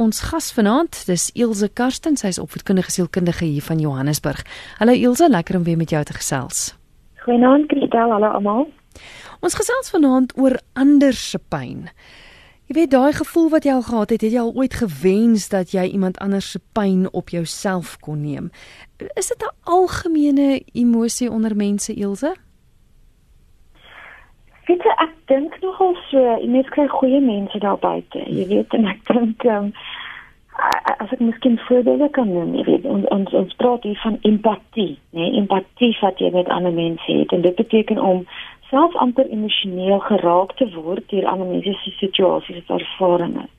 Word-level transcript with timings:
ons 0.00 0.20
gas 0.30 0.48
vanaand, 0.56 0.96
dis 1.06 1.28
Ilse 1.36 1.68
Karsten, 1.76 2.16
sy 2.16 2.30
is 2.32 2.40
opvoedkundige 2.40 2.92
sielkundige 2.94 3.44
hier 3.44 3.64
van 3.64 3.80
Johannesburg. 3.82 4.40
Hallo 4.78 4.96
Ilse, 4.96 5.28
lekker 5.28 5.58
om 5.58 5.66
weer 5.66 5.76
met 5.76 5.92
jou 5.92 6.00
te 6.04 6.16
gesels. 6.16 6.70
Goeienaand 7.26 7.68
Kristel, 7.68 8.12
hallo 8.14 8.32
almal. 8.38 8.66
Ons 9.44 9.56
gesels 9.60 9.92
vanaand 9.92 10.32
oor 10.40 10.56
ander 10.72 11.12
se 11.16 11.38
pyn. 11.52 11.90
Jy 12.70 12.76
weet 12.78 12.92
daai 12.94 13.12
gevoel 13.18 13.48
wat 13.52 13.66
jy 13.66 13.74
al 13.74 13.84
gehad 13.84 14.14
het, 14.14 14.24
het 14.24 14.32
jy 14.32 14.40
al 14.40 14.54
ooit 14.56 14.78
gewens 14.78 15.48
dat 15.52 15.74
jy 15.74 15.84
iemand 15.90 16.20
anders 16.24 16.52
se 16.54 16.60
pyn 16.72 17.08
op 17.12 17.32
jouself 17.34 17.98
kon 18.00 18.22
neem? 18.24 18.50
Is 19.18 19.28
dit 19.28 19.42
'n 19.42 19.56
algemene 19.68 20.62
emosie 20.72 21.30
onder 21.30 21.56
mense, 21.56 21.92
Ilse? 21.94 22.36
Weet 24.70 24.84
jy, 24.86 24.92
ek 25.02 25.14
dink 25.26 25.56
nogal 25.64 25.96
so, 26.06 26.20
jy 26.38 26.46
mens 26.46 26.68
kry 26.70 26.84
goeie 26.86 27.18
mense 27.24 27.58
daar 27.58 27.78
buite. 27.82 28.20
Jy 28.22 28.44
weet 28.52 28.74
en 28.76 28.84
ek 28.86 29.00
dink 29.08 29.46
um, 29.50 29.72
as 31.02 31.10
ek 31.16 31.22
miskien 31.24 31.56
voorbeelde 31.64 32.06
kan 32.14 32.28
noem, 32.30 32.52
jy 32.54 32.66
weet, 32.68 32.86
ons 32.86 33.08
ons, 33.10 33.32
ons 33.40 33.56
praat 33.58 33.82
hier 33.88 33.98
van 34.04 34.20
empatie, 34.30 34.92
né? 35.10 35.24
Nee? 35.24 35.40
Empatie 35.40 35.90
wat 35.98 36.22
jy 36.22 36.30
met 36.36 36.52
ander 36.54 36.76
mense 36.76 37.08
het 37.08 37.34
en 37.34 37.42
dit 37.46 37.56
beteken 37.58 37.98
om 37.98 38.22
self 38.68 38.94
amper 39.02 39.26
emosioneel 39.34 39.98
geraak 40.06 40.54
te 40.60 40.68
word 40.76 41.02
deur 41.10 41.26
ander 41.32 41.50
mense 41.50 41.74
se 41.80 41.96
situasies 41.98 42.62
of 42.68 42.78
ervarings. 42.78 43.50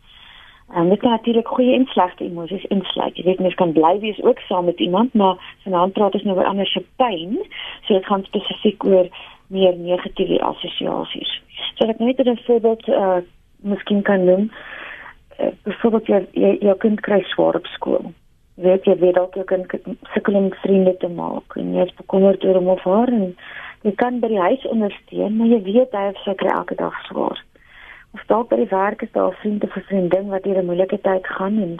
En 0.71 0.87
dit 0.89 0.99
kan 1.03 1.11
natuurlik 1.11 1.51
goeie 1.51 1.73
en 1.75 1.89
slegte 1.91 2.23
emosies 2.23 2.63
insluit. 2.71 3.17
Jy 3.19 3.27
weet 3.27 3.43
mens 3.43 3.59
kan 3.59 3.75
bly 3.75 3.97
wees 3.99 4.23
ook 4.23 4.39
saam 4.47 4.71
met 4.71 4.79
iemand, 4.79 5.13
maar 5.13 5.35
vanaand 5.65 5.93
praat 5.99 6.15
ons 6.15 6.23
nou 6.23 6.37
oor 6.37 6.47
ander 6.47 6.67
se 6.71 6.79
pyn. 6.95 7.41
So 7.83 7.99
dit 7.99 8.07
gaan 8.07 8.23
spesifiek 8.23 8.85
oor 8.87 9.11
meer 9.51 9.75
negatiewe 9.77 10.39
assosiasies. 10.47 11.31
So 11.75 11.87
ek 11.89 11.99
net 11.99 12.19
'n 12.19 12.39
voorbeeld 12.47 12.87
eh 12.87 12.95
uh, 12.95 13.21
miskien 13.61 14.01
kan 14.01 14.25
noem. 14.25 14.51
Uh, 15.39 15.51
Byvoorbeeld 15.63 16.07
jy, 16.07 16.25
jy 16.31 16.57
jou 16.61 16.77
kind 16.77 16.99
kry 17.01 17.21
swaar 17.21 17.55
op 17.55 17.65
skool. 17.65 18.13
Weet 18.55 18.85
jy 18.85 18.95
weet 18.99 19.15
dalk 19.15 19.35
jou 19.35 19.45
kind 19.45 19.73
sukkel 20.13 20.35
om 20.35 20.53
vriende 20.63 20.97
te 20.97 21.07
maak 21.07 21.55
en 21.55 21.73
jy 21.73 21.85
is 21.85 21.95
bekommerd 21.95 22.43
oor 22.45 22.59
hom 22.59 22.67
of 22.67 22.83
haar 22.83 23.07
en 23.07 23.35
jy 23.81 23.93
kan 23.95 24.19
by 24.19 24.27
die 24.27 24.41
huis 24.41 24.65
ondersteun, 24.65 25.37
maar 25.37 25.47
jy 25.47 25.61
weet 25.63 25.91
hy 25.97 26.03
het 26.11 26.19
seker 26.25 26.51
elke 26.51 26.75
dag 26.75 26.97
swaar. 27.07 27.39
Of 28.13 28.23
dalk 28.27 28.49
by 28.49 28.59
die 28.61 28.71
werk 28.71 29.01
is 29.01 29.11
daar 29.11 29.31
'n 29.31 29.41
vriend 29.41 29.63
of 29.63 29.75
'n 29.77 29.87
vriendin 29.89 30.27
wat 30.27 30.43
hier 30.45 30.57
'n 30.57 30.65
moeilike 30.65 31.01
tyd 31.01 31.27
gaan 31.27 31.61
en 31.61 31.77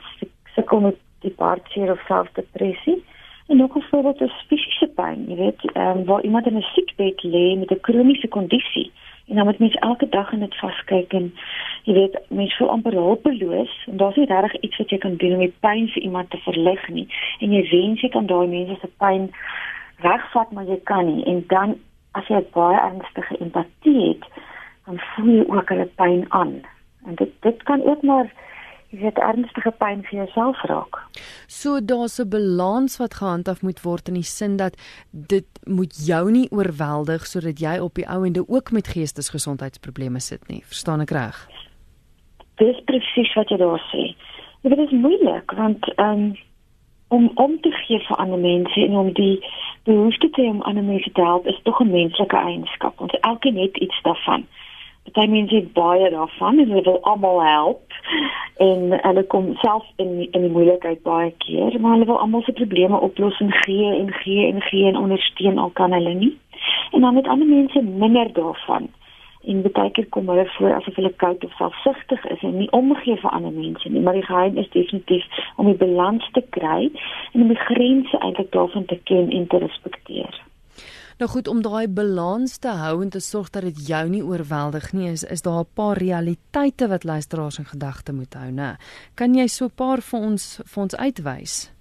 sukkel 0.56 0.80
met 0.80 0.98
die 1.22 1.34
hartseer 1.38 1.92
of 1.92 2.02
selfdepressie. 2.08 3.04
En 3.52 3.58
nog 3.58 3.76
'n 3.76 3.82
voorbeeld 3.90 4.22
is 4.22 4.46
fisiese 4.48 4.88
pyn, 4.88 5.26
jy 5.28 5.36
weet, 5.36 5.62
ehm 5.74 5.98
um, 5.98 6.06
waar 6.06 6.24
iemand 6.24 6.46
in 6.46 6.58
'n 6.58 6.72
siekbed 6.74 7.24
lê 7.24 7.58
met 7.60 7.72
'n 7.72 7.80
kroniese 7.88 8.28
kondisie 8.28 8.92
en 9.28 9.36
dan 9.36 9.46
moet 9.46 9.60
mens 9.60 9.76
elke 9.76 10.10
dag 10.10 10.32
in 10.32 10.40
dit 10.40 10.56
vaskyk 10.56 11.14
en 11.14 11.34
jy 11.84 11.94
weet, 11.94 12.20
mens 12.30 12.56
voel 12.58 12.70
amper 12.70 12.94
hulpeloos 12.94 13.86
en 13.88 13.98
daar's 13.98 14.16
nie 14.16 14.26
regtig 14.26 14.62
iets 14.62 14.78
wat 14.78 14.90
jy 14.90 14.98
kan 14.98 15.16
doen 15.16 15.34
om 15.34 15.40
die 15.40 15.54
pyn 15.60 15.88
vir 15.88 16.02
iemand 16.02 16.30
te 16.30 16.38
verlig 16.38 16.88
nie. 16.90 17.08
En 17.40 17.52
jy 17.52 17.70
wens 17.70 18.02
jy 18.02 18.10
kan 18.10 18.26
daai 18.26 18.48
mense 18.48 18.78
se 18.82 18.90
pyn 18.98 19.32
wegvat, 20.02 20.52
maar 20.52 20.66
jy 20.66 20.80
kan 20.84 21.06
nie. 21.16 21.26
En 21.26 21.44
dan 21.48 21.76
as 22.12 22.28
jy 22.28 22.44
baie 22.52 22.80
ernstige 22.80 23.38
empatie 23.38 24.08
het, 24.08 24.24
dan 24.86 25.00
voel 25.00 25.34
jy 25.36 25.46
ook 25.48 25.70
hulle 25.70 25.90
pyn 25.96 26.26
aan. 26.30 26.62
En 27.06 27.16
dit 27.16 27.32
dit 27.40 27.64
kan 27.64 27.84
ook 27.84 28.02
maar 28.02 28.32
jy 28.92 29.00
weet 29.00 29.20
ernstige 29.24 29.72
pyn 29.80 30.04
vir 30.08 30.18
jouself 30.22 30.60
raak. 30.68 31.00
So 31.48 31.80
daar's 31.80 32.20
'n 32.20 32.30
balans 32.30 32.98
wat 32.98 33.14
gehandhaaf 33.14 33.62
moet 33.62 33.82
word 33.82 34.08
in 34.08 34.14
die 34.14 34.24
sin 34.24 34.58
dat 34.58 34.76
dit 35.12 35.48
moet 35.66 35.94
jou 36.08 36.32
nie 36.32 36.48
oorweldig 36.52 37.26
sodat 37.26 37.60
jy 37.60 37.80
op 37.80 37.96
die 37.96 38.08
ou 38.08 38.26
ende 38.26 38.44
ook 38.48 38.72
met 38.72 38.88
geestesgesondheidsprobleme 38.88 40.20
sit 40.20 40.48
nie. 40.48 40.64
Verstaan 40.66 41.02
ek 41.02 41.12
reg? 41.12 41.48
Dis 42.56 42.84
presies 42.86 43.34
wat 43.34 43.50
jy 43.50 43.58
daar 43.58 43.82
sê. 43.94 44.16
Dit 44.62 44.78
is 44.78 44.92
moeilik 44.92 45.52
want 45.52 46.00
um, 46.00 46.36
om 47.08 47.32
om 47.36 47.60
te 47.62 47.72
gee 47.72 48.00
vir 48.00 48.18
ander 48.18 48.40
mense 48.40 48.80
en 48.80 48.96
om 48.96 49.14
die 49.14 49.40
behoefte 49.84 50.30
te 50.30 50.42
hê 50.42 50.50
om 50.50 50.62
ander 50.62 50.84
mense 50.84 51.12
te 51.12 51.22
help 51.22 51.48
is 51.48 51.60
tog 51.64 51.80
'n 51.80 51.92
menslike 51.92 52.38
eienskap. 52.38 53.02
Ons 53.02 53.20
elkeen 53.20 53.58
het 53.58 53.78
iets 53.78 54.02
daarvan. 54.02 54.46
Party 55.04 55.30
mense 55.30 55.56
het 55.56 55.74
baie 55.74 56.10
daarvan 56.10 56.60
en 56.60 56.70
hulle 56.70 56.84
wil 56.84 57.02
almal 57.02 57.44
help 57.44 57.94
en 58.58 59.00
hulle 59.02 59.24
kom 59.24 59.56
self 59.56 59.86
in 59.96 60.28
in 60.32 60.42
die 60.42 60.52
moeilikheid 60.52 61.02
baie 61.04 61.34
keer, 61.38 61.80
maar 61.80 61.92
hulle 61.92 62.06
wil 62.06 62.20
almal 62.20 62.42
se 62.42 62.52
probleme 62.52 63.00
oplos 63.00 63.40
en 63.40 63.52
gee 63.52 63.96
en 63.96 64.12
gee 64.14 64.46
en 64.48 64.62
gee 64.62 64.86
en 64.88 64.98
ondersteun 64.98 65.58
al 65.58 65.70
kan 65.70 65.92
hulle 65.92 66.14
nie. 66.14 66.38
En 66.92 67.02
dan 67.02 67.16
het 67.16 67.28
ander 67.28 67.48
mense 67.48 67.82
minder 67.82 68.34
daarvan. 68.34 68.88
En 69.44 69.62
baie 69.72 69.92
keer 69.92 70.06
kom 70.10 70.30
hulle 70.30 70.46
voor 70.58 70.74
asof 70.74 70.96
hulle 70.96 71.14
koud 71.24 71.46
of 71.46 71.54
selfsugtig 71.54 72.26
is 72.26 72.42
en 72.42 72.58
nie 72.58 72.72
omgee 72.72 73.18
vir 73.18 73.32
ander 73.32 73.52
mense 73.52 73.90
nie, 73.90 74.02
maar 74.02 74.14
die 74.14 74.26
geheim 74.30 74.58
is 74.58 74.70
definitief 74.70 75.26
om 75.56 75.66
die 75.66 75.80
balans 75.82 76.30
te 76.32 76.46
kry 76.50 76.92
en 77.34 77.42
om 77.42 77.48
die 77.48 77.64
grense 77.66 78.18
eintlik 78.18 78.52
daarvan 78.52 78.86
te 78.86 79.00
ken 79.04 79.30
en 79.30 79.48
te 79.48 79.58
respekteer. 79.58 80.42
Nou 81.22 81.30
goed 81.30 81.48
om 81.48 81.60
daai 81.62 81.86
balans 81.86 82.56
te 82.58 82.72
hou 82.74 82.96
en 83.04 83.10
te 83.14 83.20
sorg 83.22 83.52
dat 83.54 83.62
dit 83.62 83.82
jou 83.88 84.06
nie 84.10 84.24
oorweldig 84.26 84.88
nie 84.98 85.12
is, 85.12 85.22
is 85.24 85.44
daar 85.46 85.60
'n 85.62 85.74
paar 85.76 85.98
realiteite 85.98 86.88
wat 86.88 87.04
luisteraars 87.04 87.58
in 87.58 87.66
gedagte 87.66 88.14
moet 88.14 88.34
hou, 88.34 88.50
né? 88.52 88.70
Kan 89.14 89.36
jy 89.36 89.48
so 89.48 89.66
'n 89.66 89.76
paar 89.76 90.02
vir 90.02 90.20
ons 90.20 90.62
vir 90.66 90.84
ons 90.84 90.96
uitwys? 90.96 91.74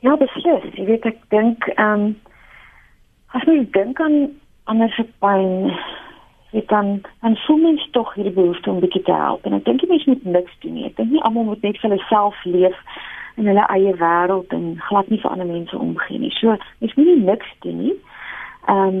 Ja, 0.00 0.16
beslis. 0.16 0.74
Jy 0.74 0.84
weet 0.84 1.04
ek 1.06 1.18
dink 1.28 1.66
ehm 1.66 2.00
um, 2.00 2.16
as 3.32 3.42
jy 3.42 3.68
dink 3.70 4.00
aan 4.00 4.36
ander 4.64 4.90
se 4.90 5.04
pyn, 5.20 5.72
jy 6.50 6.64
dan 6.66 7.00
dan 7.22 7.36
voel 7.36 7.56
mens 7.56 7.88
tog 7.90 8.14
hierdie 8.14 8.34
behoefte 8.34 8.70
om 8.70 8.80
bietjie 8.80 9.02
te 9.02 9.12
help. 9.12 9.46
En 9.46 9.52
ek 9.52 9.64
dink 9.64 9.80
jy 9.80 9.88
mens 9.88 10.04
moet 10.04 10.24
niks 10.24 10.58
doen 10.60 10.74
nie. 10.74 10.86
Ek 10.86 10.96
dink 10.96 11.10
nie 11.10 11.22
almal 11.22 11.44
moet 11.44 11.62
net 11.62 11.80
vir 11.80 11.90
hulle 11.90 12.04
self 12.08 12.44
leef 12.44 12.76
in 13.38 13.46
hulle 13.46 13.64
eie 13.70 13.94
wêreld 14.00 14.52
en 14.56 14.76
glad 14.88 15.08
nie 15.08 15.20
vir 15.22 15.30
ander 15.30 15.46
mense 15.46 15.78
omgee 15.78 16.18
nie. 16.18 16.34
So, 16.40 16.56
ek 16.82 16.96
moet 16.98 17.06
nie 17.06 17.24
niks 17.30 17.54
doen 17.64 17.82
nie. 17.84 17.96
Ehm 18.66 19.00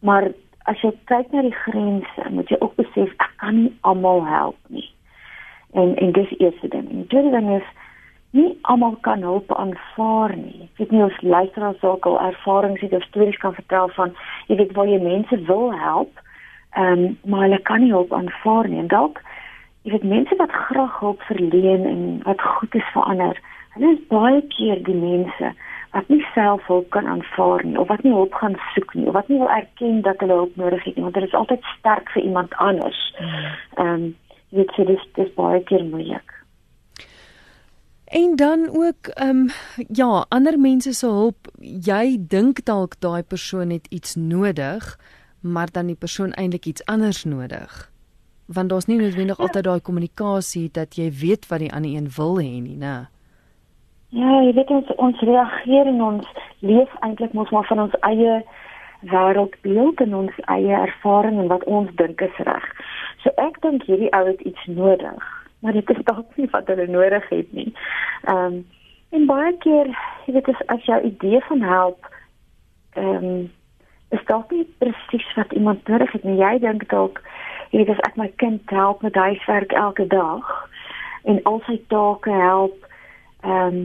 maar 0.00 0.30
as 0.70 0.80
jy 0.80 0.90
kyk 1.10 1.32
na 1.32 1.42
die 1.44 1.56
grense, 1.66 2.30
moet 2.32 2.48
jy 2.48 2.56
ook 2.60 2.76
besef 2.78 3.10
ek 3.18 3.26
kan 3.42 3.56
nie 3.58 3.72
almal 3.88 4.22
help 4.24 4.58
nie. 4.72 4.86
En 5.76 5.92
en 5.96 6.12
dis 6.16 6.32
eerste 6.38 6.68
ding. 6.72 6.86
En 6.90 7.06
tweede 7.12 7.32
ding 7.34 7.50
is 7.56 7.68
nie 8.36 8.58
almal 8.62 8.96
kan 9.06 9.22
hulp 9.26 9.52
aanvaar 9.52 10.36
nie. 10.36 10.68
Ek 10.70 10.82
weet 10.82 10.94
nie 10.94 11.04
of 11.04 11.22
luisteraars 11.22 11.80
dalk 11.82 12.06
al 12.06 12.20
ervarings 12.30 12.80
het 12.80 12.94
of 12.96 13.04
stories 13.08 13.38
kan 13.42 13.56
vertel 13.56 13.92
van 13.96 14.14
jy 14.48 14.56
weet 14.62 14.74
waar 14.78 14.88
jy 14.88 15.00
mense 15.02 15.42
wil 15.50 15.72
help, 15.74 16.24
ehm 16.78 17.04
um, 17.04 17.18
maar 17.24 17.46
hulle 17.48 17.62
kan 17.68 17.84
nie 17.84 17.92
hulp 17.92 18.12
aanvaar 18.12 18.68
nie. 18.68 18.80
En 18.84 18.92
dalk 18.92 19.22
jy 19.82 19.96
weet 19.96 20.10
mense 20.16 20.36
wat 20.36 20.52
graag 20.68 20.98
hulp 21.00 21.22
verleen 21.28 21.86
en 21.88 22.02
wat 22.28 22.42
goed 22.42 22.74
is 22.74 22.92
vir 22.94 23.02
ander 23.02 23.40
Hulle 23.74 23.92
is 23.94 24.06
baie 24.10 24.40
keer 24.54 24.82
die 24.86 24.96
mense 24.98 25.52
wat 25.92 26.08
nie 26.08 26.22
self 26.34 26.66
hulp 26.70 26.90
kan 26.94 27.06
aanvaar 27.10 27.64
nie 27.66 27.78
of 27.78 27.88
wat 27.90 28.02
nie 28.06 28.14
hulp 28.14 28.34
gaan 28.38 28.56
soek 28.74 28.94
nie 28.94 29.08
of 29.10 29.16
wat 29.18 29.28
nie 29.28 29.38
wil 29.38 29.50
erken 29.50 30.02
dat 30.06 30.22
hulle 30.22 30.38
hulp 30.42 30.58
nodig 30.60 30.84
het 30.86 30.96
nie 30.96 31.06
want 31.06 31.18
dit 31.18 31.26
is 31.26 31.38
altyd 31.38 31.70
sterk 31.78 32.10
vir 32.14 32.22
iemand 32.22 32.54
anders. 32.66 33.00
Hmm. 33.18 33.46
Ehm 33.76 33.94
um, 33.94 34.10
jy 34.50 34.58
weet 34.58 34.72
so 34.74 34.84
dis 34.84 35.02
dis 35.14 35.34
baie 35.36 35.62
keer 35.62 35.84
moeilik. 35.86 36.34
En 38.10 38.36
dan 38.36 38.68
ook 38.68 39.06
ehm 39.06 39.28
um, 39.28 39.48
ja, 39.88 40.24
ander 40.28 40.58
mense 40.58 40.92
se 40.92 41.06
hulp, 41.06 41.50
jy 41.60 42.16
dink 42.18 42.64
dalk 42.64 42.96
daai 42.98 43.22
persoon 43.22 43.70
het 43.70 43.86
iets 43.90 44.14
nodig, 44.14 44.98
maar 45.40 45.70
dan 45.70 45.86
die 45.86 45.98
persoon 45.98 46.32
eintlik 46.32 46.66
iets 46.66 46.84
anders 46.84 47.24
nodig. 47.24 47.90
Want 48.46 48.68
daar's 48.68 48.86
nie 48.86 48.98
noodwendig 48.98 49.38
ja. 49.38 49.42
altyd 49.42 49.64
daai 49.64 49.80
kommunikasie 49.80 50.68
dat 50.72 50.94
jy 50.94 51.10
weet 51.10 51.46
wat 51.46 51.58
die 51.58 51.72
ander 51.72 51.90
een 51.90 52.10
wil 52.16 52.38
hê 52.38 52.58
nie, 52.58 52.76
né? 52.76 53.06
Ja, 54.10 54.40
jy 54.42 54.54
weet 54.56 54.70
ons 54.74 54.88
ons 54.98 55.20
reageer 55.22 55.86
en 55.86 56.00
ons 56.02 56.30
leef 56.66 56.94
eintlik 57.06 57.32
mos 57.32 57.50
maar 57.54 57.66
van 57.68 57.84
ons 57.84 57.92
eie 58.08 58.40
wêreldbeeld 59.06 60.00
en 60.02 60.16
ons 60.18 60.40
eie 60.50 60.72
ervaring 60.74 61.38
en 61.38 61.50
wat 61.52 61.64
ons 61.64 61.92
dink 62.00 62.20
is 62.26 62.40
reg. 62.48 62.66
So 63.22 63.30
ek 63.38 63.60
dink 63.62 63.86
hierdie 63.86 64.10
ou 64.16 64.24
het 64.26 64.40
iets 64.42 64.64
nodig, 64.66 65.28
maar 65.62 65.78
dit 65.78 65.92
is 65.94 66.02
dalk 66.10 66.34
nie 66.36 66.48
wat 66.50 66.66
hulle 66.72 66.88
nodig 66.90 67.28
het 67.30 67.52
nie. 67.54 67.70
Ehm 68.26 68.58
um, 68.58 68.58
en 69.10 69.24
baie 69.26 69.54
keer, 69.62 69.88
jy 70.26 70.34
weet 70.36 70.50
as, 70.50 70.60
as 70.70 70.84
jou 70.86 70.98
idee 71.06 71.40
van 71.46 71.62
help 71.62 72.10
ehm 72.98 73.30
um, 73.30 73.48
is 74.10 74.26
dalk 74.26 74.50
nie 74.50 74.66
presies 74.82 75.30
wat 75.38 75.54
iemand 75.54 75.86
nodig 75.86 76.10
het 76.18 76.26
nie. 76.26 76.40
Jy 76.42 76.58
dink 76.66 76.88
dalk 76.90 77.22
jy 77.70 77.84
weet 77.84 77.94
as 77.94 78.02
ek 78.10 78.18
my 78.18 78.26
kind 78.42 78.74
help 78.74 79.06
met 79.06 79.14
huiswerk 79.14 79.72
elke 79.72 80.06
dag 80.10 80.50
en 81.30 81.38
al 81.46 81.62
sy 81.70 81.78
take 81.94 82.34
help 82.42 82.90
ehm 83.46 83.70
um, 83.70 83.80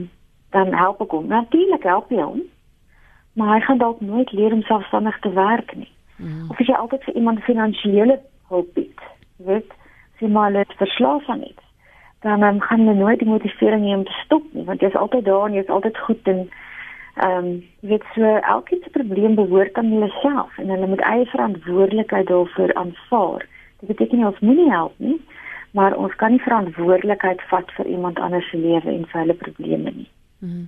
dan 0.50 0.74
help 0.74 1.00
ek 1.00 1.10
hom. 1.10 1.26
Natuurlik 1.26 1.82
help 1.82 2.10
jy 2.10 2.22
hom. 2.22 2.42
Maar 3.36 3.54
hy 3.54 3.60
gaan 3.60 3.78
dalk 3.78 4.00
nooit 4.00 4.32
leer 4.32 4.52
om 4.52 4.62
selfstandig 4.62 5.18
te 5.20 5.32
werk 5.32 5.74
nie. 5.76 5.92
Mm. 6.16 6.50
Of 6.50 6.60
as 6.60 6.66
jy 6.66 6.74
altyd 6.74 7.02
vir 7.04 7.14
iemand 7.14 7.44
finansiële 7.44 8.20
hulp 8.48 8.68
bied, 8.74 9.00
weet, 9.36 9.72
sê 10.18 10.28
maar 10.32 10.50
net 10.50 10.72
verslaaf 10.80 11.28
aan 11.28 11.42
iets. 11.42 11.64
Dan 12.24 12.42
um, 12.42 12.60
gaan 12.60 12.86
jy 12.86 12.94
nooit 12.96 13.20
die 13.20 13.28
motivering 13.28 13.84
hê 13.84 13.92
om 13.94 14.06
te 14.08 14.16
stop 14.24 14.46
nie, 14.52 14.64
want 14.64 14.80
jy's 14.80 14.96
altyd 14.96 15.26
daar 15.28 15.48
en 15.48 15.58
jy's 15.58 15.72
altyd 15.72 15.98
goed 16.06 16.32
en 16.32 16.46
ehm 17.16 17.44
um, 17.44 17.52
weet 17.80 18.04
so 18.14 18.22
elke 18.54 18.76
se 18.82 18.90
probleem 18.92 19.34
behoort 19.34 19.78
aan 19.80 19.92
hulle 19.92 20.08
self 20.20 20.58
en 20.58 20.68
hulle 20.68 20.86
moet 20.86 21.04
eie 21.08 21.26
verantwoordelikheid 21.26 22.26
daarvoor 22.26 22.74
aanvaar. 22.74 23.46
Dit 23.80 23.88
beteken 23.88 24.18
nie 24.18 24.26
ons 24.26 24.42
moenie 24.44 24.70
help 24.70 24.92
nie, 24.96 25.16
maar 25.70 25.96
ons 25.96 26.14
kan 26.20 26.30
nie 26.30 26.42
verantwoordelikheid 26.44 27.40
vat 27.52 27.72
vir 27.78 27.86
iemand 27.86 28.20
anders 28.20 28.50
se 28.50 28.60
lewe 28.60 28.92
en 28.92 29.06
vir 29.12 29.20
hulle 29.20 29.38
probleme 29.44 29.92
nie. 29.96 30.08
Mhm. 30.46 30.64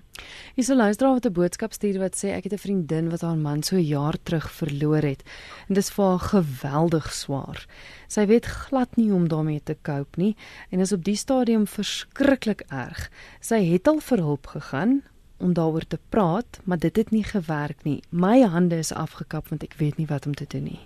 Is 0.54 0.68
'n 0.68 0.76
luisteraar 0.76 1.12
wat 1.12 1.26
'n 1.26 1.32
boodskap 1.32 1.72
stuur 1.72 1.98
wat 1.98 2.16
sê 2.16 2.28
ek 2.28 2.44
het 2.44 2.52
'n 2.52 2.64
vriendin 2.66 3.10
wat 3.10 3.20
haar 3.20 3.36
man 3.36 3.62
so 3.62 3.76
'n 3.76 3.90
jaar 3.96 4.16
terug 4.22 4.50
verloor 4.50 5.02
het 5.02 5.22
en 5.68 5.74
dit 5.74 5.84
is 5.84 5.90
vir 5.90 6.04
haar 6.04 6.18
geweldig 6.18 7.12
swaar. 7.12 7.66
Sy 8.06 8.26
weet 8.26 8.46
glad 8.46 8.96
nie 8.96 9.10
hoe 9.10 9.20
om 9.20 9.28
daarmee 9.28 9.62
te 9.62 9.76
cope 9.82 10.20
nie 10.20 10.36
en 10.70 10.80
is 10.80 10.92
op 10.92 11.04
die 11.04 11.16
stadium 11.16 11.66
verskriklik 11.66 12.62
erg. 12.68 13.10
Sy 13.40 13.64
het 13.72 13.88
al 13.88 14.00
vir 14.00 14.18
hulp 14.18 14.46
gegaan 14.46 15.02
om 15.38 15.52
daaroor 15.52 15.86
te 15.86 15.98
praat, 16.08 16.60
maar 16.64 16.78
dit 16.78 16.96
het 16.96 17.10
nie 17.10 17.24
gewerk 17.24 17.84
nie. 17.84 18.02
My 18.10 18.42
hande 18.42 18.76
is 18.76 18.92
afgekap 18.92 19.48
want 19.48 19.62
ek 19.62 19.74
weet 19.78 19.96
nie 19.96 20.06
wat 20.06 20.26
om 20.26 20.34
te 20.34 20.46
doen 20.48 20.64
nie. 20.64 20.80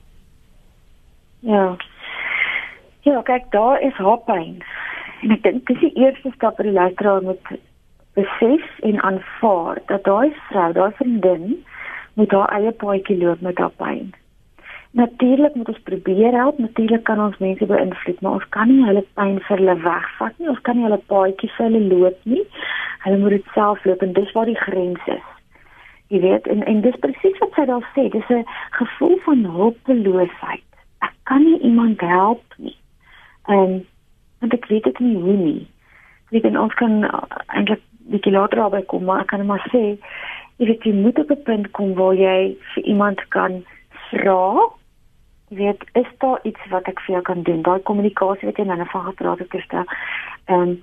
Ja. 1.39 1.77
Ja, 3.01 3.23
kyk, 3.23 3.51
daar 3.51 3.81
is 3.81 3.97
hoop 3.97 4.25
pyn. 4.25 4.63
En 5.23 5.31
ek 5.31 5.43
dink 5.43 5.67
dis 5.67 5.81
die 5.81 5.95
eerste 5.95 6.31
stap 6.35 6.57
vir 6.57 6.65
die 6.65 6.73
luisteraar 6.73 7.23
moet 7.23 7.41
besef 8.15 8.79
en 8.81 9.03
aanvaar 9.03 9.79
dat 9.87 10.05
daai 10.05 10.33
vrou, 10.49 10.73
daai 10.73 10.93
vriendin 10.99 11.65
moet 12.15 12.31
haar 12.31 12.51
eie 12.59 12.73
paadjie 12.73 13.17
loop 13.19 13.41
met 13.41 13.59
haar 13.59 13.73
pyn. 13.81 14.13
Natuurlik 14.93 15.55
moet 15.55 15.69
ons 15.69 15.83
probeer 15.89 16.35
help, 16.37 16.59
natuurlik 16.59 17.05
kan 17.09 17.21
ons 17.21 17.39
mense 17.39 17.67
beïnvloed, 17.67 18.21
maar 18.21 18.33
ons 18.33 18.49
kan 18.49 18.69
nie 18.69 18.85
hulle 18.85 19.05
pyn 19.17 19.39
vir 19.41 19.57
hulle 19.57 19.77
wegvat 19.81 20.35
nie. 20.39 20.49
Ons 20.53 20.61
kan 20.67 20.77
nie 20.77 20.85
hulle 20.85 21.01
paadjie 21.13 21.49
vir 21.55 21.65
hulle 21.65 21.81
loop 21.89 22.19
nie. 22.29 22.43
Hulle 23.05 23.21
moet 23.23 23.37
dit 23.39 23.55
self 23.55 23.87
loop 23.89 24.05
en 24.05 24.13
dis 24.19 24.35
waar 24.37 24.51
die 24.51 24.59
grens 24.61 25.07
is. 25.15 25.31
Jy 26.13 26.21
weet, 26.21 26.47
en 26.53 26.61
en 26.69 26.83
dis 26.85 26.99
presies 27.01 27.41
wat 27.41 27.57
sy 27.57 27.65
daar 27.71 27.87
sê, 27.95 28.05
dis 28.13 28.29
'n 28.29 28.45
gevoel 28.77 29.17
van 29.25 29.45
hulpeloosheid. 29.57 30.69
Ek 31.01 31.15
kan 31.25 31.45
nie 31.45 31.59
iemand 31.59 32.01
help 32.01 32.45
nie. 32.59 32.77
En 33.49 33.87
want 34.41 34.53
ek 34.53 34.67
weet 34.67 34.85
dit 34.85 34.99
nie 34.99 35.17
hoe 35.17 35.37
nie. 35.37 35.67
Ek 36.33 36.43
weet 36.43 36.57
ons 36.57 36.75
kan 36.75 37.09
eintlik 37.47 37.81
bietjie 38.11 38.33
later 38.33 38.59
daarby 38.59 38.83
kom, 38.87 39.05
maar 39.05 39.21
ek 39.21 39.27
kan 39.27 39.47
maar 39.47 39.65
sê 39.71 39.99
jy 40.59 40.67
weet 40.67 40.85
jy 40.87 40.93
moet 40.93 41.19
op 41.19 41.31
'n 41.31 41.43
punt 41.43 41.71
kom 41.71 41.95
waar 41.95 42.15
jy 42.15 42.57
vir 42.75 42.85
iemand 42.85 43.29
kan 43.29 43.65
vra. 44.11 44.71
Jy 45.49 45.57
weet, 45.57 45.85
is 45.93 46.11
daar 46.19 46.41
iets 46.43 46.61
wat 46.71 46.87
ek 46.89 47.01
vir 47.01 47.15
jou 47.15 47.23
kan 47.23 47.43
doen? 47.43 47.63
Daai 47.63 47.81
kommunikasie 47.81 48.49
wat 48.49 48.57
jy 48.57 48.65
nou 48.65 48.87
van 48.87 49.05
gepraat 49.05 49.39
het, 49.39 49.49
Kirsta. 49.49 49.85
Ehm 50.47 50.61
um, 50.61 50.83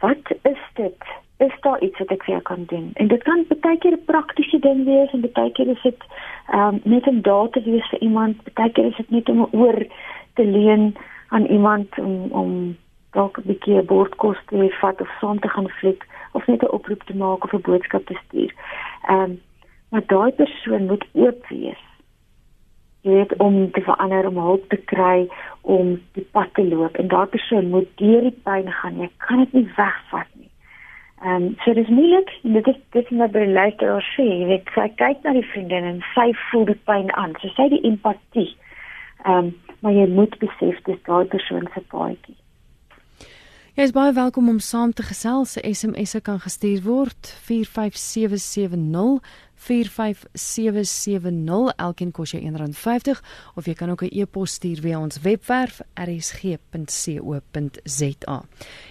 wat 0.00 0.32
is 0.42 0.62
dit? 0.74 1.02
Is 1.36 1.54
daar 1.60 1.80
iets 1.80 1.98
wat 1.98 2.10
ek 2.10 2.24
vir 2.24 2.34
jou 2.34 2.42
kan 2.42 2.64
doen? 2.66 2.90
En 2.94 3.08
dit 3.08 3.22
kan 3.22 3.44
baie 3.60 3.78
keer 3.78 3.92
'n 3.92 4.04
praktiese 4.04 4.58
ding 4.58 4.84
wees 4.84 5.12
en 5.12 5.30
baie 5.32 5.52
keer 5.52 5.68
is 5.68 5.82
dit 5.82 6.02
ehm 6.48 6.74
um, 6.74 6.80
net 6.84 7.06
'n 7.06 7.20
data 7.20 7.60
wees 7.62 7.88
vir 7.88 8.00
iemand, 8.00 8.54
baie 8.54 8.70
keer 8.70 8.86
is 8.86 8.96
dit 8.96 9.10
net 9.10 9.28
om 9.28 9.40
'n 9.42 9.56
oor 9.56 9.86
te 10.34 10.44
leen 10.44 10.96
aan 11.28 11.46
iemand 11.46 11.98
om 11.98 12.30
om 12.30 12.76
dalk 13.10 13.38
'n 13.38 13.46
bietjie 13.46 13.76
'n 13.78 13.86
bordkos 13.86 14.38
te 14.46 14.76
vat 14.80 15.00
of 15.00 15.10
saam 15.20 15.38
te 15.40 15.48
gaan 15.48 15.68
fliek 15.68 16.06
of 16.32 16.46
net 16.46 16.62
'n 16.62 16.74
oproep 16.76 17.02
te 17.02 17.16
maak 17.16 17.44
of 17.44 17.52
'n 17.52 17.66
boodskap 17.68 18.06
te 18.06 18.18
stuur. 18.24 18.52
Ehm 19.08 19.20
um, 19.20 19.40
maar 19.90 20.06
daai 20.06 20.32
persoon 20.32 20.86
moet 20.86 21.04
oop 21.12 21.46
wees. 21.48 21.82
Jy 23.00 23.10
weet 23.10 23.36
om 23.36 23.70
te 23.70 23.80
verander 23.80 24.26
om 24.26 24.36
hulp 24.36 24.68
te 24.68 24.76
kry 24.76 25.28
om 25.60 26.00
die 26.12 26.26
pad 26.30 26.54
te 26.54 26.64
loop 26.68 26.96
en 26.96 27.08
daai 27.08 27.26
persoon 27.26 27.68
moet 27.68 27.88
deur 27.94 28.20
die 28.20 28.38
pyn 28.44 28.72
gaan. 28.72 29.00
Jy 29.00 29.10
kan 29.16 29.38
dit 29.38 29.52
nie 29.52 29.68
wegvat 29.76 30.30
nie. 30.32 30.50
Ehm 31.24 31.42
um, 31.42 31.56
so 31.64 31.74
dis 31.74 31.88
moeilik 31.88 32.30
dit 32.42 32.66
is 32.66 32.78
dit 32.90 33.04
is 33.04 33.10
net 33.10 33.32
baie 33.32 33.46
lekker 33.46 33.92
om 33.94 34.00
sê, 34.00 34.24
jy 34.26 34.46
weet, 34.46 34.70
sy 34.74 34.88
kyk 35.02 35.22
na 35.22 35.32
die 35.32 35.48
vriendin 35.50 35.84
en 35.84 36.00
sy 36.14 36.32
voel 36.48 36.64
die 36.64 36.80
pyn 36.88 37.12
aan. 37.14 37.36
So 37.40 37.48
sy 37.56 37.68
die 37.74 37.84
empatie. 37.90 38.48
Ehm 39.24 39.36
um, 39.36 39.52
maar 39.82 39.92
jy 39.92 40.06
moet 40.06 40.38
besef 40.38 40.78
dis 40.86 40.98
daai 41.06 41.24
persoon 41.24 41.68
se 41.74 41.80
paadjie. 41.90 42.36
Jy 43.72 43.86
is 43.88 43.94
baie 43.96 44.12
welkom 44.12 44.50
om 44.52 44.58
saam 44.60 44.90
te 44.92 45.00
gesels. 45.00 45.54
Se 45.54 45.60
SMS'e 45.64 46.20
kan 46.20 46.36
gestuur 46.44 46.82
word 46.84 47.30
45770 47.46 49.22
45770 49.64 51.72
elkeen 51.80 52.12
kos 52.12 52.34
jou 52.34 52.42
R1.50 52.44 53.16
of 53.56 53.64
jy 53.64 53.72
kan 53.78 53.88
ook 53.88 54.04
'n 54.04 54.12
e-pos 54.12 54.60
stuur 54.60 54.84
via 54.84 55.00
ons 55.00 55.24
webwerf 55.24 55.80
rsg.co.za. 55.96 56.60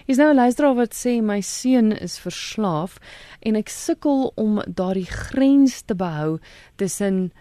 Hier's 0.06 0.18
nou 0.18 0.30
'n 0.30 0.40
luisteraar 0.42 0.74
wat 0.74 0.94
sê 0.94 1.22
my 1.22 1.40
seun 1.40 1.92
is 1.92 2.18
verslaaf 2.18 2.98
en 3.40 3.56
ek 3.56 3.68
sukkel 3.68 4.32
om 4.34 4.62
daardie 4.66 5.06
grens 5.06 5.82
te 5.82 5.94
behou 5.94 6.38
tussen 6.76 7.32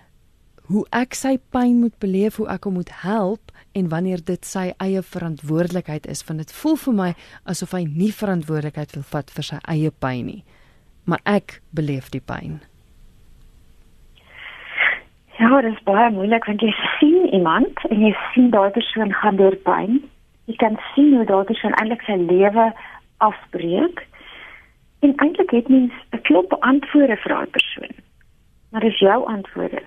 hoe 0.66 0.86
ek 0.92 1.16
sy 1.16 1.40
pyn 1.50 1.80
moet 1.80 2.00
beleef, 2.00 2.36
hoe 2.36 2.48
ek 2.48 2.64
hom 2.64 2.74
moet 2.74 2.92
help 3.02 3.51
en 3.72 3.90
wanneer 3.90 4.24
dit 4.26 4.46
sy 4.46 4.72
eie 4.84 5.02
verantwoordelikheid 5.02 6.08
is, 6.08 6.24
want 6.28 6.44
dit 6.44 6.52
voel 6.62 6.76
vir 6.86 6.98
my 6.98 7.12
asof 7.54 7.76
hy 7.78 7.86
nie 7.86 8.12
verantwoordelikheid 8.16 8.96
wil 8.98 9.06
vat 9.14 9.32
vir 9.36 9.48
sy 9.48 9.60
eie 9.74 9.92
pyn 10.04 10.26
nie. 10.28 10.42
Maar 11.10 11.24
ek 11.26 11.62
beleef 11.76 12.12
die 12.14 12.24
pyn. 12.24 12.60
Ja, 15.40 15.62
dit 15.62 15.72
is 15.74 15.84
baie 15.88 16.12
moeilik 16.14 16.46
want 16.46 16.62
jy 16.62 16.74
sien 17.00 17.30
iemand 17.34 17.80
en 17.90 18.04
jy 18.06 18.12
sien 18.34 18.52
daai 18.54 18.70
persoon 18.76 19.14
gaan 19.24 19.40
deur 19.40 19.58
pyn. 19.66 20.02
Jy 20.52 20.58
kan 20.62 20.78
sien 20.92 21.16
hoe 21.16 21.26
daai 21.26 21.48
persoon 21.50 21.74
eintlik 21.80 22.04
sy 22.06 22.20
lewe 22.20 22.68
afbreek. 23.26 24.04
En 25.02 25.16
eintlik 25.24 25.56
het 25.56 25.70
mens 25.70 25.96
'n 26.14 26.22
klop 26.28 26.54
antwoorde 26.60 27.18
vir 27.24 27.34
daai 27.34 27.50
persoon. 27.58 27.96
Maar 28.70 28.82
dis 28.82 29.00
jou 29.00 29.26
antwoorde 29.26 29.82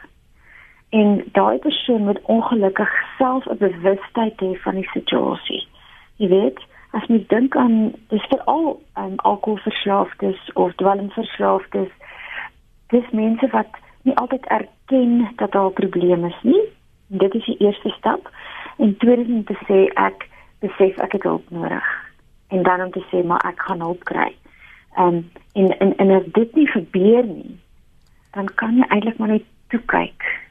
en 0.88 1.25
daai 1.32 1.58
persoon 1.58 2.04
moet 2.04 2.20
ongelukkig 2.22 2.92
self 3.19 3.46
'n 3.46 3.56
bewustheid 3.58 4.40
hê 4.40 4.60
van 4.60 4.75
die 4.75 4.88
situasie. 4.88 5.69
Jy 6.16 6.28
weet, 6.28 6.58
as 6.90 7.06
jy 7.06 7.25
dink 7.28 7.56
aan 7.56 7.92
dis 8.08 8.26
veral 8.28 8.81
um, 8.98 9.14
alkoholverslaafdes 9.16 10.52
of 10.52 10.75
dwelmverslaafdes, 10.75 11.90
dis 12.86 13.10
mense 13.10 13.46
wat 13.50 13.66
nie 14.02 14.16
altyd 14.16 14.46
erken 14.46 15.28
dat 15.36 15.52
daar 15.52 15.66
'n 15.66 15.72
probleem 15.72 16.25
is 16.25 16.40
nie. 16.42 16.62
Dit 17.06 17.34
is 17.34 17.44
die 17.44 17.56
eerste 17.56 17.88
stap. 17.88 18.31
En 18.76 18.96
tweedens 18.96 19.28
om 19.28 19.44
te 19.44 19.58
sê 19.66 19.92
ek 19.94 20.28
besef 20.58 20.98
ek 20.98 21.12
het 21.12 21.22
hulp 21.22 21.50
nodig. 21.50 22.12
En 22.48 22.62
dan 22.62 22.81
om 22.81 22.90
te 22.90 23.04
sê 23.10 23.26
maar 23.26 23.44
ek 23.46 23.60
gaan 23.60 23.81
hulp 23.81 24.04
kry. 24.04 24.34
Um, 24.98 25.31
en 25.52 25.78
en 25.78 25.96
en 25.96 26.10
as 26.10 26.22
dit 26.32 26.54
nie 26.54 26.66
gebeur 26.66 27.25
nie, 27.25 27.58
dan 28.31 28.54
kan 28.54 28.76
jy 28.76 28.84
eintlik 28.88 29.19
maar 29.19 29.28
net 29.28 29.44
toe 29.69 29.81
kyk 29.81 30.44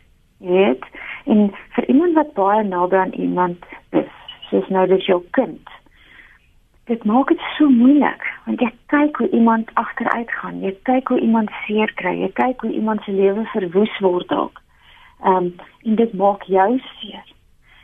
weet 0.48 0.90
en 1.26 1.52
vir 1.76 1.88
iemand 1.88 2.20
wat 2.20 2.34
baie 2.40 2.64
naby 2.68 3.00
aan 3.04 3.16
iemand 3.28 3.66
is 4.02 4.12
soos 4.50 4.68
nou 4.70 4.88
dis 4.88 5.06
jou 5.12 5.22
kind 5.40 5.76
dit 6.92 7.06
maak 7.08 7.32
dit 7.32 7.46
so 7.58 7.70
moeilik 7.70 8.28
want 8.46 8.62
jy 8.62 8.72
kyk 8.96 9.22
hoe 9.24 9.30
iemand 9.30 9.72
agteruit 9.86 10.36
gaan 10.42 10.60
jy 10.66 10.76
kyk 10.90 11.14
hoe 11.16 11.22
iemand 11.30 11.56
seer 11.66 11.96
kry 12.02 12.18
jy 12.26 12.32
kyk 12.42 12.68
hoe 12.68 12.74
iemand 12.82 13.04
se 13.04 13.16
lewe 13.22 13.48
verwoes 13.56 14.00
word 14.08 14.28
dalk 14.34 14.64
um, 15.26 15.56
en 15.82 15.96
dit 15.96 16.14
maak 16.14 16.44
jou 16.44 16.80
seer. 17.00 17.32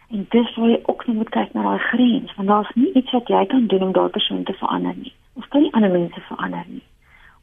En 0.07 0.25
dis 0.29 0.55
waar 0.55 0.69
jy 0.69 0.79
ook 0.83 1.05
moet 1.07 1.29
kyk 1.29 1.53
na 1.53 1.63
daai 1.63 1.79
grens 1.91 2.35
want 2.35 2.47
daar's 2.47 2.75
nie 2.75 2.91
iets 2.93 3.11
wat 3.11 3.27
jy 3.27 3.45
kan 3.45 3.67
doen 3.67 3.83
om 3.87 3.91
daardie 3.91 4.17
persoon 4.17 4.43
te 4.43 4.53
verander 4.53 4.95
nie. 4.95 5.13
Ons 5.33 5.47
kan 5.47 5.61
nie 5.61 5.73
ander 5.73 5.91
mense 5.91 6.21
verander 6.27 6.65
nie. 6.67 6.83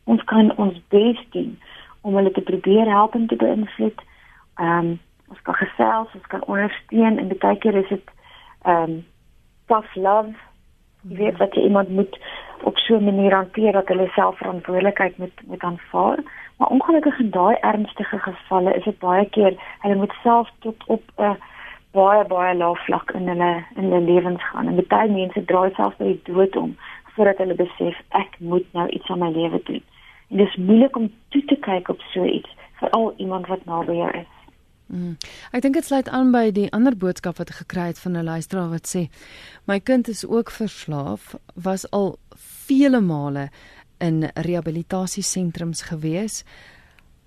Ons 0.05 0.25
kan 0.25 0.53
ons 0.57 0.81
bes 0.89 1.23
doen 1.31 1.59
om 2.01 2.15
hulle 2.15 2.31
te 2.31 2.41
probeer 2.41 2.91
help 2.91 3.15
en 3.15 3.27
te 3.27 3.37
beïnvloed. 3.37 4.07
Ehm 4.61 4.79
um, 4.79 4.95
ons 5.29 5.43
kan 5.43 5.55
gesels, 5.55 6.15
ons 6.15 6.27
kan 6.27 6.45
ondersteun 6.47 7.19
en 7.19 7.33
baie 7.39 7.59
keer 7.59 7.75
is 7.83 7.89
dit 7.89 8.11
ehm 8.63 8.83
um, 8.83 9.05
tough 9.67 9.95
love. 9.95 10.35
Jy 11.09 11.17
weet 11.17 11.39
wat 11.39 11.55
jy 11.55 11.63
iemand 11.67 11.89
moet 11.89 12.19
op 12.63 12.79
so 12.79 12.97
'n 12.97 13.05
manier 13.05 13.35
hanteer 13.35 13.73
dat 13.73 13.89
hulle 13.89 14.09
self 14.15 14.39
verantwoordelikheid 14.39 15.19
moet 15.19 15.41
moet 15.47 15.63
aanvaar. 15.63 16.19
Maar 16.57 16.69
ongelukkig 16.69 17.19
in 17.19 17.31
daai 17.31 17.57
ernstige 17.61 18.19
gevalle 18.19 18.75
is 18.75 18.85
dit 18.85 18.99
baie 18.99 19.29
keer 19.29 19.55
hulle 19.79 19.95
moet 19.95 20.15
self 20.23 20.51
tot 20.59 20.85
op 20.87 21.03
'n 21.17 21.23
uh, 21.23 21.35
baie 21.91 22.25
baie 22.25 22.55
lae 22.57 22.75
vlak 22.75 23.11
in 23.11 23.29
hulle 23.29 23.65
in 23.75 23.83
hulle 23.83 24.01
lewens 24.01 24.45
gaan. 24.49 24.67
En 24.67 24.87
baie 24.89 25.11
mense 25.11 25.45
draai 25.45 25.71
self 25.75 25.97
by 25.97 26.05
die 26.05 26.33
dood 26.33 26.57
om 26.57 26.77
voordat 27.15 27.39
hulle 27.39 27.55
besef 27.55 28.01
ek 28.09 28.37
moet 28.39 28.67
nou 28.73 28.89
iets 28.89 29.11
aan 29.11 29.19
my 29.19 29.31
lewe 29.31 29.61
doen. 29.65 29.83
En 30.31 30.37
dit 30.37 30.49
is 30.49 30.57
moeilik 30.57 30.97
om 30.97 31.13
toe 31.29 31.45
te 31.45 31.57
kyk 31.57 31.89
op 31.89 32.01
so 32.01 32.25
iets, 32.25 32.57
veral 32.73 33.15
iemand 33.17 33.47
wat 33.47 33.65
naby 33.65 33.93
jou 33.93 34.11
is. 34.11 34.36
Mm. 34.87 35.17
Ek 35.51 35.65
dink 35.65 35.75
dit 35.75 35.85
sluit 35.85 36.09
aan 36.15 36.31
by 36.31 36.51
die 36.55 36.69
ander 36.77 36.95
boodskap 36.95 37.41
wat 37.41 37.51
ek 37.51 37.65
gekry 37.65 37.89
het 37.91 37.99
van 37.99 38.17
'n 38.17 38.25
luisteraar 38.25 38.71
wat 38.71 38.87
sê 38.87 39.09
my 39.67 39.81
kind 39.81 40.09
is 40.09 40.25
ook 40.25 40.51
verslaaf, 40.51 41.35
was 41.55 41.91
al 41.91 42.19
vele 42.37 43.01
male 43.01 43.51
in 43.99 44.31
rehabilitasiesentrums 44.35 45.83
gewees. 45.83 46.45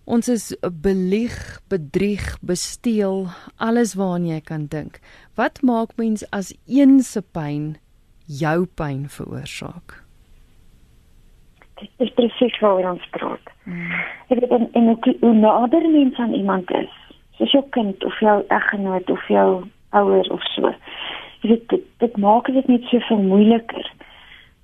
Ons 0.05 0.29
is 0.29 0.55
belieg, 0.81 1.61
bedrieg, 1.67 2.37
besteel, 2.41 3.27
alles 3.57 3.93
waaraan 3.93 4.25
jy 4.25 4.41
kan 4.41 4.65
dink. 4.65 4.99
Wat 5.35 5.61
maak 5.61 5.97
mens 5.97 6.23
as 6.31 6.53
een 6.65 7.03
se 7.03 7.21
pyn 7.21 7.77
jou 8.25 8.65
pyn 8.65 9.09
veroorsaak? 9.09 10.03
Dit 11.79 11.89
is 11.97 12.13
presies 12.17 12.59
waaroor 12.59 12.91
ons 12.91 13.05
praat. 13.09 13.53
Mm. 13.63 14.01
Ek 14.29 14.41
weet 14.41 14.51
en 14.51 14.65
en 14.73 14.89
hoe 15.21 15.33
nader 15.33 15.89
mens 15.89 16.17
aan 16.17 16.33
iemand 16.33 16.71
is, 16.71 16.98
soos 17.39 17.55
jou 17.55 17.63
kind 17.75 18.03
of 18.05 18.19
jou 18.19 18.35
eggenoot 18.51 19.09
of 19.09 19.27
jou 19.31 19.63
ouers 19.95 20.29
of 20.29 20.43
so. 20.53 20.73
dit 21.41 21.69
dit, 21.69 21.83
dit 21.97 22.17
maak 22.17 22.51
dit 22.51 22.67
net 22.67 22.83
so 22.91 22.99
veel 23.07 23.23
moeiliker. 23.23 23.91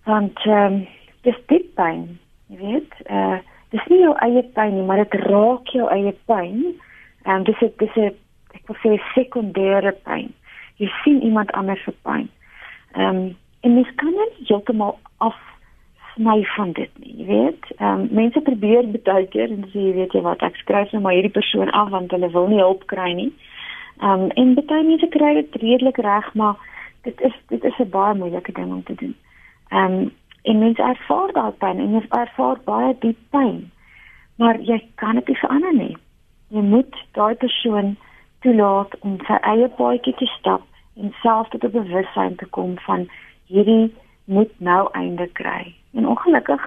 Want 0.04 0.40
ehm 0.46 0.74
um, 0.74 0.88
dis 1.26 1.38
diep 1.50 1.70
pyn, 1.80 2.20
jy 2.52 2.58
weet. 2.60 2.98
Uh 3.10 3.40
dis 3.74 3.88
nie 3.92 4.04
jou 4.04 4.14
eie 4.24 4.44
pyn 4.56 4.76
nie, 4.76 4.84
maar 4.88 5.02
dit 5.02 5.16
raak 5.26 5.72
jou 5.74 5.88
eie 5.92 6.14
pyn. 6.30 6.60
Ehm 7.26 7.40
um, 7.40 7.48
dis 7.48 7.60
dit 7.64 7.80
dis 7.80 7.96
'n 7.96 8.12
ek 8.56 8.68
wil 8.68 8.78
sê 8.84 9.00
sekondêre 9.16 9.96
pyn. 10.04 10.30
Jy 10.78 10.92
sien 11.04 11.24
iemand 11.24 11.52
anders 11.52 11.84
se 11.84 11.96
pyn. 12.04 12.30
Ehm 12.96 13.10
um, 13.10 13.36
en 13.62 13.74
mens 13.74 13.96
kan 13.96 14.12
net 14.12 14.48
heeltemal 14.48 15.00
af 15.18 15.40
sny 16.16 16.44
van 16.56 16.72
dit 16.72 16.92
nie, 17.04 17.14
jy 17.20 17.26
weet. 17.26 17.66
Ehm 17.78 18.02
um, 18.02 18.08
mense 18.12 18.42
probeer 18.42 18.88
baie 19.04 19.28
keer 19.28 19.52
en 19.52 19.66
sê 19.72 19.80
jy 19.88 19.94
weet 20.00 20.14
jy 20.14 20.22
wat 20.26 20.44
ek 20.48 20.56
skryf 20.62 20.92
nou 20.92 21.02
maar 21.04 21.16
hierdie 21.18 21.38
persoon 21.38 21.72
af 21.72 21.90
want 21.90 22.12
hulle 22.12 22.32
wil 22.32 22.48
nie 22.48 22.62
hulp 22.64 22.86
kry 22.92 23.12
nie. 23.14 23.32
Ehm 24.02 24.28
um, 24.28 24.30
en 24.36 24.56
baie 24.56 24.84
mense 24.84 25.10
kry 25.18 25.34
dit 25.42 25.58
redelik 25.62 25.98
reg, 25.98 26.34
maar 26.34 26.56
dit 27.04 27.22
is 27.22 27.36
dit 27.50 27.64
is 27.64 27.80
'n 27.80 27.90
baie 27.90 28.16
moeilike 28.16 28.52
ding 28.52 28.72
om 28.72 28.84
te 28.84 28.96
doen. 28.96 29.16
Ehm 29.72 29.94
um, 29.94 30.12
en 30.44 30.60
mense 30.60 30.82
ervaar 30.82 31.32
daai 31.34 31.52
pyn 31.52 31.80
en 31.80 31.94
jy 31.94 32.02
ervaar 32.10 32.60
baie 32.66 32.96
diep 33.00 33.18
pyn. 33.30 33.72
Maar 34.38 34.60
jy 34.62 34.80
kan 34.96 35.16
dit 35.16 35.28
nie 35.28 35.38
verander 35.42 35.74
nie. 35.74 35.98
Jy 36.48 36.62
moet 36.62 36.96
daai 37.12 37.36
persoon 37.36 37.96
toelaat 38.40 39.00
om 39.00 39.18
sy 39.28 39.38
eie 39.52 39.70
paadjie 39.80 40.14
te 40.20 40.26
stap 40.38 40.62
en 40.96 41.14
self 41.22 41.50
tot 41.50 41.64
'n 41.64 41.72
bewustheid 41.72 42.38
te 42.38 42.46
kom 42.46 42.78
van 42.88 43.08
hierdie 43.48 43.94
moet 44.26 44.52
nou 44.60 44.90
einde 44.92 45.28
kry. 45.28 45.74
En 45.96 46.08
ongelukkig, 46.08 46.64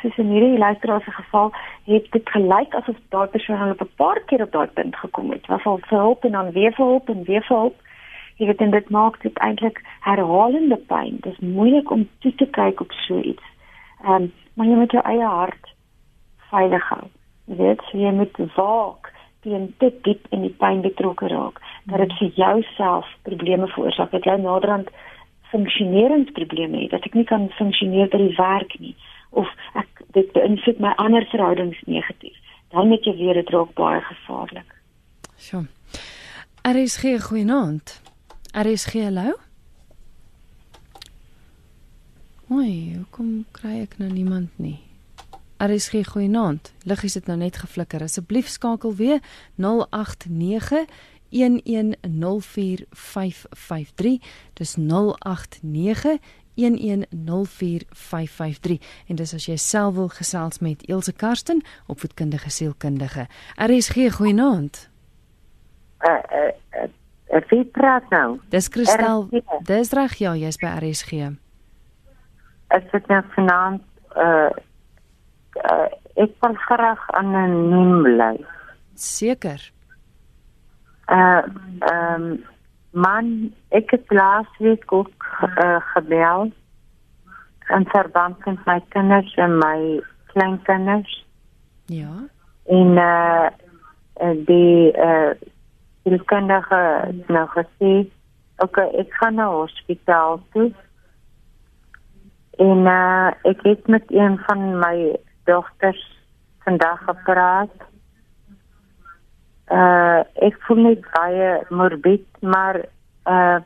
soos 0.00 0.16
in 0.16 0.30
hierdie 0.34 0.58
luisteraar 0.58 1.02
se 1.02 1.10
geval, 1.10 1.52
het 1.84 2.06
dit 2.10 2.28
gelyk 2.28 2.74
asof 2.74 2.96
daai 3.14 3.28
persoon 3.28 3.60
al 3.60 3.74
'n 3.78 3.90
paar 3.96 4.20
keer 4.26 4.42
op 4.42 4.52
daai 4.52 4.66
punt 4.66 4.96
gekom 4.96 5.30
het. 5.30 5.46
Was 5.46 5.64
al 5.64 5.80
hulp 5.82 6.24
en 6.24 6.32
dan 6.32 6.50
weer 6.50 6.72
hulp 6.76 7.08
en 7.08 7.22
weer 7.24 7.44
hulp. 7.48 7.76
Jy 8.36 8.46
weet 8.46 8.70
dit 8.70 8.90
maak 8.90 9.22
dit 9.22 9.38
eintlik 9.38 9.82
herhalende 10.00 10.76
pyn. 10.76 11.18
Dit 11.20 11.32
is 11.32 11.38
moeilik 11.38 11.90
om 11.90 12.08
toe 12.18 12.34
te 12.34 12.46
kyk 12.46 12.80
op 12.80 12.92
so 12.92 13.20
iets. 13.20 13.42
Ehm, 14.02 14.22
um, 14.22 14.32
maar 14.54 14.66
jy 14.66 14.74
moet 14.74 14.90
jou 14.90 15.04
eie 15.04 15.26
hart 15.26 15.74
veilig 16.50 16.88
hou. 16.88 17.06
Jy 17.44 17.56
weet, 17.56 17.82
so 17.82 17.98
jy 17.98 18.10
moet 18.10 18.36
waak 18.56 19.12
teen 19.40 19.74
te 19.78 19.92
diep 20.02 20.26
in 20.30 20.40
die 20.40 20.54
pyn 20.58 20.80
betrokke 20.80 21.28
raak 21.28 21.60
dat 21.84 21.98
dit 21.98 22.12
vir 22.18 22.28
jouself 22.28 23.06
probleme 23.22 23.66
veroorsaak. 23.66 24.10
Dit 24.10 24.24
jy 24.24 24.36
naderhand 24.40 24.90
funksioneringsprobleme 25.54 26.82
het, 26.82 26.94
dat 26.96 27.06
ek 27.06 27.14
nie 27.14 27.26
kan 27.28 27.46
funksioneer 27.58 28.10
by 28.12 28.20
die 28.26 28.36
werk 28.38 28.74
nie 28.82 28.94
of 29.34 29.50
ek 29.78 30.02
dit 30.14 30.30
beïnvloed 30.34 30.82
my 30.82 30.92
ander 31.02 31.26
verhoudings 31.30 31.80
negatief. 31.90 32.36
Dan 32.74 32.90
moet 32.90 33.06
jy 33.06 33.14
weer 33.18 33.38
dit 33.38 33.50
raak 33.54 33.74
baie 33.78 34.02
gevaarlik. 34.02 34.76
So. 35.36 35.64
Er 36.64 36.78
is 36.80 36.96
geen 37.02 37.20
goeienaand. 37.20 38.00
Er 38.54 38.66
is 38.66 38.86
geen 38.90 39.10
hallo. 39.10 39.34
Oei, 42.50 42.94
hoekom 42.96 43.44
kry 43.52 43.82
ek 43.82 43.98
nou 43.98 44.10
niemand 44.12 44.54
nie? 44.62 44.78
Geen 45.64 46.04
goeienaand. 46.04 46.72
Liggies 46.84 47.14
het 47.14 47.26
nou 47.26 47.38
net 47.40 47.56
geflikker. 47.56 48.02
Asseblief 48.04 48.48
skakel 48.52 48.94
weer 48.94 49.20
089 49.56 50.84
0891104553. 51.34 51.40
Dis 54.60 54.72
0891104553 54.78 54.84
en 59.08 59.14
dis 59.20 59.34
as 59.34 59.44
jy 59.46 59.56
self 59.56 59.94
wil 59.98 60.08
gesels 60.08 60.58
met 60.58 60.88
Elsje 60.88 61.12
Karsten 61.12 61.62
opvoedkundige 61.86 62.50
sielkundige. 62.50 63.26
RSG 63.58 63.94
goeienaand. 64.16 64.90
Uh, 66.04 66.12
uh, 66.12 66.18
uh, 67.32 67.40
wie 67.48 67.64
praat 67.64 68.10
nou? 68.10 68.40
Dis 68.48 68.68
Kristel 68.68 69.28
dis 69.64 69.90
reg 69.90 70.14
ja 70.20 70.34
jy's 70.36 70.56
by 70.60 70.66
RSG 70.78 71.12
is 72.78 72.90
dit 72.92 73.10
nou 73.12 73.20
vanaand 73.34 73.82
uh, 74.16 74.50
uh, 75.62 75.86
ek 76.24 76.34
wil 76.42 76.58
graag 76.66 77.06
anoniem 77.18 78.02
bly. 78.06 78.34
Seker 78.98 79.62
uh 81.06 81.42
ehm 81.78 82.22
um, 82.22 82.44
man 82.90 83.52
ek 83.68 83.90
het 83.90 84.10
laasweek 84.10 84.92
ook 84.92 85.26
uh, 85.42 85.76
gebel 85.94 86.52
en 87.66 87.86
verband 87.86 88.44
met 88.44 88.64
my 88.66 88.80
kinders 88.88 89.34
en 89.34 89.58
my 89.58 90.02
kleinkinders. 90.26 91.26
Ja. 91.86 92.28
En 92.66 92.96
uh 92.96 93.48
die 94.46 94.92
uh 94.96 95.30
die 96.02 96.24
kinders 96.24 96.68
nou 97.26 97.46
gesê 97.56 97.92
okay 98.62 98.88
ek 99.02 99.12
gaan 99.18 99.34
na 99.34 99.48
hospitaal 99.50 100.40
toe. 100.52 100.70
En 102.58 102.86
uh 102.86 103.30
ek 103.42 103.62
het 103.62 103.86
met 103.86 104.04
een 104.08 104.38
van 104.46 104.78
my 104.78 105.16
dogters 105.44 106.04
vandag 106.64 107.04
gepraat 107.04 107.74
uh 109.72 110.20
ek 110.44 110.58
voel 110.66 110.82
net 110.88 111.06
baie 111.14 111.52
morbid 111.70 112.26
maar 112.40 112.82
uh 113.26 113.60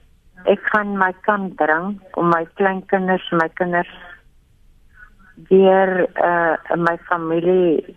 ek 0.46 0.60
gaan 0.72 0.94
my 0.98 1.12
kan 1.26 1.50
bring 1.58 1.98
om 2.14 2.28
my 2.30 2.44
kleinkinders 2.54 3.26
my 3.32 3.48
kinders 3.58 3.90
weer 5.50 6.06
uh 6.14 6.56
my 6.76 6.96
familie 7.08 7.96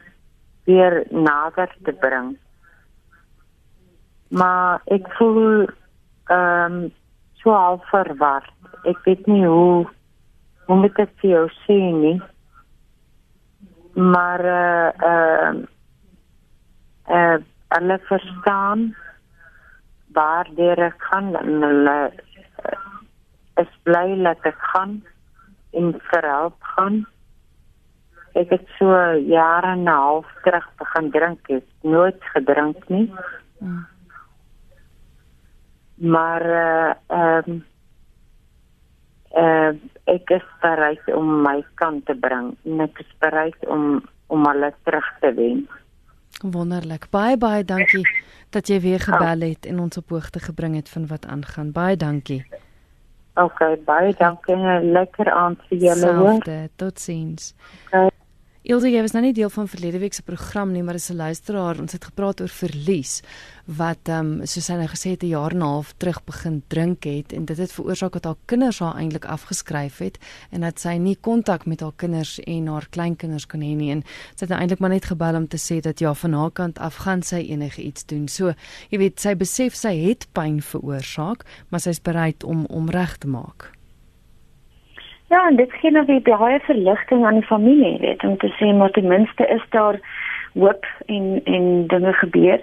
weer 0.64 1.06
nader 1.10 1.76
te 1.84 1.94
bring. 1.94 2.38
Maar 4.28 4.82
ek 4.86 5.08
voel 5.18 5.68
ehm 6.32 6.74
um, 6.74 6.92
so 7.42 7.52
al 7.52 7.82
verward. 7.90 8.54
Ek 8.86 9.02
weet 9.06 9.26
nie 9.28 9.46
hoe 9.46 9.88
hoe 10.66 10.78
moet 10.78 11.00
ek 11.02 11.12
vir 11.22 11.32
jou 11.32 11.48
sê 11.66 11.80
nie. 11.98 12.18
Maar 13.94 14.46
uh 14.46 14.90
ehm 15.10 15.64
uh, 17.10 17.18
uh, 17.18 17.40
hulle 17.72 17.98
verstaan 18.10 18.96
waar 20.14 20.48
dit 20.56 20.94
gaan 20.98 21.36
en 21.36 21.62
hulle 21.62 21.98
uh, 22.12 22.92
is 23.64 23.72
bly 23.84 24.06
dat 24.24 24.46
ek 24.50 24.60
gaan 24.74 25.00
en 25.72 25.94
verhelp 26.12 26.58
gaan. 26.76 27.02
Ek 28.40 28.52
het 28.52 28.68
so 28.78 28.92
jare 29.28 29.76
en 29.76 29.84
'n 29.84 29.88
half 29.88 30.28
terug 30.44 30.68
begin 30.80 31.12
drink, 31.12 31.50
ek 31.50 31.68
nooit 31.82 32.22
gedrink 32.34 32.90
nie. 32.90 33.08
Hmm. 33.60 33.86
Maar 35.96 36.46
uh 36.46 36.94
ehm 37.08 37.50
um, 37.52 37.64
uh 39.36 39.72
ek 40.06 40.30
is 40.30 40.48
bereid 40.62 41.14
om 41.14 41.42
my 41.42 41.64
kant 41.76 42.06
te 42.06 42.16
bring 42.16 42.56
en 42.66 42.80
ek 42.80 43.00
is 43.00 43.14
bereid 43.20 43.68
om 43.68 44.02
om 44.28 44.48
hulle 44.48 44.74
terug 44.84 45.10
te 45.20 45.34
wen. 45.34 45.68
Wonderlik. 46.42 47.10
Baie 47.10 47.38
baie 47.38 47.64
dankie 47.66 48.08
dat 48.50 48.68
jy 48.68 48.80
weer 48.82 49.00
gebel 49.00 49.48
het 49.50 49.66
en 49.66 49.80
ons 49.80 49.98
op 49.98 50.10
hoogte 50.10 50.40
gebring 50.40 50.76
het 50.76 50.90
van 50.90 51.08
wat 51.08 51.26
aangaan. 51.26 51.72
Baie 51.72 51.98
dankie. 51.98 52.46
OK, 53.34 53.60
baie 53.86 54.14
dankie. 54.18 54.58
Lekker 54.82 55.32
aand 55.32 55.60
vir 55.70 55.78
julle 55.78 56.14
hoor. 56.14 56.50
Totsiens. 56.76 57.54
OK. 57.92 58.21
Ilse, 58.62 58.92
jy 58.94 59.00
was 59.02 59.16
nou 59.16 59.24
nie 59.26 59.34
deel 59.34 59.50
van 59.50 59.66
verlede 59.66 59.98
week 59.98 60.14
se 60.14 60.22
program 60.22 60.70
nie, 60.70 60.84
maar 60.86 61.00
as 61.00 61.10
'n 61.10 61.18
luisteraar, 61.18 61.80
ons 61.82 61.94
het 61.94 62.04
gepraat 62.06 62.42
oor 62.42 62.48
verlies 62.48 63.24
wat 63.66 64.08
ehm 64.08 64.42
um, 64.42 64.46
soos 64.46 64.66
sy 64.66 64.74
nou 64.74 64.88
gesê 64.88 65.10
het 65.12 65.24
'n 65.24 65.34
jaar 65.34 65.52
en 65.52 65.58
'n 65.58 65.62
half 65.62 65.94
terug 65.98 66.24
begin 66.26 66.62
drink 66.68 67.04
het 67.04 67.34
en 67.34 67.46
dit 67.46 67.58
het 67.58 67.72
veroorsaak 67.72 68.14
dat 68.14 68.24
haar 68.24 68.36
kinders 68.46 68.80
haar 68.80 68.98
eintlik 68.98 69.26
afgeskryf 69.26 69.98
het 69.98 70.20
en 70.52 70.62
dat 70.62 70.80
sy 70.80 70.98
nie 70.98 71.18
kontak 71.22 71.66
met 71.66 71.80
haar 71.80 71.94
kinders 71.96 72.40
en 72.40 72.68
haar 72.68 72.88
kleinkinders 72.90 73.48
kon 73.48 73.62
hê 73.62 73.76
nie 73.76 73.92
en 73.92 74.04
sy 74.36 74.46
het 74.46 74.50
nou 74.50 74.60
eintlik 74.60 74.80
maar 74.80 74.90
net 74.90 75.06
gebel 75.06 75.36
om 75.36 75.48
te 75.48 75.58
sê 75.58 75.80
dat 75.82 76.00
ja 76.00 76.14
van 76.14 76.34
haar 76.34 76.52
kant 76.52 76.80
af 76.80 76.96
gaan 76.96 77.24
sy 77.24 77.42
enige 77.50 77.82
iets 77.82 78.06
doen. 78.06 78.28
So, 78.28 78.54
jy 78.90 78.98
weet, 78.98 79.20
sy 79.20 79.36
besef 79.36 79.76
sy 79.76 79.96
het 80.06 80.28
pyn 80.34 80.62
veroorsaak, 80.62 81.46
maar 81.70 81.80
sy's 81.80 82.02
bereid 82.02 82.44
om 82.44 82.66
om 82.66 82.90
reg 82.90 83.18
te 83.18 83.28
maak. 83.28 83.81
Ja, 85.32 85.48
en 85.48 85.56
dit 85.56 85.74
gee 85.74 85.92
nog 85.92 86.06
weer 86.06 86.22
baie 86.22 86.60
verligting 86.60 87.26
aan 87.26 87.34
die 87.34 87.46
familie, 87.48 88.00
weet, 88.00 88.24
om 88.24 88.38
te 88.38 88.50
sê 88.60 88.74
maar 88.76 88.92
ten 88.92 89.08
minste 89.08 89.48
is 89.48 89.64
daar 89.70 90.00
hoop 90.54 90.86
en 91.06 91.42
en 91.44 91.88
dinge 91.88 92.14
gebeur. 92.14 92.62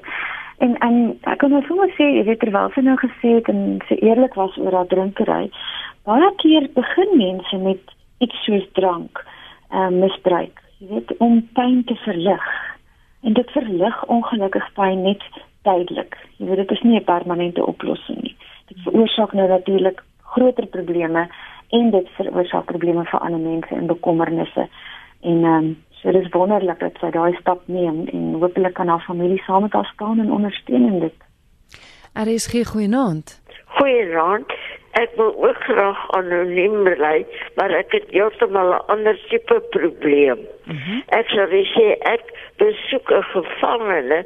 En 0.58 0.76
en 0.78 0.98
ek 1.22 1.38
kan 1.38 1.50
nou 1.50 1.62
sommer 1.64 1.88
sê, 1.96 2.10
jy 2.18 2.26
weet 2.28 2.42
terwyl 2.44 2.68
sy 2.74 2.84
nou 2.84 2.98
gesê 3.00 3.32
het 3.38 3.48
en 3.48 3.80
sy 3.88 3.96
eerlik 4.04 4.36
was 4.36 4.60
oor 4.60 4.76
haar 4.76 4.90
drinkery, 4.92 5.48
baie 6.04 6.30
keer 6.44 6.68
begin 6.76 7.16
mense 7.16 7.62
met 7.64 7.96
iets 8.18 8.44
soos 8.44 8.68
drank, 8.76 9.24
ehm 9.72 9.88
uh, 9.88 10.00
misbruik, 10.04 10.60
jy 10.78 10.92
weet 10.92 11.16
om 11.24 11.40
pyn 11.56 11.84
te 11.88 11.96
verlig. 12.04 12.52
En 13.24 13.32
dit 13.32 13.56
verlig 13.56 14.04
ongelukkig 14.18 14.72
pyn 14.76 15.06
net 15.08 15.24
tydelik. 15.64 16.20
Jy 16.36 16.52
weet 16.52 16.66
dit 16.66 16.76
is 16.76 16.84
nie 16.84 17.00
'n 17.00 17.12
permanente 17.16 17.66
oplossing 17.66 18.20
nie. 18.22 18.36
Dit 18.68 18.84
veroorsaak 18.84 19.32
nou 19.32 19.48
natuurlik 19.48 20.04
groter 20.36 20.66
probleme 20.66 21.30
en 21.68 21.90
dit 21.90 22.08
veroorsaak 22.16 22.64
probleme 22.64 23.04
vir 23.04 23.20
ander 23.20 23.40
mense 23.40 23.74
en 23.74 23.86
bekommernisse. 23.86 24.68
En 25.20 25.44
ehm 25.44 25.64
um, 25.64 25.76
so 25.98 26.12
dis 26.12 26.28
wonderlik 26.30 26.78
dat 26.78 26.98
sy 27.00 27.10
daai 27.10 27.34
stap 27.40 27.62
neem 27.66 28.04
en 28.06 28.34
hopelik 28.40 28.74
kan 28.74 28.88
haar 28.88 29.02
familie 29.02 29.42
saam 29.42 29.62
met 29.62 29.72
haar 29.72 29.90
staan 29.94 30.20
en 30.22 30.32
ondersteun 30.32 30.86
in 30.86 31.00
dit. 31.00 31.14
Er 32.14 32.28
is 32.28 32.46
geen 32.46 32.64
goeie 32.64 32.88
naand. 32.88 33.42
Goeie 33.64 34.06
naand. 34.06 34.52
Ek 34.90 35.10
wil 35.16 35.34
ook 35.44 35.58
graag 35.62 36.10
anoniem 36.10 36.82
bly, 36.82 37.26
maar 37.54 37.70
ek 37.70 37.92
het 37.92 38.06
heeltemal 38.10 38.72
'n 38.74 38.86
ander 38.94 39.18
tipe 39.28 39.60
probleem. 39.70 40.38
Mm 40.64 40.76
-hmm. 40.76 41.02
Ek 41.06 41.28
sou 41.28 41.46
sê 41.74 41.86
ek 42.14 42.24
besoek 42.56 43.10
'n 43.10 43.22
gevangene 43.22 44.24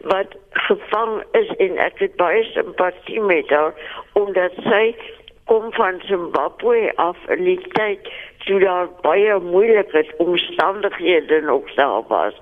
wat 0.00 0.36
gevang 0.50 1.22
is 1.32 1.48
en 1.56 1.78
ek 1.78 1.98
het 1.98 2.16
baie 2.16 2.44
simpatie 2.44 3.20
met 3.20 3.48
haar 3.50 3.72
omdat 4.12 4.52
sy 4.64 4.94
kom 5.50 5.72
van 5.72 6.00
Zimbabwe 6.06 6.92
af 6.94 7.16
in 7.26 7.44
die 7.44 7.60
tyd 7.74 8.10
toe 8.46 8.60
daar 8.62 8.88
baie 9.02 9.38
moeilike 9.42 10.04
omstandighede 10.22 11.40
nog 11.40 11.74
daar 11.74 12.02
was. 12.08 12.36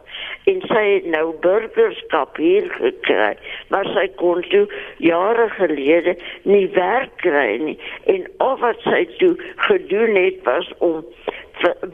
En 0.45 0.61
sy 0.69 0.83
het 0.91 1.07
nou 1.15 1.33
burgerskap 1.41 2.37
hier 2.37 2.69
gekry 2.75 3.31
maar 3.73 3.89
sy 3.97 4.05
kon 4.21 4.45
toe 4.53 4.67
jare 5.09 5.49
gelede 5.57 6.19
nie 6.43 6.67
werk 6.77 7.17
kry 7.25 7.57
nie. 7.65 7.79
En 8.13 8.29
al 8.45 8.61
wat 8.61 8.85
sy 8.85 9.07
toe 9.23 9.33
gedoen 9.71 10.21
het 10.21 10.45
was 10.51 10.69
om 10.79 11.01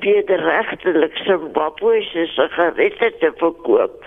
wederregtelik 0.03 1.15
Zimbabwe 1.23 2.03
se 2.11 2.27
sigarette 2.35 3.15
te 3.23 3.33
verkoop 3.39 4.03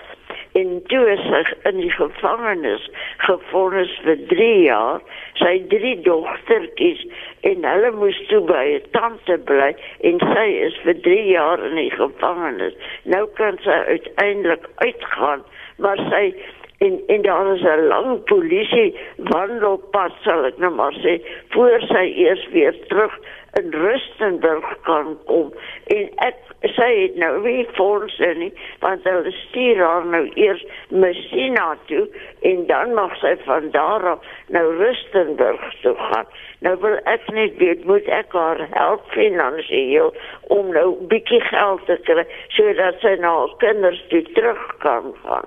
en 0.58 0.82
toe 0.90 1.04
is 1.12 1.24
sy 1.30 1.42
in 1.70 1.80
die 1.82 1.92
gevangenis 1.94 2.84
gefonnis 3.26 3.92
vir 4.04 4.20
3 4.32 4.50
jaar. 4.64 5.02
Sy 5.40 5.54
drie 5.72 5.94
dogtertjies 6.06 7.04
en 7.50 7.66
hulle 7.70 7.92
moes 7.96 8.18
toe 8.30 8.40
by 8.48 8.64
'n 8.78 8.90
tante 8.96 9.38
bly 9.50 9.70
en 10.10 10.22
sy 10.34 10.48
is 10.68 10.76
vir 10.84 11.00
3 11.08 11.26
jaar 11.30 11.64
in 11.70 11.76
die 11.82 11.90
gevangenis. 11.94 12.74
Nou 13.04 13.26
kan 13.40 13.58
sy 13.64 13.78
uiteindelik 13.94 14.66
uitgaan 14.84 15.44
maar 15.78 16.00
sy 16.10 16.34
en 16.78 17.02
en 17.06 17.22
daar 17.22 17.54
is 17.54 17.62
'n 17.62 17.86
lang 17.86 18.24
polisie 18.24 18.96
wandelpad 19.16 20.12
sal 20.22 20.44
ek 20.44 20.58
nou 20.58 20.74
maar 20.74 20.96
sê 21.04 21.20
voor 21.48 21.80
sy 21.80 22.04
eers 22.24 22.48
weer 22.52 22.74
terug 22.86 23.18
in 23.60 23.72
Rustenburg 23.72 24.76
kan 24.82 25.18
kom. 25.24 25.52
En 25.86 26.10
ek 26.16 26.36
sê 26.62 26.88
dit 26.94 27.16
nou 27.22 27.42
wie 27.44 27.66
fondse 27.76 28.30
nie 28.38 28.50
want 28.82 29.04
hulle 29.06 29.32
stuur 29.36 29.78
haar 29.82 30.06
nou 30.06 30.24
eers 30.34 30.64
Messina 30.90 31.76
toe 31.86 32.06
en 32.50 32.64
dan 32.66 32.94
mag 32.94 33.14
sy 33.22 33.34
van 33.44 33.70
daar 33.70 34.06
af 34.14 34.26
nou 34.54 34.64
Rustenburg 34.78 35.80
toe 35.82 35.94
gaan. 35.94 36.26
Nou 36.66 36.74
wil 36.82 36.98
ek 37.04 37.28
net 37.34 37.56
weet 37.62 37.84
moet 37.86 38.08
ek 38.10 38.34
haar 38.34 38.64
help 38.74 39.06
finansiëel 39.14 40.10
om 40.54 40.72
nou 40.74 40.88
bietjie 41.12 41.40
geld 41.50 41.84
te 41.86 41.98
kry 42.08 42.26
sodat 42.56 42.98
sy 43.04 43.14
na 43.22 43.34
haar 43.40 43.54
kinders 43.62 44.02
toe 44.10 44.24
terug 44.34 44.64
kan 44.82 45.12
gaan? 45.22 45.46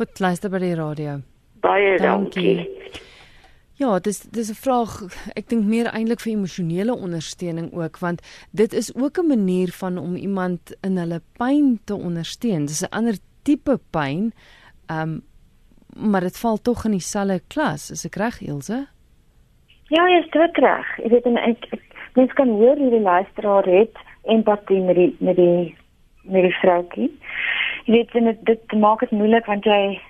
Goed 0.00 0.20
luister 0.20 0.52
by 0.52 0.60
die 0.64 0.76
radio. 0.76 1.20
Baie 1.60 1.96
dankie, 1.98 2.56
dankie. 2.56 3.04
Ja, 3.76 3.98
dis 3.98 4.20
dis 4.32 4.48
'n 4.50 4.56
vraag 4.56 4.92
ek 5.36 5.48
dink 5.48 5.64
meer 5.64 5.86
eintlik 5.86 6.20
vir 6.20 6.32
emosionele 6.32 6.94
ondersteuning 6.96 7.72
ook 7.72 7.98
want 7.98 8.22
dit 8.50 8.72
is 8.72 8.94
ook 8.94 9.18
'n 9.18 9.26
manier 9.26 9.68
van 9.68 9.98
om 9.98 10.14
iemand 10.16 10.60
in 10.80 10.96
hulle 10.96 11.20
pyn 11.38 11.80
te 11.84 11.94
ondersteun. 11.94 12.66
Dis 12.66 12.82
'n 12.82 12.96
ander 12.96 13.16
tipe 13.42 13.80
pyn. 13.90 14.32
Um 14.90 15.22
maar 15.96 16.20
dit 16.20 16.38
val 16.38 16.56
tog 16.56 16.84
in 16.84 16.90
dieselfde 16.90 17.40
klas, 17.48 17.90
is 17.90 18.04
ek 18.04 18.14
reg 18.14 18.40
Ilse? 18.40 18.86
Ja, 19.88 20.08
jy 20.08 20.18
is 20.18 20.52
reg. 20.52 20.98
Ek 20.98 21.10
weet 21.10 21.24
en 21.24 21.36
ek, 21.36 21.66
ek 21.70 21.82
mens 22.14 22.32
kan 22.32 22.48
hoor 22.48 22.76
hoe 22.76 22.90
die 22.90 23.00
luisteraar 23.00 23.64
het 23.64 23.96
empatie 24.22 24.80
met 24.80 24.96
die 24.96 25.16
met 25.18 25.36
die 25.36 25.76
met 26.22 26.42
die 26.42 26.56
vroutjie. 26.60 27.10
Jy 27.84 27.92
weet 27.92 28.12
dit 28.12 28.44
dit 28.44 28.72
maak 28.72 29.00
dit 29.00 29.10
moeilik 29.10 29.46
want 29.46 29.64
jy 29.64 30.00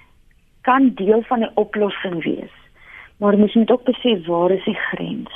kan 0.63 0.95
deel 0.95 1.23
van 1.23 1.41
'n 1.41 1.51
oplossing 1.55 2.23
wees 2.25 2.66
maar 3.19 3.39
mens 3.39 3.55
moet 3.55 3.71
ook 3.71 3.85
besef 3.85 4.27
waar 4.27 4.51
is 4.51 4.65
die 4.65 4.81
grens. 4.91 5.33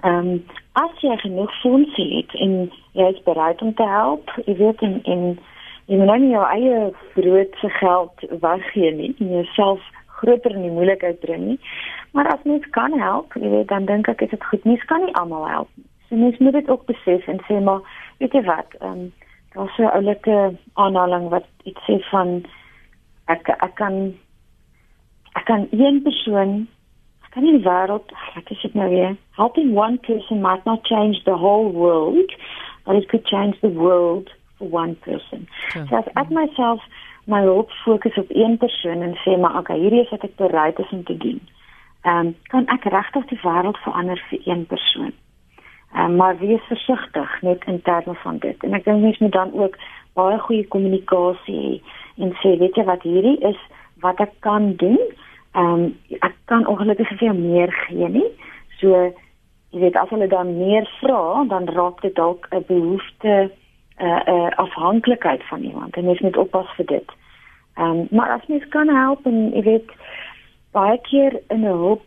Ehm 0.00 0.28
um, 0.28 0.44
as 0.72 1.00
jy 1.00 1.16
genoeg 1.16 1.52
fondse 1.60 2.02
het 2.02 2.34
en 2.34 2.70
jy 2.92 3.06
is 3.14 3.22
bereid 3.22 3.62
om 3.62 3.74
te 3.74 3.86
help, 3.86 4.30
jy 4.46 4.56
weet 4.58 4.80
en 4.82 5.00
en 5.02 5.38
jy 5.86 5.96
moet 5.96 6.18
nie 6.18 6.30
jou 6.32 6.44
eie 6.46 6.78
brood 7.14 7.54
se 7.60 7.68
geld 7.68 8.24
weggee 8.40 8.90
nie, 8.94 9.14
en 9.18 9.28
jouself 9.28 9.82
groter 10.06 10.54
in 10.54 10.62
die 10.66 10.74
moeilikheid 10.74 11.20
bring 11.20 11.44
nie. 11.44 11.58
Maar 12.12 12.32
as 12.32 12.42
mens 12.42 12.66
kan 12.70 12.98
help, 12.98 13.34
jy 13.34 13.50
weet 13.50 13.68
dan 13.68 13.86
dink 13.90 14.08
ek 14.08 14.22
is 14.26 14.30
dit 14.30 14.44
goed. 14.44 14.64
Mens 14.64 14.84
kan 14.90 15.04
nie 15.04 15.14
almal 15.14 15.48
help 15.48 15.70
nie. 15.74 15.86
So 16.08 16.16
mens 16.16 16.38
moet 16.38 16.52
dit 16.52 16.68
ook 16.70 16.86
besef 16.86 17.26
en 17.26 17.40
sê 17.48 17.60
maar 17.62 17.80
weet 18.18 18.32
jy 18.32 18.42
wat, 18.50 18.74
ehm 18.80 18.90
um, 18.90 19.12
daar's 19.54 19.78
'n 19.78 19.94
oulike 19.98 20.56
aanhaling 20.74 21.28
wat 21.28 21.46
iets 21.64 21.80
sê 21.86 21.98
van 22.10 22.44
ek 23.26 23.48
ek 23.48 23.74
kan 23.74 24.14
ek 25.34 25.44
kan 25.44 25.68
een 25.70 26.02
persoon 26.02 26.68
kan 27.34 27.42
nie 27.42 27.56
die 27.56 27.66
wêreld, 27.66 28.12
wat 28.34 28.50
is 28.54 28.60
dit 28.62 28.74
nou 28.78 28.88
weer? 28.88 29.16
Helping 29.38 29.74
one 29.74 29.98
person 30.06 30.40
might 30.40 30.64
not 30.64 30.86
change 30.86 31.22
the 31.24 31.36
whole 31.36 31.72
world, 31.72 32.30
but 32.84 32.94
it 32.94 33.08
could 33.08 33.26
change 33.26 33.58
the 33.60 33.72
world 33.72 34.30
for 34.58 34.68
one 34.70 34.94
person. 35.06 35.48
Ja. 35.74 35.86
So 35.86 35.96
as 35.96 36.10
ek 36.14 36.30
myself 36.30 36.84
my 37.26 37.40
hulp 37.42 37.70
fokus 37.82 38.16
op 38.20 38.30
een 38.30 38.56
persoon 38.56 39.02
en 39.02 39.16
sê 39.24 39.36
maar 39.40 39.58
okay, 39.58 39.78
hierdie 39.80 40.04
is 40.04 40.12
wat 40.14 40.24
ek 40.28 40.36
bereid 40.36 40.78
is 40.78 40.94
om 40.94 41.04
te 41.04 41.16
doen. 41.16 41.40
Ehm 42.04 42.26
um, 42.26 42.34
kan 42.52 42.66
ek 42.68 42.86
regtig 42.92 43.26
die 43.32 43.40
wêreld 43.42 43.80
verander 43.82 44.20
vir 44.30 44.40
een 44.44 44.66
persoon. 44.70 45.12
Ehm 45.94 46.04
um, 46.04 46.16
maar 46.16 46.38
wees 46.38 46.70
versigtig 46.70 47.36
net 47.42 47.64
in 47.66 47.82
terme 47.82 48.14
van 48.22 48.38
dit. 48.38 48.62
En 48.62 48.78
ek 48.78 48.84
dink 48.84 49.02
mens 49.02 49.18
moet 49.18 49.32
dan 49.32 49.52
ook 49.52 49.78
baie 50.14 50.38
goeie 50.38 50.66
kommunikasie 50.68 51.60
hê 51.60 52.24
en 52.24 52.34
sê 52.42 52.54
weet 52.60 52.76
jy 52.78 52.84
wat 52.86 53.02
hierdie 53.02 53.38
is 53.50 53.60
wat 54.04 54.20
ek 54.20 54.34
kan 54.46 54.74
doen 54.78 55.00
Ehm 55.54 55.72
um, 55.72 55.98
ek 56.20 56.34
kan 56.50 56.66
ongelukkig 56.66 57.10
nie 57.10 57.18
veel 57.18 57.34
meer 57.34 57.72
gee 57.86 58.08
nie. 58.08 58.30
So 58.80 58.88
jy 59.70 59.80
weet 59.80 59.96
as 59.96 60.10
hulle 60.10 60.26
dan 60.30 60.56
meer 60.58 60.88
vra, 61.00 61.44
dan 61.48 61.68
raak 61.76 62.00
dit 62.02 62.14
dalk 62.14 62.46
'n 62.50 62.64
behoefte 62.66 63.34
'n 63.34 63.50
uh, 64.04 64.06
eh, 64.06 64.22
uh, 64.26 64.46
eh, 64.46 64.50
afhanklikheid 64.56 65.42
van 65.48 65.62
iemand. 65.62 65.96
En 65.96 66.04
mens 66.04 66.20
moet 66.20 66.36
oppas 66.36 66.74
vir 66.76 66.86
dit. 66.86 67.08
Ehm 67.74 67.90
um, 67.90 68.06
maar 68.10 68.30
as 68.30 68.46
mens 68.46 68.68
kan 68.68 68.88
help 68.88 69.26
en 69.26 69.50
jy 69.54 69.62
weet 69.62 69.90
baie 70.72 70.98
keer 71.00 71.40
in 71.48 71.60
'n 71.60 71.76
hulp 71.78 72.02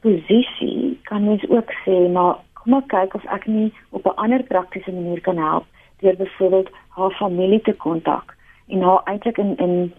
posisie 0.00 1.00
kan 1.02 1.24
mens 1.24 1.48
ook 1.48 1.72
sê 1.84 1.96
maar 2.12 2.36
kom 2.52 2.72
maar 2.72 2.86
kyk 2.86 3.14
of 3.14 3.24
ek 3.24 3.46
nie 3.46 3.72
op 3.90 4.04
'n 4.06 4.20
ander 4.24 4.42
praktiese 4.42 4.92
manier 4.92 5.20
kan 5.20 5.36
help 5.36 5.64
deur 5.98 6.16
byvoorbeeld 6.16 6.70
haar 6.88 7.10
familie 7.10 7.60
te 7.60 7.72
kontak 7.72 8.36
en 8.68 8.82
haar 8.82 9.00
eintlik 9.04 9.38
in 9.38 9.56
in 9.56 9.92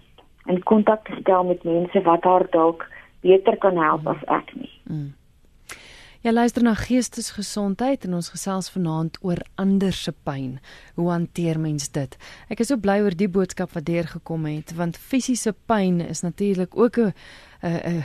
in 0.45 0.63
kontak 0.63 1.05
te 1.05 1.17
stel 1.21 1.43
met 1.43 1.63
mense 1.63 2.01
wat 2.01 2.23
haar 2.23 2.47
dalk 2.51 2.87
beter 3.21 3.57
kan 3.57 3.77
help 3.77 4.07
as 4.07 4.23
ek 4.27 4.55
nie. 4.55 4.71
Mm. 4.89 5.09
Ja, 6.21 6.29
luister 6.31 6.61
na 6.61 6.75
geestesgesondheid 6.77 8.03
en 8.05 8.13
ons 8.13 8.27
gesels 8.29 8.67
vanaand 8.69 9.15
oor 9.25 9.39
ander 9.57 9.93
se 9.93 10.11
pyn. 10.13 10.59
Hoe 10.93 11.07
hanteer 11.09 11.57
mens 11.59 11.89
dit? 11.89 12.17
Ek 12.53 12.61
is 12.61 12.69
so 12.69 12.77
bly 12.77 12.99
oor 13.01 13.15
die 13.17 13.29
boodskap 13.29 13.73
wat 13.73 13.87
deurgekom 13.89 14.45
het 14.45 14.75
want 14.77 15.01
fisiese 15.01 15.55
pyn 15.65 15.97
is 16.05 16.21
natuurlik 16.21 16.77
ook 16.77 16.97
'n 16.97 17.13
'n 17.63 18.03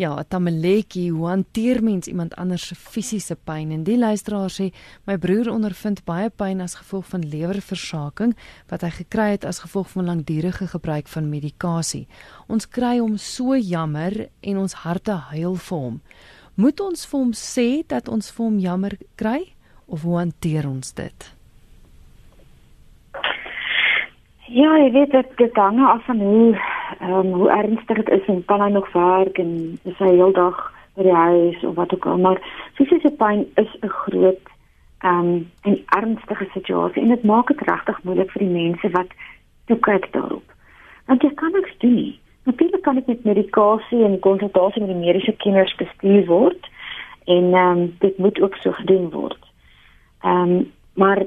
ja, 0.00 0.12
tamaletjie, 0.28 1.10
hoe 1.12 1.28
hanteer 1.28 1.82
mens 1.82 2.08
iemand 2.10 2.34
anders 2.40 2.66
se 2.68 2.74
fisiese 2.74 3.36
pyn? 3.36 3.72
En 3.72 3.84
die 3.84 3.98
luisteraar 3.98 4.50
sê, 4.50 4.70
my 5.06 5.16
broer 5.18 5.50
ondervind 5.52 6.04
baie 6.04 6.30
pyn 6.30 6.60
as 6.64 6.76
gevolg 6.80 7.08
van 7.12 7.26
lewerversaking 7.28 8.34
wat 8.72 8.86
hy 8.86 8.90
gekry 9.00 9.28
het 9.34 9.44
as 9.44 9.62
gevolg 9.64 9.90
van 9.94 10.10
langdurige 10.10 10.66
gebruik 10.72 11.08
van 11.08 11.30
medikasie. 11.30 12.06
Ons 12.48 12.68
kry 12.68 12.98
hom 12.98 13.18
so 13.18 13.56
jammer 13.56 14.28
en 14.42 14.64
ons 14.64 14.80
harte 14.84 15.18
huil 15.34 15.56
vir 15.56 15.78
hom. 15.78 16.00
Moet 16.54 16.80
ons 16.80 17.06
vir 17.10 17.18
hom 17.18 17.32
sê 17.34 17.68
dat 17.90 18.08
ons 18.08 18.30
vir 18.30 18.44
hom 18.44 18.58
jammer 18.62 18.98
kry 19.18 19.40
of 19.86 20.04
hoe 20.06 20.20
hanteer 20.20 20.68
ons 20.68 20.94
dit? 20.94 21.30
Ja, 24.54 24.70
ek 24.84 24.92
weet 24.92 25.10
dit 25.10 25.30
dit 25.40 25.56
hang 25.56 25.80
af 25.82 26.04
van 26.06 26.20
hoe 26.20 26.52
um, 27.00 27.32
hoe 27.32 27.50
ernstig 27.50 27.96
dit 27.96 28.08
is 28.08 28.26
en 28.26 28.44
kan 28.44 28.60
hy 28.60 28.70
nog 28.70 28.92
werk 28.92 29.38
en 29.38 29.78
is 29.82 29.98
hy 29.98 30.10
heeldag 30.16 30.72
by 30.94 31.02
die 31.02 31.14
huis 31.14 31.64
of 31.64 31.74
wat 31.74 31.94
ook 31.94 32.06
al 32.06 32.18
maar 32.18 32.40
fisiese 32.78 33.10
pyn 33.10 33.46
is 33.54 33.70
'n 33.80 33.88
groot 33.88 34.52
um, 35.04 35.50
en 35.62 35.78
ernstige 35.86 36.48
situasie 36.52 37.02
en 37.02 37.08
dit 37.08 37.22
maak 37.22 37.46
dit 37.46 37.60
regtig 37.60 38.02
moeilik 38.02 38.30
vir 38.30 38.44
die 38.46 38.54
mense 38.56 38.90
wat 38.90 39.10
toe 39.66 39.78
kyk 39.78 40.12
daarop. 40.12 40.52
Want 41.06 41.22
jy 41.22 41.30
kan 41.34 41.52
niks 41.52 41.78
doen 41.78 41.94
nie. 41.94 42.20
Natuurlik 42.44 42.82
kan 42.82 42.94
dit 42.94 43.06
met 43.06 43.24
medikasie 43.24 44.04
en 44.04 44.18
konsultasie 44.18 44.82
met 44.82 44.90
die 44.90 45.00
mediese 45.00 45.32
kenners 45.32 45.74
bestuur 45.80 46.26
word 46.26 46.70
en 47.24 47.54
um, 47.54 47.96
dit 47.98 48.18
moet 48.18 48.40
ook 48.40 48.56
so 48.56 48.72
gedoen 48.72 49.10
word. 49.10 49.40
Ehm 50.22 50.50
um, 50.50 50.72
maar 50.94 51.26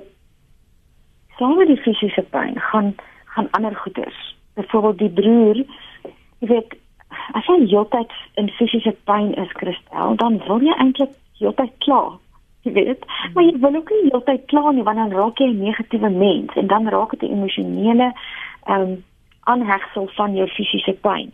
saam 1.37 1.57
met 1.57 1.67
die 1.67 1.81
fisiese 1.81 2.23
pyn 2.29 2.59
gaan 2.59 2.95
gaan 3.25 3.51
ander 3.51 3.75
goeders 3.75 4.36
byvoorbeeld 4.57 4.97
die 4.97 5.13
broer, 5.21 5.63
jy 6.41 6.49
weet, 6.51 6.75
as 7.37 7.49
jy 7.49 7.57
heeltyd 7.65 8.13
in 8.41 8.49
fisiese 8.59 8.93
pyn 9.09 9.33
is, 9.39 9.51
Christel, 9.59 10.15
dan 10.21 10.39
wil 10.47 10.63
jy 10.65 10.75
eintlik 10.77 11.13
heeltyd 11.39 11.73
kla. 11.85 12.01
Jy 12.65 12.73
weet, 12.75 13.05
maar 13.33 13.45
jy 13.45 13.53
wil 13.63 13.77
ook 13.79 13.91
nie 13.93 14.09
heeltyd 14.09 14.47
kla 14.51 14.71
nie 14.75 14.83
want 14.83 14.99
dan 14.99 15.13
raak 15.15 15.39
jy 15.39 15.47
'n 15.51 15.63
negatiewe 15.63 16.09
mens 16.09 16.55
en 16.55 16.67
dan 16.67 16.89
raak 16.89 17.11
dit 17.15 17.23
'n 17.23 17.33
emosionele 17.37 18.11
ehm 18.65 18.81
um, 18.81 19.03
aanhegsel 19.47 20.07
van 20.15 20.35
jou 20.35 20.47
fisiese 20.47 20.93
pyn. 21.01 21.31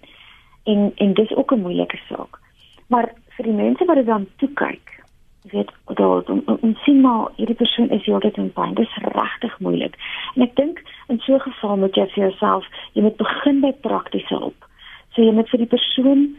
En 0.64 0.92
en 0.96 1.14
dis 1.14 1.36
ook 1.36 1.52
'n 1.52 1.62
moeilike 1.62 2.00
saak. 2.10 2.40
Maar 2.88 3.14
vir 3.36 3.46
die 3.46 3.54
mense 3.54 3.86
wat 3.86 3.96
dit 3.96 4.06
dan 4.06 4.28
toe 4.38 4.50
kyk. 4.54 5.03
Weet, 5.44 5.72
daar 5.86 6.24
om, 6.24 6.42
om, 6.46 6.58
om 6.62 6.76
sien 6.76 7.02
maar 7.02 7.32
hierdie 7.36 7.56
persoon 7.56 7.90
is 7.90 8.06
heeltyd 8.06 8.38
in 8.38 8.54
pyn. 8.54 8.74
Dit 8.74 8.88
is 8.88 9.04
regtig 9.16 9.60
moeilik. 9.60 9.98
En 10.36 10.46
ek 10.46 10.56
dink 10.56 10.80
in 11.12 11.20
so 11.20 11.36
'n 11.36 11.40
geval 11.40 11.78
moet 11.78 11.96
jy 11.96 12.06
vir 12.14 12.24
jouself, 12.24 12.68
jy 12.94 13.02
moet 13.02 13.18
begin 13.18 13.60
by 13.62 13.72
praktiese 13.72 14.36
hulp. 14.36 14.66
So 15.12 15.22
jy 15.22 15.32
moet 15.32 15.50
vir 15.50 15.60
die 15.60 15.74
persoon 15.76 16.36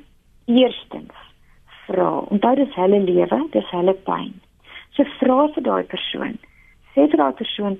eerstens 0.46 1.12
vra. 1.86 2.08
Onthou 2.32 2.54
dis 2.54 2.74
hulle 2.74 3.00
lewe, 3.00 3.48
dis 3.50 3.70
hulle 3.70 3.94
pyn. 4.08 4.32
So 4.96 5.04
vra 5.20 5.48
vir 5.54 5.62
daai 5.62 5.84
persoon. 5.84 6.38
Sê 6.94 7.04
vir 7.10 7.20
daai 7.20 7.32
persoon 7.32 7.78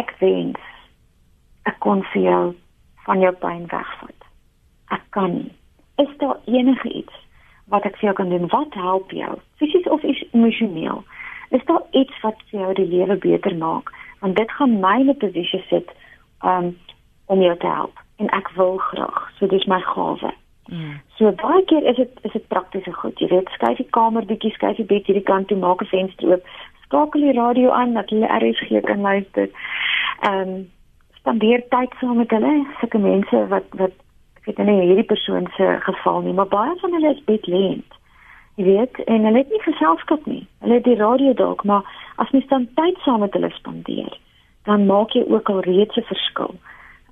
ek 0.00 0.14
wens 0.20 0.60
ek 1.66 1.78
kon 1.78 2.02
vir 2.12 2.22
jou 2.22 2.54
van 3.06 3.20
jou 3.20 3.32
pyn 3.42 3.68
wegvat. 3.70 4.26
Ek 4.94 5.02
kan 5.10 5.32
nie. 5.34 5.52
Is 5.98 6.12
daar 6.18 6.38
enige 6.46 6.88
iets 6.88 7.25
wat 7.72 7.84
ek 7.84 7.96
vir 7.98 8.08
jou 8.10 8.14
kan 8.14 8.28
doen? 8.28 8.48
Wat 8.48 8.74
help 8.74 9.10
jou? 9.10 9.38
Fisies 9.60 9.88
of 9.88 10.02
emosioneel? 10.32 11.04
Is 11.50 11.64
daar 11.64 11.82
iets 11.90 12.20
wat 12.22 12.42
vir 12.50 12.60
jou 12.60 12.72
die 12.74 12.86
lewe 12.86 13.16
beter 13.16 13.56
maak? 13.56 13.92
Want 14.20 14.36
dit 14.36 14.50
gaan 14.50 14.80
my 14.80 15.00
in 15.00 15.08
'n 15.08 15.16
posisie 15.16 15.62
sit 15.68 15.88
um, 16.42 16.76
om 17.26 17.40
jou 17.40 17.56
te 17.56 17.66
help 17.66 17.98
en 18.16 18.28
ek 18.28 18.50
wil 18.56 18.76
graag. 18.76 19.30
So 19.38 19.46
dis 19.46 19.66
my 19.66 19.80
gawe. 19.80 20.32
Mm. 20.68 21.00
So 21.16 21.32
baie 21.32 21.64
keer 21.64 21.84
is 21.86 21.96
dit 21.96 22.10
is 22.22 22.32
dit 22.32 22.48
praktiese 22.48 22.92
goed. 22.92 23.18
Jy 23.18 23.28
weet, 23.28 23.48
skuif 23.48 23.76
die 23.76 23.90
kamer 23.90 24.24
bietjie, 24.26 24.50
skuif 24.50 24.76
die 24.76 24.88
bed 24.88 25.06
hierdie 25.06 25.26
kant 25.26 25.48
toe, 25.48 25.58
maak 25.58 25.82
'n 25.82 25.92
venster 25.92 26.32
oop, 26.32 26.48
skakel 26.86 27.20
die 27.20 27.36
radio 27.38 27.70
aan 27.70 27.94
dat 27.94 28.10
hulle 28.10 28.32
RSG 28.38 28.80
kan 28.86 29.00
luister. 29.00 29.48
Ehm 30.20 30.40
um, 30.40 30.70
spandeer 31.18 31.62
tyd 31.68 31.94
saam 32.00 32.16
met 32.16 32.30
hulle, 32.30 32.66
sulke 32.80 32.98
mense 32.98 33.46
wat 33.48 33.64
wat 33.70 33.94
weet 34.46 34.58
nie 34.66 34.80
hierdie 34.80 35.10
persoon 35.10 35.48
se 35.56 35.76
geval 35.80 36.20
nie, 36.22 36.32
maar 36.32 36.50
baie 36.50 36.74
van 36.80 36.92
hulle 36.92 37.14
is 37.14 37.24
bedlend. 37.24 37.98
Jy 38.56 38.64
weet, 38.64 39.00
en 39.04 39.24
hulle 39.28 39.42
het 39.42 39.50
nie 39.52 39.62
geselskap 39.64 40.26
nie. 40.26 40.46
Hulle 40.64 40.78
het 40.78 40.86
die 40.86 40.96
radio 40.96 41.32
dalk, 41.36 41.64
maar 41.64 41.84
as 42.16 42.30
mens 42.30 42.46
dan 42.48 42.68
tyd 42.78 42.98
saam 43.04 43.20
met 43.20 43.34
hulle 43.36 43.50
spandeer, 43.52 44.14
dan 44.64 44.86
maak 44.86 45.12
jy 45.18 45.24
ook 45.28 45.50
al 45.50 45.60
reeds 45.66 45.96
'n 45.96 46.08
verskil. 46.12 46.54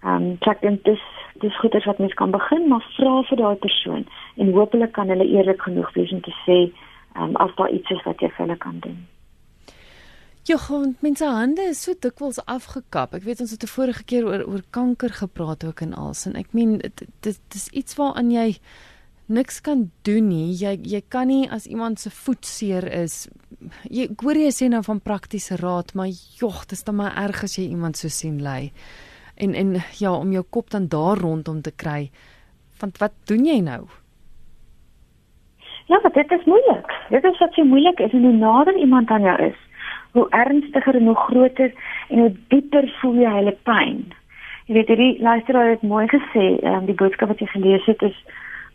Ehm 0.04 0.22
um, 0.22 0.36
ek 0.40 0.60
dink 0.60 0.84
dis 0.84 1.04
dis 1.42 1.58
goed 1.58 1.74
as 1.74 1.84
wat 1.84 1.98
mens 1.98 2.14
kan 2.14 2.30
begin, 2.30 2.68
maar 2.68 2.86
vra 2.96 3.22
vir 3.22 3.36
daai 3.36 3.56
persoon 3.56 4.06
en 4.36 4.52
hopelik 4.52 4.92
kan 4.92 5.08
hulle 5.08 5.26
eerlik 5.26 5.62
genoeg 5.62 5.92
wees 5.92 6.12
om 6.12 6.20
te 6.20 6.34
sê 6.46 6.58
ehm 7.14 7.22
um, 7.22 7.36
as 7.36 7.54
daar 7.54 7.70
iets 7.70 7.90
is 7.90 8.02
wat 8.04 8.20
jy 8.20 8.28
vir 8.28 8.46
hulle 8.46 8.56
kan 8.56 8.78
doen. 8.80 9.13
Ja, 10.44 10.58
want 10.68 11.00
mense 11.00 11.24
hande 11.24 11.62
is 11.70 11.78
so 11.82 11.94
dikwels 11.96 12.36
afgekap. 12.44 13.14
Ek 13.16 13.22
weet 13.24 13.38
ons 13.40 13.54
het 13.54 13.62
te 13.62 13.68
vorige 13.70 14.02
keer 14.04 14.26
oor 14.28 14.42
oor 14.44 14.64
kanker 14.76 15.14
gepraat 15.16 15.64
ook 15.64 15.80
en 15.86 15.94
als 15.96 16.26
en 16.28 16.36
ek 16.36 16.52
meen 16.52 16.74
dit 16.82 17.04
dit 17.24 17.56
is 17.56 17.64
iets 17.72 17.96
waaraan 17.96 18.28
jy 18.28 18.50
niks 19.32 19.62
kan 19.64 19.86
doen 20.04 20.28
nie. 20.28 20.52
Jy 20.52 20.74
jy 20.84 21.00
kan 21.08 21.32
nie 21.32 21.48
as 21.48 21.64
iemand 21.64 22.04
se 22.04 22.12
voet 22.12 22.44
seer 22.44 22.84
is. 22.92 23.24
Jy 23.88 24.10
hoor 24.20 24.42
jy 24.42 24.52
sê 24.52 24.68
nou 24.68 24.82
van 24.84 25.00
praktiese 25.00 25.56
raad, 25.64 25.96
maar 25.96 26.12
jog, 26.12 26.66
dit 26.68 26.76
is 26.76 26.84
dan 26.84 27.00
maar 27.00 27.16
erg 27.24 27.46
as 27.48 27.56
jy 27.56 27.70
iemand 27.70 27.96
so 27.96 28.12
sien 28.12 28.42
lê. 28.44 28.68
En 29.40 29.56
en 29.56 29.78
ja, 29.96 30.12
om 30.12 30.28
jou 30.36 30.44
kop 30.44 30.68
dan 30.76 30.92
daar 30.92 31.24
rondom 31.24 31.64
te 31.64 31.72
kry. 31.72 32.10
Want 32.84 33.00
wat 33.00 33.16
doen 33.32 33.48
jy 33.48 33.62
nou? 33.64 33.86
Ja, 35.88 36.04
dit 36.04 36.30
is 36.36 36.44
moeilik. 36.44 36.98
Dit 37.08 37.24
is 37.24 37.38
wat 37.40 37.56
so 37.56 37.64
moeilik 37.64 38.00
is 38.00 38.12
en 38.12 38.28
hoe 38.28 38.40
nader 38.44 38.76
iemand 38.76 39.08
aan 39.08 39.24
jou 39.24 39.40
is 39.48 39.63
hoe 40.14 40.26
ernstiger 40.30 40.94
en 40.94 41.06
hoe 41.10 41.16
groter 41.16 41.72
en 42.08 42.18
hoe 42.18 42.32
dieper 42.48 42.86
voel 43.00 43.16
jy 43.18 43.30
hulle 43.36 43.54
pyn. 43.66 43.96
Jy 44.68 44.76
weet 44.76 44.90
hierdie 44.92 45.14
luisteraar 45.20 45.72
het 45.74 45.82
mooi 45.82 46.04
gesê, 46.08 46.44
um, 46.62 46.84
die 46.86 46.94
boodskap 47.00 47.32
wat 47.32 47.42
jy 47.42 47.48
gelees 47.50 47.88
het 47.90 48.02
is 48.06 48.20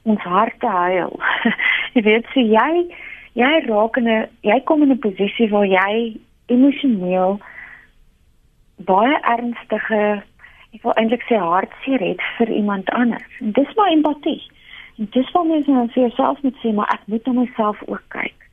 ons 0.04 0.26
harte 0.28 0.68
huil. 0.68 1.16
jy 1.96 2.04
weet 2.04 2.28
so 2.34 2.44
jy 2.44 2.84
jy 3.40 3.52
raak 3.70 3.98
in 4.02 4.10
'n 4.10 4.28
jy 4.44 4.60
kom 4.68 4.84
in 4.84 4.92
'n 4.92 5.00
posisie 5.06 5.48
waar 5.54 5.66
jy 5.66 6.20
emosioneel 6.52 7.40
baie 8.92 9.16
ernstige 9.36 10.24
ek 10.74 10.84
wil 10.84 10.94
eintlik 11.00 11.24
sê 11.30 11.40
hartseer 11.40 12.04
het 12.04 12.22
vir 12.38 12.52
iemand 12.52 12.90
anders. 12.90 13.40
En 13.40 13.52
dis 13.52 13.74
maar 13.76 13.92
empatie. 13.92 14.44
En 14.98 15.08
dis 15.12 15.32
wat 15.32 15.48
mens 15.48 15.68
nou 15.68 15.88
vir 15.88 16.04
jouself 16.04 16.44
moet 16.44 16.60
sê, 16.62 16.74
maar 16.74 16.92
ek 16.94 17.08
moet 17.08 17.26
na 17.26 17.34
myself 17.34 17.80
ook 17.88 18.04
kyk 18.08 18.49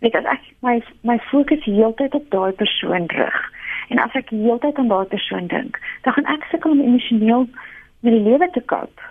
weet 0.00 0.16
as 0.16 0.24
ek 0.24 0.50
my 0.66 0.80
my 1.02 1.18
fokus 1.30 1.64
heeltyd 1.64 2.14
op 2.14 2.30
daai 2.30 2.52
persoon 2.52 3.06
rig 3.16 3.38
en 3.88 3.98
as 3.98 4.14
ek 4.18 4.30
heeltyd 4.30 4.78
aan 4.78 4.88
daai 4.88 5.06
persoon 5.10 5.46
dink, 5.50 5.78
dan 6.02 6.14
gaan 6.16 6.28
ek 6.34 6.46
sukkel 6.50 6.76
om 6.76 6.82
emosioneel 6.84 7.48
met 8.00 8.12
die 8.12 8.26
lewe 8.28 8.50
te 8.54 8.62
koop 8.72 9.08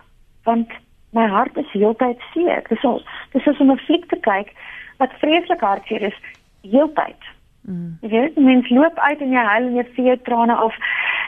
want 0.47 0.71
my 1.17 1.25
hart 1.27 1.57
is 1.57 1.71
heeltyd 1.73 2.21
seer. 2.33 2.63
Dis 2.69 2.85
al 2.85 3.01
dis 3.33 3.45
is 3.45 3.59
om 3.59 3.71
'n 3.71 3.83
fliek 3.85 4.05
te 4.09 4.19
kyk 4.29 4.53
wat 4.97 5.19
vreeslik 5.21 5.61
hartseer 5.61 6.01
is 6.01 6.19
heeltyd. 6.61 7.21
Mm. 7.61 7.97
Jy 8.01 8.09
weet, 8.09 8.37
mens 8.37 8.69
loop 8.69 8.97
uit 8.99 9.21
en 9.21 9.31
jy 9.31 9.43
huil 9.51 9.65
en 9.67 9.75
jy 9.75 9.85
vee 9.95 10.21
trane 10.21 10.55
af. 10.55 10.75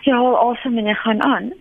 Jy 0.03 0.13
haal 0.13 0.37
asem 0.49 0.77
en 0.77 0.85
jy 0.85 0.93
gaan 0.93 1.21
aan. 1.23 1.53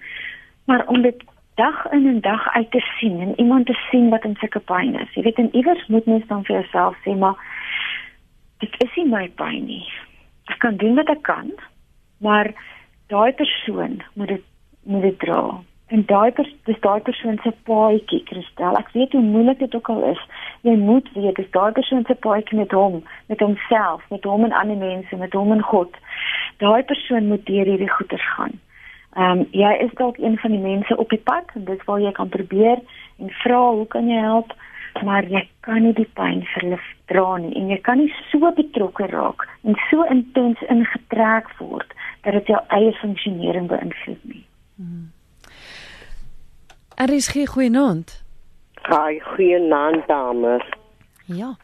Maar 0.64 0.86
om 0.86 1.02
dit 1.02 1.22
dag 1.54 1.86
in 1.92 2.06
en 2.06 2.20
dag 2.20 2.48
uit 2.54 2.70
te 2.70 2.80
sien 2.98 3.20
en 3.20 3.32
iemand 3.40 3.66
te 3.66 3.76
sien 3.90 4.08
wat 4.08 4.24
in 4.24 4.36
sulke 4.38 4.60
pyn 4.60 4.94
is. 5.00 5.14
Jy 5.14 5.22
weet, 5.22 5.38
en 5.38 5.54
iewers 5.54 5.86
moet 5.86 6.06
mens 6.06 6.26
dan 6.26 6.44
vir 6.44 6.60
jouself 6.60 6.96
sê, 7.04 7.16
maar 7.16 7.36
dit 8.60 8.76
is 8.84 8.96
nie 8.96 9.08
my 9.08 9.26
pyn 9.40 9.64
nie. 9.66 9.84
Ek 10.52 10.60
kan 10.64 10.76
doen 10.80 10.98
wat 10.98 11.10
ek 11.12 11.22
kan, 11.28 11.50
maar 12.24 12.52
daai 13.12 13.32
persoon 13.32 14.00
moet 14.14 14.36
dit 14.36 14.46
moet 14.88 15.02
dit 15.02 15.18
dra. 15.20 15.60
En 15.90 16.04
daai 16.06 16.30
pers 16.30 16.50
dis 16.68 16.78
daai 16.84 17.00
persoon 17.02 17.38
se 17.42 17.50
paadjie, 17.66 18.22
Christel. 18.28 18.76
Ek 18.78 18.92
weet 18.94 19.12
hoe 19.12 19.22
moeilik 19.22 19.58
dit 19.58 19.74
ook 19.74 19.88
al 19.90 20.04
is. 20.12 20.22
Jy 20.62 20.76
moet 20.78 21.08
weet 21.16 21.36
dis 21.40 21.50
daai 21.56 21.72
persoon 21.74 22.04
se 22.06 22.14
paadjie 22.14 22.58
met 22.58 22.72
hom, 22.76 23.00
met 23.26 23.42
homself, 23.42 24.04
met 24.14 24.24
hom 24.24 24.46
en 24.46 24.54
ander 24.54 24.78
mense, 24.78 25.16
met 25.18 25.34
hom 25.34 25.50
en 25.52 25.62
God. 25.72 25.98
Daai 26.62 26.82
persoon 26.86 27.26
moet 27.26 27.46
deur 27.46 27.66
hierdie 27.72 27.90
goeters 27.90 28.26
gaan. 28.36 28.58
Ehm 29.18 29.42
um, 29.42 29.46
jy 29.50 29.70
is 29.82 29.94
dalk 29.98 30.18
een 30.22 30.38
van 30.38 30.54
die 30.54 30.62
mense 30.62 30.96
op 30.96 31.10
die 31.10 31.22
pad 31.30 31.50
en 31.58 31.64
dis 31.66 31.82
waar 31.86 32.00
jy 32.00 32.12
kan 32.14 32.28
probeer 32.30 32.78
en 33.18 33.32
vra 33.42 33.62
hoe 33.70 33.86
kan 33.90 34.06
jy 34.08 34.20
help? 34.22 34.54
Maar 35.04 35.26
jy 35.28 35.42
kan 35.66 35.82
nie 35.84 35.94
die 35.96 36.08
pyn 36.18 36.42
verlig 36.54 36.82
dra 37.12 37.36
nie 37.42 37.52
en 37.58 37.70
jy 37.72 37.78
kan 37.86 38.00
nie 38.02 38.10
so 38.30 38.50
betrokke 38.56 39.06
raak 39.12 39.46
en 39.64 39.78
so 39.88 40.04
intens 40.12 40.60
ingetrek 40.68 41.48
word 41.58 41.94
dat 42.24 42.36
dit 42.38 42.52
jou 42.52 42.60
eie 42.76 42.92
funksionering 43.00 43.68
beïnvloed 43.70 44.24
nie. 44.28 44.44
Hmm. 44.76 45.08
Er 47.00 47.12
is 47.16 47.30
geen 47.32 47.48
goeie 47.48 47.70
naand. 47.72 48.18
Haai, 48.82 49.20
goeie 49.32 49.58
naand 49.58 50.06
dames. 50.08 50.64
Ja. 51.24 51.54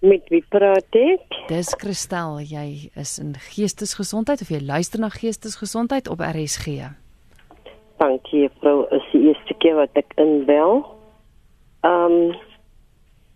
Met 0.00 0.28
wie 0.30 0.44
praat 0.50 0.94
ek? 0.98 1.36
Dis 1.50 1.72
Christel, 1.78 2.40
jy 2.46 2.90
is 2.98 3.16
in 3.22 3.34
geestesgesondheid 3.50 4.42
of 4.42 4.50
jy 4.50 4.60
luister 4.62 5.02
na 5.02 5.10
geestesgesondheid 5.14 6.10
op 6.10 6.22
RSG. 6.22 6.90
Dankie, 7.98 8.46
vrou, 8.60 8.84
is 8.94 9.06
die 9.10 9.24
eerste 9.30 9.54
keer 9.58 9.74
wat 9.78 9.98
ek 9.98 10.14
inbel. 10.22 10.84
Ehm 11.80 12.12
um, 12.12 12.36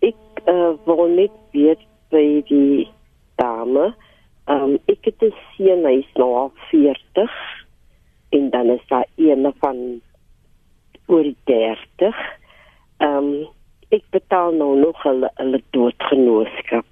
ek 0.02 0.42
uh, 0.50 0.72
wil 0.84 1.06
net 1.14 1.34
weet 1.54 1.82
by 2.10 2.42
die 2.48 2.88
dame. 3.38 3.92
Ehm 4.50 4.62
um, 4.74 4.78
ek 4.90 5.06
het 5.06 5.22
'n 5.22 5.34
seun 5.54 5.84
hy's 5.86 6.08
nou 6.18 6.30
al 6.34 6.50
40 6.70 7.30
en 8.34 8.50
dan 8.50 8.70
is 8.70 8.82
daar 8.88 9.06
een 9.16 9.52
van 9.60 10.00
oor 11.06 11.28
30. 11.44 12.16
Ehm 12.98 13.16
um, 13.16 13.46
ek 13.88 14.02
betaal 14.10 14.52
nou 14.52 14.74
nog 14.78 15.02
hulle 15.02 15.30
hulle 15.34 15.60
doodgenootskap. 15.70 16.86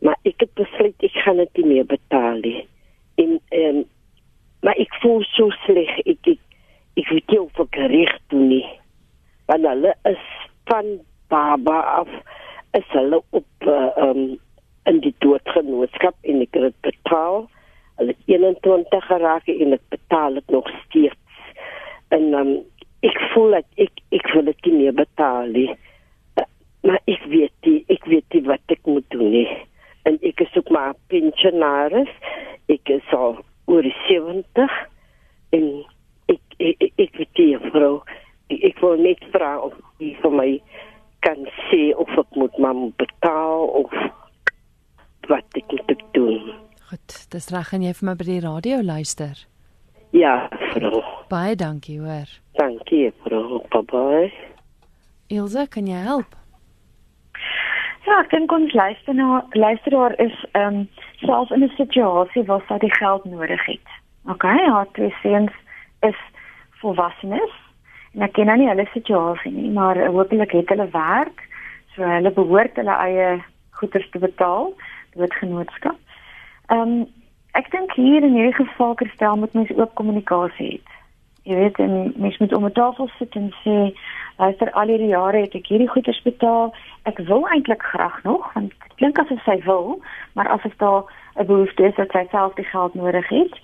Maar 0.00 0.16
ek 0.22 0.40
het 0.40 0.54
besluit 0.54 1.04
ek 1.04 1.16
gaan 1.24 1.36
dit 1.36 1.56
nie 1.56 1.66
meer 1.66 1.86
betaal 1.86 2.40
nie. 2.40 2.68
En 3.14 3.40
ehm 3.48 3.76
um, 3.76 3.84
maar 4.62 4.78
ek 4.78 4.94
voel 5.02 5.20
so 5.34 5.50
sleg 5.66 5.90
ek 6.06 6.32
ek, 6.32 6.40
ek 6.96 7.08
weet 7.08 7.28
nie 7.28 7.40
of 7.40 7.60
ek 7.60 7.76
reg 7.92 8.16
doen 8.32 8.48
nie. 8.48 8.66
Want 9.46 9.66
hulle 9.66 9.94
is 10.08 10.24
van 10.70 11.00
baba 11.28 11.80
af 11.80 12.08
is 12.72 12.88
hulle 12.96 13.22
op 13.30 13.66
uh, 13.66 13.90
um 13.96 14.38
in 14.90 14.98
die 15.04 15.14
doodgenootskap 15.22 16.16
en 16.26 16.40
ek 16.42 16.56
het 16.58 16.78
betaal. 16.82 17.44
Hulle 18.00 18.14
21 18.26 19.06
geraak 19.06 19.46
en 19.52 19.76
ek 19.76 19.84
betaal 19.94 20.38
dit 20.40 20.54
nog 20.56 20.70
steeds. 20.82 21.44
En 22.14 22.32
um 22.38 22.52
ek 23.06 23.18
voel 23.32 23.58
dat 23.58 23.84
ek 23.86 24.02
ek 24.18 24.32
wil 24.34 24.48
dit 24.50 24.66
nie 24.68 24.78
meer 24.80 24.96
betaal 24.98 25.52
nie. 25.54 25.68
Uh, 26.40 26.48
maar 26.86 27.00
ek 27.10 27.22
weet 27.30 27.54
die, 27.66 27.78
ek 27.92 28.08
weet 28.10 28.34
nie 28.34 28.44
wat 28.48 28.74
ek 28.74 28.82
moet 28.90 29.06
doen 29.14 29.30
nie. 29.34 29.48
En 30.08 30.18
ek 30.26 30.42
is 30.42 30.56
ook 30.58 30.70
maar 30.74 30.94
pensionaris. 31.12 32.10
Ek 32.72 32.90
is 32.90 33.14
al 33.14 33.38
oor 33.70 33.86
70 34.08 34.78
en 35.52 35.68
ek 36.32 36.42
ek, 36.58 36.76
ek, 36.80 36.92
ek 37.06 37.16
weet 37.20 37.34
die 37.38 37.54
vrou 37.70 37.94
ek 38.68 38.80
wil 38.84 38.98
net 39.00 39.22
vra 39.34 39.54
of 39.60 39.76
jy 39.98 40.12
vir 40.22 40.34
my 40.40 40.50
kan 41.22 41.46
sê 41.68 41.92
of 41.96 42.10
ek 42.18 42.36
moet 42.36 42.58
maar 42.58 42.82
betaal 42.98 43.66
of 43.82 43.94
wat 45.30 45.58
ek 45.58 45.70
moet 45.70 46.04
doen. 46.12 46.52
Goed, 46.90 47.16
dis 47.30 47.48
reg 47.54 47.72
en 47.72 47.86
jy 47.86 47.94
vir 47.98 48.08
my 48.10 48.14
by 48.18 48.28
die 48.28 48.42
radio 48.44 48.82
luister. 48.82 49.46
Ja, 50.12 50.48
vrou. 50.74 51.00
Baie 51.32 51.56
dankie, 51.56 52.00
hoor. 52.02 52.28
Dankie, 52.58 53.12
vrou. 53.24 53.62
Bye 53.72 53.86
bye. 53.88 54.32
Ilse, 55.32 55.66
kan 55.72 55.88
jy 55.88 56.02
help? 56.04 56.36
Ja, 58.04 58.18
ek 58.18 58.32
dink 58.34 58.52
ons 58.52 58.74
luister 58.76 59.14
na 59.16 59.40
luisteraar 59.54 60.12
is 60.20 60.34
ehm 60.52 60.82
um, 60.82 60.86
selfs 61.22 61.54
in 61.54 61.64
'n 61.64 61.72
situasie 61.78 62.42
waar 62.50 62.64
sy 62.68 62.78
die 62.82 62.94
geld 62.98 63.24
nodig 63.24 63.64
het. 63.66 63.88
OK, 64.28 64.44
haar 64.44 64.88
twee 64.92 65.14
seuns 65.22 65.54
is 66.00 66.18
volwassenes 66.82 67.54
en 68.14 68.22
ek 68.22 68.32
ken 68.32 68.46
nou 68.46 68.56
nie 68.56 68.68
hulle 68.68 68.86
situasie 68.92 69.52
nie, 69.52 69.70
maar 69.70 69.98
hopelik 70.06 70.52
het 70.52 70.68
hulle 70.68 70.88
werk, 70.92 71.48
so 71.94 72.02
hulle 72.02 72.30
behoort 72.30 72.76
hulle 72.76 72.96
eie 73.06 73.42
goederes 73.70 74.10
te 74.10 74.18
betaal, 74.18 74.72
dit 75.16 75.34
genootskap. 75.34 75.98
Ehm 76.68 76.80
um, 76.80 77.06
ek 77.52 77.68
dink 77.70 77.92
hier 77.92 78.24
in 78.24 78.32
hierdie 78.32 78.56
geval 78.56 78.94
kerstel 78.94 79.36
moet 79.36 79.52
mens 79.52 79.72
ook 79.76 79.94
kommunikasie 79.94 80.68
hê. 80.80 81.00
Jy 81.42 81.56
weet, 81.58 81.78
en 81.82 82.12
mens 82.16 82.38
moet 82.38 82.52
om 82.54 82.64
'n 82.64 82.72
tafel 82.72 83.08
sit 83.18 83.34
en 83.34 83.52
sê 83.64 83.92
luister 84.38 84.70
al 84.72 84.88
hierdie 84.88 85.10
jare 85.12 85.40
het 85.40 85.54
ek 85.54 85.66
hierdie 85.66 85.88
goederes 85.88 86.22
betaal. 86.22 86.74
Ek 87.02 87.18
wil 87.18 87.48
eintlik 87.48 87.82
graag 87.82 88.22
nog 88.22 88.52
want 88.54 88.70
dit 88.70 88.94
klink 88.94 89.18
asof 89.18 89.42
sy 89.42 89.58
wil, 89.64 90.00
maar 90.32 90.48
as 90.48 90.62
dit 90.62 90.78
daar 90.78 91.02
'n 91.36 91.46
behoefte 91.46 91.82
is 91.84 91.94
dat 91.94 92.10
sy 92.10 92.26
self 92.30 92.54
die 92.54 92.64
geld 92.64 92.94
nodig 92.94 93.28
het 93.28 93.54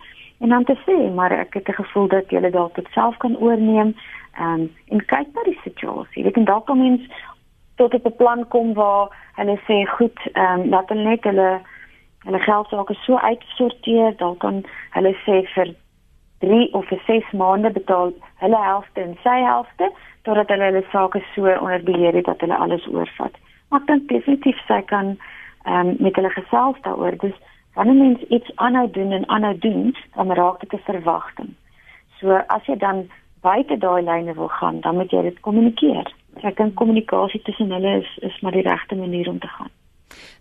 en 0.41 0.49
dan 0.49 0.65
te 0.65 0.77
sê, 0.87 1.15
maar 1.15 1.33
ek 1.33 1.55
het 1.55 1.69
'n 1.69 1.83
gevoel 1.83 2.09
dat 2.09 2.31
jy 2.31 2.51
dalk 2.51 2.75
dit 2.75 2.89
self 2.91 3.17
kan 3.17 3.37
oorneem 3.37 3.95
um, 4.41 4.69
en 4.89 5.05
kyk 5.07 5.35
na 5.35 5.45
die 5.45 5.59
situasie. 5.63 6.25
Jy 6.25 6.31
kan 6.31 6.45
dalk 6.45 6.67
kom 6.67 6.79
mens 6.79 7.03
tot 7.77 7.95
op 7.95 8.07
'n 8.07 8.17
plan 8.17 8.49
kom 8.49 8.75
waar 8.75 9.09
hulle 9.39 9.59
sê 9.67 9.85
goed, 9.97 10.19
ehm 10.33 10.61
um, 10.61 10.71
dat 10.71 10.89
hulle 10.89 11.05
net 11.05 11.25
hulle 11.25 11.61
hulle 12.27 12.39
geld 12.39 12.69
sake 12.69 12.95
so 12.95 13.17
uitsorteer, 13.17 14.17
dalk 14.17 14.39
kan 14.39 14.65
hulle 14.91 15.15
sê 15.25 15.43
vir 15.55 15.75
3 16.39 16.69
of 16.73 16.87
vir 16.89 17.01
6 17.07 17.33
maande 17.33 17.71
betaal 17.71 18.13
hulle 18.43 18.61
helfte 18.63 19.01
en 19.01 19.17
sy 19.23 19.39
helfte 19.43 19.91
totdat 20.23 20.49
hulle 20.49 20.65
hulle 20.71 20.85
sake 20.93 21.23
so 21.35 21.55
onder 21.61 21.83
beheer 21.83 22.15
het 22.15 22.25
dat 22.25 22.41
hulle 22.41 22.57
alles 22.57 22.87
oorvat. 22.87 23.35
Maar 23.69 23.81
ek 23.81 23.87
dink 23.87 24.09
definitief 24.09 24.59
sy 24.67 24.83
kan 24.83 25.17
ehm 25.65 25.89
um, 25.89 25.97
met 25.99 26.17
hulle 26.17 26.31
gesels 26.31 26.81
daaroor. 26.83 27.17
Dis 27.19 27.39
wanneer 27.75 27.95
mens 27.95 28.21
iets 28.29 28.57
aanhou 28.57 28.91
doen 28.91 29.13
en 29.13 29.29
aanhou 29.29 29.59
doen, 29.59 29.97
dan 30.15 30.33
raak 30.33 30.61
dit 30.61 30.73
'n 30.73 30.85
verwagting. 30.91 31.55
So 32.21 32.43
as 32.47 32.67
jy 32.67 32.77
dan 32.77 33.11
buite 33.49 33.79
daai 33.85 34.03
lyne 34.11 34.35
wil 34.35 34.53
gaan, 34.61 34.81
dan 34.85 34.97
moet 35.01 35.13
jy 35.13 35.23
dit 35.29 35.41
kommunikeer. 35.47 36.15
Ek 36.47 36.57
dink 36.61 36.77
kommunikasie 36.79 37.43
tussen 37.47 37.75
hulle 37.75 37.99
is 38.03 38.11
is 38.31 38.41
maar 38.43 38.57
die 38.57 38.67
regte 38.67 38.97
manier 38.97 39.29
om 39.29 39.39
te 39.43 39.51
gaan. 39.57 39.73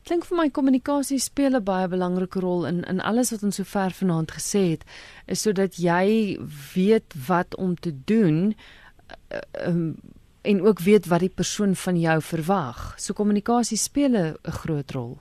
Klink 0.08 0.26
vir 0.30 0.38
my 0.40 0.48
kommunikasie 0.56 1.20
speel 1.20 1.58
'n 1.58 1.64
baie 1.64 1.88
belangrike 1.88 2.40
rol 2.40 2.66
in 2.66 2.84
in 2.92 3.02
alles 3.02 3.32
wat 3.32 3.44
ons 3.44 3.60
sover 3.60 3.92
vanaand 4.02 4.32
gesê 4.32 4.64
het, 4.74 4.84
is 5.28 5.42
sodat 5.42 5.76
jy 5.76 6.38
weet 6.76 7.16
wat 7.28 7.58
om 7.58 7.76
te 7.76 7.92
doen 8.06 8.54
uh, 8.54 9.68
um, 9.68 9.96
en 10.42 10.62
ook 10.62 10.80
weet 10.80 11.06
wat 11.12 11.20
die 11.20 11.36
persoon 11.42 11.76
van 11.76 12.00
jou 12.00 12.22
verwag. 12.22 12.94
So 12.98 13.14
kommunikasie 13.14 13.78
speel 13.78 14.14
'n 14.16 14.36
groot 14.44 14.92
rol. 14.92 15.18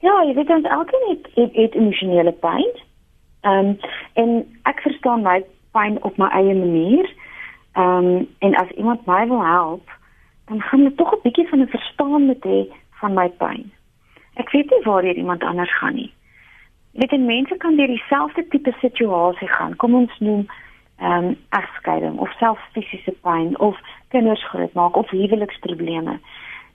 Ja, 0.00 0.24
jy 0.24 0.34
weet 0.34 0.50
ons 0.50 0.64
elkeen 0.64 1.06
het, 1.08 1.26
het, 1.34 1.52
het 1.54 1.74
emosionele 1.74 2.32
pyn. 2.32 2.72
Ehm 3.40 3.66
um, 3.66 3.78
en 4.14 4.30
ek 4.62 4.80
verstaan 4.80 5.22
my 5.22 5.44
pyn 5.76 6.02
op 6.02 6.16
my 6.16 6.28
eie 6.40 6.54
manier. 6.54 7.12
Ehm 7.76 8.10
um, 8.10 8.28
en 8.38 8.54
as 8.56 8.70
iemand 8.80 9.06
my 9.06 9.26
wil 9.28 9.44
help, 9.44 9.90
dan 10.48 10.60
gaan 10.60 10.84
dit 10.84 10.96
tog 10.96 11.12
'n 11.12 11.22
bietjie 11.22 11.48
van 11.48 11.60
'n 11.60 11.74
verstaan 11.76 12.26
met 12.26 12.44
hê 12.44 12.60
van 13.00 13.14
my 13.14 13.28
pyn. 13.28 13.72
Ek 14.34 14.50
weet 14.50 14.70
nie 14.70 14.82
waar 14.84 15.04
iemand 15.04 15.44
anders 15.44 15.78
gaan 15.78 15.94
nie. 15.94 16.12
Weet 16.92 17.10
jy 17.10 17.18
mense 17.18 17.56
kan 17.56 17.76
deur 17.76 17.86
dieselfde 17.86 18.46
tipe 18.48 18.72
situasie 18.80 19.48
gaan. 19.48 19.76
Kom 19.76 19.94
ons 19.94 20.18
noem 20.18 20.46
ehm 20.98 21.24
um, 21.24 21.36
egskeiding 21.50 22.18
of 22.18 22.32
selfs 22.38 22.68
fisiese 22.72 23.12
pyn 23.20 23.58
of 23.58 23.76
kinders 24.08 24.44
grootmaak 24.48 24.96
of 24.96 25.10
huweliksprobleme. 25.10 26.18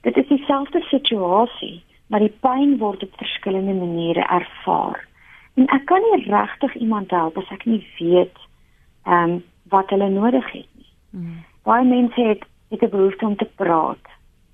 Dit 0.02 0.18
is 0.18 0.28
dieselfde 0.28 0.82
situasie, 0.82 1.84
maar 2.08 2.20
die 2.20 2.38
pyn 2.40 2.78
word 2.78 3.04
op 3.04 3.18
verskillende 3.18 3.74
maniere 3.74 4.22
ervaar. 4.22 5.08
En 5.54 5.68
ek 5.68 5.86
kan 5.86 6.02
nie 6.02 6.24
regtig 6.30 6.76
iemand 6.76 7.12
help 7.12 7.38
as 7.38 7.50
ek 7.50 7.66
nie 7.66 7.82
weet 8.00 8.38
ehm 9.04 9.30
um, 9.30 9.44
wat 9.70 9.90
hulle 9.90 10.10
nodig 10.10 10.52
het 10.52 10.68
nie. 10.76 10.90
Mm. 11.10 11.44
Baie 11.64 11.86
mense 11.86 12.22
het 12.22 12.44
het 12.70 12.82
'n 12.82 12.90
behoefte 12.90 13.26
om 13.26 13.36
te 13.36 13.50
praat. 13.56 14.06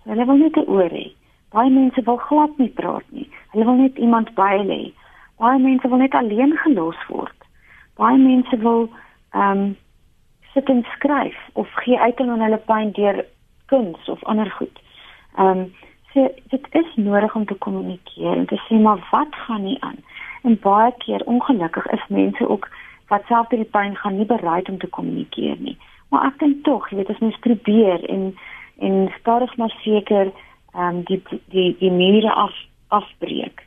So 0.03 0.09
hulle 0.09 0.25
wil 0.25 0.37
net 0.37 0.55
'n 0.55 0.69
oor 0.69 0.89
hê. 0.89 1.11
Baie 1.49 1.69
mense 1.69 2.01
wil 2.01 2.17
glad 2.17 2.57
nie 2.57 2.69
praat 2.69 3.03
nie. 3.09 3.29
Hulle 3.51 3.65
wil 3.65 3.73
net 3.73 3.97
iemand 3.97 4.33
by 4.33 4.63
lê. 4.65 4.93
Baie 5.37 5.59
mense 5.59 5.87
wil 5.87 5.97
net 5.97 6.13
alleen 6.13 6.57
gelos 6.57 7.07
word. 7.07 7.39
Baie 7.95 8.17
mense 8.17 8.57
wil 8.57 8.89
ehm 9.31 9.57
um, 9.57 9.77
sit 10.53 10.69
en 10.69 10.85
skryf 10.95 11.37
of 11.53 11.73
gee 11.73 11.99
uiting 11.99 12.29
aan 12.29 12.41
hulle 12.41 12.57
pyn 12.57 12.91
deur 12.91 13.25
kuns 13.65 14.09
of 14.09 14.23
ander 14.23 14.51
goed. 14.51 14.81
Ehm 15.35 15.47
um, 15.47 15.73
so 16.13 16.33
dit 16.49 16.67
is 16.71 16.95
nodig 16.95 17.35
om 17.35 17.45
te 17.45 17.53
kommunikeer 17.53 18.37
en 18.37 18.45
te 18.45 18.59
sê 18.67 18.79
maar 18.81 19.07
wat 19.11 19.35
gaan 19.45 19.63
nie 19.63 19.77
aan. 19.79 19.97
En 20.43 20.59
baie 20.59 20.93
keer 20.97 21.21
ongelukkig 21.25 21.85
is 21.85 22.07
mense 22.07 22.49
ook 22.49 22.69
wat 23.07 23.25
self 23.27 23.47
deur 23.47 23.63
die 23.63 23.71
pyn 23.71 23.95
gaan 23.95 24.17
nie 24.17 24.25
bereid 24.27 24.69
om 24.69 24.77
te 24.77 24.87
kommunikeer 24.87 25.57
nie. 25.59 25.77
Maar 26.09 26.27
ek 26.31 26.39
dink 26.39 26.63
tog, 26.63 26.89
jy 26.89 26.97
weet 26.99 27.11
as 27.11 27.23
mens 27.23 27.39
probeer 27.45 28.03
en 28.09 28.31
en 28.77 29.11
stadig 29.19 29.55
maar 29.57 29.73
seker 29.81 30.31
ehm 30.73 30.95
um, 30.95 31.03
die 31.03 31.21
die 31.49 31.75
die 31.79 31.91
mure 31.91 32.31
af 32.31 32.53
afbreek 32.87 33.63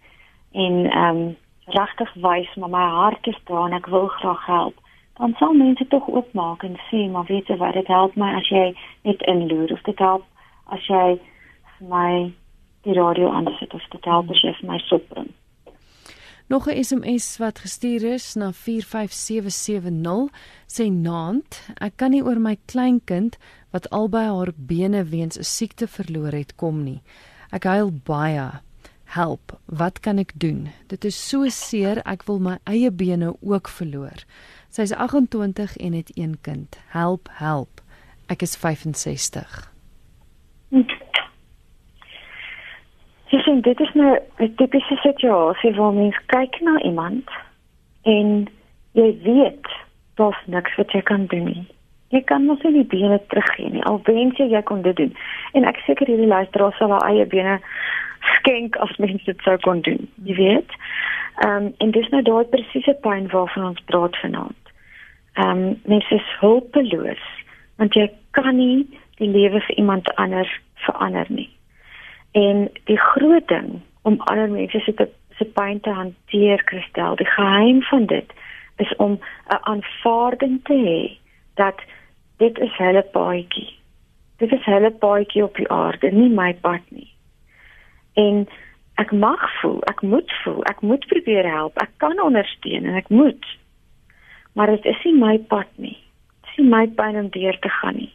en 0.53 0.85
ehm 0.91 1.17
um, 1.17 1.37
regtig 1.67 2.13
wys 2.15 2.55
maar 2.57 2.71
my 2.71 2.87
hart 2.91 3.27
is 3.27 3.41
daar 3.45 3.67
en 3.67 3.73
ek 3.73 3.87
wil 3.87 4.07
graag 4.07 4.47
help. 4.47 4.77
Dan 5.19 5.35
sal 5.39 5.53
mense 5.53 5.87
tog 5.89 6.09
oopmaak 6.09 6.63
en 6.63 6.79
sê 6.91 7.11
maar 7.11 7.25
weet 7.25 7.49
jy 7.49 7.57
wat 7.57 7.75
dit 7.75 7.87
help 7.87 8.17
my 8.17 8.35
as 8.35 8.49
jy 8.49 8.75
net 9.03 9.23
inloer 9.23 9.73
of 9.73 9.83
dit 9.83 9.99
help 9.99 10.25
as 10.67 10.87
jy 10.87 11.19
my 11.81 12.33
die 12.83 12.95
radio 12.97 13.31
aansit 13.31 13.75
of 13.75 13.85
dit 13.91 14.05
help 14.05 14.31
as 14.31 14.43
jy 14.43 14.55
vir 14.61 14.71
my 14.73 14.79
sop 14.79 15.09
bring. 15.09 15.33
Nog 16.51 16.67
'n 16.67 16.85
SMS 16.85 17.37
wat 17.37 17.59
gestuur 17.59 18.03
is 18.03 18.35
na 18.35 18.53
45770 18.53 20.31
sê 20.67 20.85
naand 20.91 21.61
ek 21.75 21.93
kan 21.97 22.11
nie 22.11 22.25
oor 22.25 22.41
my 22.41 22.57
kleinkind 22.65 23.37
wat 23.71 23.91
albei 23.91 24.27
haar 24.27 24.53
bene 24.57 25.05
weens 25.05 25.39
'n 25.39 25.45
siekte 25.45 25.87
verloor 25.87 26.33
het 26.33 26.55
kom 26.55 26.83
nie. 26.83 27.03
Ek 27.51 27.65
huil 27.65 27.93
baie. 28.05 28.51
Help, 29.05 29.61
wat 29.65 30.01
kan 30.01 30.19
ek 30.19 30.33
doen? 30.35 30.69
Dit 30.87 31.05
is 31.05 31.29
so 31.29 31.49
seer, 31.49 32.03
ek 32.05 32.23
wil 32.23 32.39
my 32.39 32.59
eie 32.65 32.91
bene 32.91 33.37
ook 33.41 33.69
verloor. 33.69 34.25
Sy 34.71 34.83
is 34.83 34.93
28 34.93 35.77
en 35.77 35.93
het 35.93 36.11
een 36.15 36.39
kind. 36.41 36.77
Help, 36.87 37.29
help. 37.31 37.81
Ek 38.27 38.43
is 38.43 38.57
65. 38.57 39.73
Jy 43.31 43.39
sien 43.47 43.61
dit 43.63 43.81
is 43.81 43.93
nou 43.95 44.19
'n 44.39 44.55
tipiese 44.59 44.97
situasie 45.03 45.75
waar 45.75 45.93
mens 45.93 46.17
kyk 46.27 46.61
na 46.61 46.81
iemand 46.83 47.31
en 48.03 48.49
jy 48.93 49.11
weet 49.23 49.67
daar's 50.15 50.41
niks 50.47 50.75
wat 50.77 50.93
jy 50.93 51.03
kan 51.03 51.27
doen 51.27 51.45
nie. 51.45 51.67
Jy 52.09 52.23
kan 52.27 52.47
mos 52.47 52.63
nie 52.63 52.73
die 52.73 52.91
bene 52.99 53.21
teruggee 53.27 53.71
nie. 53.71 53.85
Al 53.85 54.01
wens 54.05 54.37
jy 54.37 54.49
jy 54.51 54.63
kon 54.63 54.83
dit 54.83 54.97
doen. 54.97 55.13
En 55.53 55.65
ek 55.65 55.77
seker 55.87 56.07
hierdie 56.07 56.27
luisteraars 56.27 56.77
sal 56.77 56.91
haar 56.91 57.07
eie 57.11 57.27
bene 57.27 57.61
skenk 58.37 58.77
as 58.77 58.97
mens 58.99 59.25
dit 59.25 59.47
sou 59.47 59.57
kon 59.59 59.81
doen. 59.81 60.09
Jy 60.25 60.35
weet. 60.35 60.75
Ehm 61.45 61.67
um, 61.67 61.75
en 61.79 61.91
dis 61.91 62.09
nou 62.09 62.23
daai 62.23 62.45
presiese 62.45 62.97
pyn 63.05 63.31
waarvan 63.31 63.69
ons 63.71 63.85
praat 63.85 64.17
vanaand. 64.25 64.75
Ehm 65.35 65.51
um, 65.51 65.81
mens 65.85 66.11
is 66.11 66.35
hulpeloos 66.41 67.23
want 67.79 67.95
jy 67.95 68.11
kan 68.37 68.57
nie 68.57 68.87
die 69.23 69.31
lewe 69.31 69.61
vir 69.61 69.77
iemand 69.77 70.15
anders 70.15 70.51
verander 70.75 71.27
nie. 71.29 71.49
En 72.33 72.71
die 72.85 72.99
groot 72.99 73.49
ding 73.49 73.81
om 74.03 74.21
ander 74.21 74.51
mense 74.51 74.81
se 74.81 75.09
se 75.41 75.45
pyn 75.45 75.81
te 75.81 75.91
hanteer, 75.91 76.61
Christel, 76.65 77.17
die 77.17 77.27
geheim 77.27 77.83
van 77.83 78.07
dit 78.07 78.33
is 78.77 78.97
om 78.97 79.13
'n 79.49 79.63
aanvaarding 79.73 80.61
te 80.65 80.75
hê 80.75 81.03
dat 81.55 81.81
dit 82.37 82.59
is 82.59 82.77
hulle 82.77 83.03
paadjie. 83.03 83.71
Dit 84.37 84.53
is 84.53 84.65
hulle 84.65 84.91
paadjie 84.91 85.45
op 85.45 85.57
die 85.57 85.69
aarde, 85.69 86.11
nie 86.11 86.29
my 86.29 86.55
pad 86.55 86.81
nie. 86.89 87.13
En 88.13 88.49
ek 88.95 89.13
mag 89.13 89.61
voel, 89.61 89.83
ek 89.83 90.03
moet 90.03 90.33
voel, 90.45 90.65
ek 90.65 90.81
moet 90.81 91.07
probeer 91.07 91.49
help, 91.49 91.79
ek 91.79 91.93
kan 91.97 92.21
ondersteun 92.21 92.85
en 92.85 92.95
ek 92.95 93.09
moet. 93.09 93.47
Maar 94.53 94.67
dit 94.67 94.85
is 94.85 95.05
nie 95.05 95.15
my 95.19 95.39
pad 95.39 95.69
nie. 95.77 95.99
Dit 96.41 96.51
is 96.51 96.57
nie 96.57 96.69
my 96.69 96.87
pyn 96.87 97.17
om 97.17 97.29
deur 97.29 97.59
te 97.59 97.69
gaan 97.69 97.97
nie. 97.97 98.13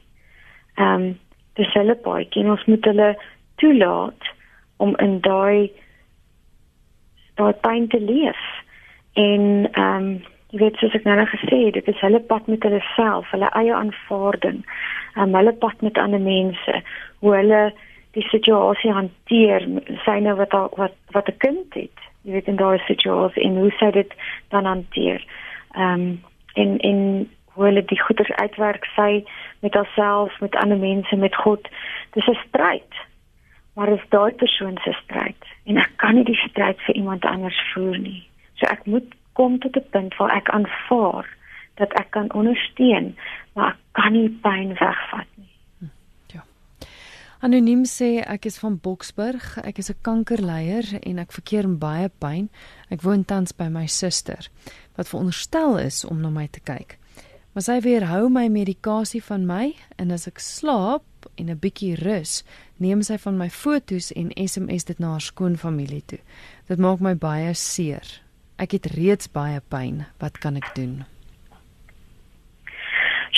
Ehm 0.76 0.94
um, 0.94 1.20
dis 1.56 1.74
hulle 1.74 1.96
paadjie 1.96 2.42
en 2.44 2.50
ons 2.52 2.66
moet 2.68 2.86
hulle 2.86 3.16
toelaat 3.56 4.32
om 4.78 4.96
in 4.98 5.20
daai 5.22 5.72
daai 7.36 7.54
pyn 7.54 7.88
te 7.88 8.00
leef. 8.00 8.42
En 9.14 9.68
ehm 9.72 10.08
um, 10.08 10.24
jy 10.54 10.62
weet 10.62 10.78
soos 10.80 10.94
ek 10.96 11.04
nou 11.04 11.16
net 11.18 11.28
gesê 11.34 11.58
het, 11.66 11.74
dit 11.76 11.88
is 11.92 12.00
hulle 12.00 12.20
pad 12.30 12.46
met 12.48 12.64
hulle 12.64 12.80
self, 12.94 13.28
hulle 13.34 13.50
eie 13.60 13.74
aanvaarding, 13.76 14.62
um, 15.20 15.34
hulle 15.36 15.52
pad 15.60 15.82
met 15.84 15.98
ander 16.00 16.22
mense, 16.22 16.82
hoe 17.20 17.34
hulle 17.36 17.62
die 18.16 18.24
situasie 18.30 18.94
hanteer, 18.96 19.66
syne 20.06 20.36
wat 20.40 20.56
al, 20.56 20.70
wat 20.80 20.96
wat 21.12 21.32
'n 21.32 21.38
kind 21.44 21.74
het. 21.74 22.00
Jy 22.24 22.32
weet 22.38 22.48
in 22.48 22.62
daai 22.62 22.80
situasie 22.88 23.44
en 23.44 23.58
hoe 23.58 23.72
sy 23.80 23.92
dit 23.92 24.14
dan 24.50 24.66
hanteer. 24.66 25.26
Ehm 25.76 25.94
um, 25.94 26.22
en 26.54 26.78
en 26.80 27.02
hoe 27.56 27.66
hulle 27.66 27.84
die 27.86 28.00
goeders 28.02 28.32
uitwerk 28.32 28.86
sy 28.96 29.24
met 29.60 29.74
haarself, 29.74 30.40
met 30.40 30.56
ander 30.56 30.78
mense, 30.78 31.16
met 31.16 31.36
God. 31.36 31.68
Dis 32.14 32.28
'n 32.28 32.40
stryd 32.48 32.94
maar 33.76 33.92
is 33.92 34.10
daai 34.10 34.32
persoon 34.40 34.78
se 34.84 34.94
stryd 35.04 35.50
en 35.66 35.78
ek 35.78 35.92
kan 36.02 36.16
nie 36.16 36.26
die 36.28 36.40
stryd 36.48 36.80
vir 36.88 36.96
iemand 36.96 37.26
anders 37.26 37.60
voer 37.74 37.98
nie. 38.00 38.24
So 38.60 38.68
ek 38.72 38.86
moet 38.86 39.16
kom 39.36 39.60
tot 39.60 39.76
'n 39.76 39.90
punt 39.92 40.16
waar 40.18 40.36
ek 40.36 40.50
aanvaar 40.50 41.28
dat 41.76 41.94
ek 42.00 42.12
kan 42.12 42.34
ondersteun, 42.34 43.16
maar 43.54 43.76
ek 43.76 43.80
kan 43.92 44.12
nie 44.14 44.30
pyn 44.30 44.72
wegvat 44.80 45.28
nie. 45.36 45.52
Ja. 46.34 46.44
Anoniem 47.40 47.84
sê 47.84 48.24
ek 48.24 48.46
is 48.46 48.58
van 48.58 48.80
Boksburg. 48.80 49.58
Ek 49.64 49.78
is 49.78 49.90
'n 49.90 50.02
kankerleier 50.02 51.00
en 51.04 51.20
ek 51.20 51.32
verkeer 51.32 51.64
in 51.64 51.78
baie 51.80 52.10
pyn. 52.10 52.50
Ek 52.90 53.02
woon 53.02 53.26
tans 53.26 53.52
by 53.52 53.68
my 53.68 53.86
suster 53.88 54.48
wat 54.96 55.08
veronderstel 55.08 55.78
is 55.78 56.06
om 56.06 56.22
na 56.22 56.30
my 56.30 56.48
te 56.48 56.60
kyk. 56.60 56.98
Maar 57.54 57.64
sy 57.64 57.82
weerhou 57.82 58.30
my 58.30 58.48
medikasie 58.48 59.24
van 59.24 59.46
my 59.46 59.76
en 59.98 60.12
as 60.12 60.28
ek 60.28 60.40
slaap 60.40 61.04
en 61.36 61.50
'n 61.50 61.60
bietjie 61.60 61.96
rus, 61.96 62.44
neem 62.78 63.02
sy 63.02 63.18
van 63.18 63.38
my 63.38 63.50
fotos 63.50 64.12
en 64.12 64.32
SMS 64.36 64.86
dit 64.86 65.00
na 65.00 65.08
haar 65.08 65.22
skoonfamilie 65.22 66.04
toe. 66.06 66.20
Dit 66.68 66.78
maak 66.78 67.00
my 67.00 67.16
baie 67.16 67.54
seer. 67.54 68.22
Ek 68.58 68.72
het 68.72 68.86
reeds 68.86 69.32
baie 69.32 69.62
pyn. 69.70 70.06
Wat 70.20 70.38
kan 70.38 70.56
ek 70.56 70.76
doen? 70.76 71.06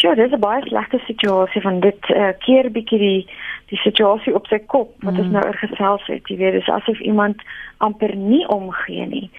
Ja, 0.02 0.14
dis 0.16 0.32
'n 0.32 0.40
baie 0.40 0.62
slegte 0.62 1.00
situasie 1.00 1.62
van 1.62 1.80
dit 1.80 2.10
uh, 2.10 2.30
keer 2.40 2.72
bietjie 2.72 3.00
die 3.00 3.30
die 3.68 3.78
situasie 3.78 4.36
op 4.36 4.48
sy 4.48 4.60
kop 4.60 4.94
wat 5.04 5.14
mm. 5.14 5.20
ons 5.20 5.32
nou 5.32 5.44
oorgesels 5.44 6.06
het. 6.08 6.28
Jy 6.28 6.38
weet, 6.38 6.54
dis 6.54 6.70
asof 6.72 7.00
iemand 7.00 7.42
amper 7.84 8.16
nie 8.16 8.48
omgee 8.48 9.06
nie. 9.06 9.30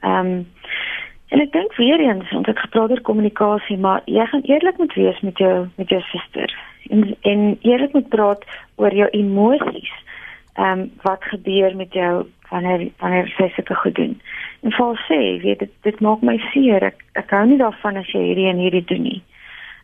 Ehm 0.00 0.26
um, 0.26 0.46
en 1.28 1.40
ek 1.40 1.52
dink 1.52 1.74
weer 1.76 2.00
eens, 2.00 2.32
ons 2.32 2.46
het 2.46 2.58
gepraat 2.58 2.90
oor 2.90 3.00
kommunikasie, 3.00 3.76
maar 3.78 4.02
jy 4.06 4.26
gaan 4.26 4.44
eerlik 4.46 4.78
moet 4.78 4.94
wees 4.94 5.20
met 5.20 5.38
jou 5.38 5.68
met 5.76 5.88
jou 5.88 6.00
suster 6.12 6.54
en 6.88 7.16
en 7.20 7.58
eerlik 7.60 7.92
moet 7.92 8.08
praat 8.08 8.44
oor 8.74 8.94
jou 8.94 9.08
emosies. 9.10 9.92
Ehm 10.54 10.80
um, 10.80 10.90
wat 11.02 11.24
gebeur 11.24 11.76
met 11.76 11.92
jou 11.92 12.26
wanneer 12.50 12.88
wanneer 12.98 13.34
jy 13.38 13.48
sulke 13.48 13.74
goed 13.74 13.94
doen? 13.94 14.20
En 14.60 14.72
vir 14.72 15.00
sê, 15.08 15.20
weet 15.42 15.58
dit 15.58 15.72
dit 15.82 16.00
maak 16.00 16.22
my 16.22 16.38
seer. 16.52 16.82
Ek 16.82 17.04
ek 17.12 17.30
hou 17.30 17.44
nie 17.46 17.58
daarvan 17.58 17.96
as 17.96 18.12
jy 18.12 18.22
hierdie 18.28 18.48
en 18.50 18.62
hierdie 18.62 18.84
doen 18.84 19.02
nie. 19.02 19.22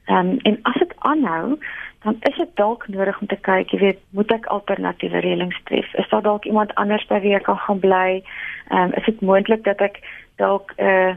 Ehm 0.07 0.19
um, 0.19 0.39
en 0.43 0.59
as 0.63 0.79
dit 0.79 0.95
aanhou, 0.99 1.59
dan 2.05 2.17
is 2.21 2.37
dit 2.37 2.57
dalk 2.57 2.89
nodig 2.89 3.21
om 3.21 3.27
te 3.27 3.37
kyk, 3.37 3.73
jy 3.73 3.79
weet, 3.79 4.01
moet 4.11 4.33
ek 4.33 4.47
alternatiewe 4.47 5.21
reëlings 5.21 5.61
tref? 5.65 5.95
Is 5.95 6.09
daar 6.09 6.23
dalk 6.23 6.45
iemand 6.45 6.75
anders 6.75 7.07
by 7.07 7.21
wie 7.21 7.35
ek 7.35 7.47
kan 7.51 7.61
gaan 7.67 7.81
bly? 7.81 8.23
Ehm 8.71 8.89
um, 8.89 8.97
is 8.97 9.05
dit 9.05 9.21
moontlik 9.21 9.65
dat 9.65 9.81
ek 9.81 10.01
dalk 10.37 10.73
'n 10.79 10.85
uh, 10.85 11.15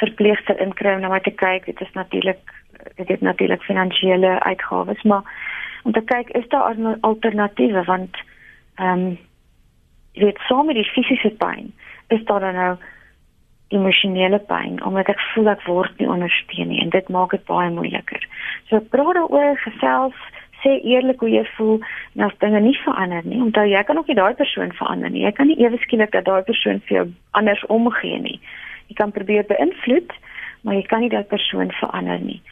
verpleegster 0.00 0.60
inkry 0.60 0.94
om 0.94 1.00
na 1.00 1.08
my 1.12 1.20
te 1.20 1.34
kyk? 1.34 1.66
Dit 1.66 1.80
is 1.80 1.92
natuurlik 1.92 2.54
dit 2.96 3.08
het 3.08 3.20
natuurlik 3.20 3.62
finansiële 3.62 4.40
uitgawes, 4.42 5.02
maar 5.02 5.22
om 5.82 5.92
te 5.92 6.04
kyk 6.04 6.28
is 6.28 6.48
daar 6.48 6.76
alternatiewe 7.00 7.84
want 7.84 8.16
ehm 8.74 9.06
um, 9.06 9.18
weet, 10.12 10.38
saam 10.38 10.66
met 10.66 10.74
die 10.74 10.90
fisiese 10.90 11.30
pyn 11.30 11.72
is 12.08 12.24
daar 12.24 12.40
dan 12.40 12.54
nou 12.54 12.76
emosionele 13.68 14.38
pyn 14.38 14.82
omdat 14.84 15.08
ek 15.12 15.20
voel 15.32 15.50
ek 15.52 15.62
word 15.66 15.98
nie 15.98 16.08
ondersteun 16.08 16.68
nie 16.70 16.80
en 16.82 16.90
dit 16.94 17.08
maak 17.08 17.34
dit 17.34 17.44
baie 17.50 17.70
moeiliker. 17.70 18.28
So 18.68 18.80
praat 18.80 19.18
daaroor 19.18 19.58
gesels, 19.64 20.20
sê 20.62 20.76
eerlik 20.82 21.20
hoe 21.20 21.30
jy 21.30 21.44
voel 21.56 21.80
en 22.14 22.26
as 22.28 22.38
dinge 22.42 22.60
nie 22.60 22.76
verander 22.84 23.26
nie, 23.26 23.40
omdat 23.42 23.68
jy 23.70 23.82
kan 23.88 23.98
ook 23.98 24.06
nie 24.10 24.18
daai 24.18 24.34
persoon 24.38 24.72
verander 24.78 25.10
nie. 25.10 25.24
Jy 25.26 25.32
kan 25.38 25.50
nie 25.50 25.58
ewe 25.62 25.78
skielik 25.82 26.14
dat 26.14 26.28
daai 26.28 26.42
persoon 26.46 26.80
vir 26.86 26.96
jou 26.96 27.06
anders 27.40 27.66
omgee 27.78 28.20
nie. 28.22 28.38
Jy 28.88 28.94
kan 28.94 29.12
probeer 29.12 29.44
beïnvloed, 29.48 30.12
maar 30.62 30.74
jy 30.74 30.82
kan 30.82 31.00
nie 31.00 31.10
daai 31.10 31.24
persoon 31.24 31.70
verander 31.80 32.20
nie. 32.20 32.42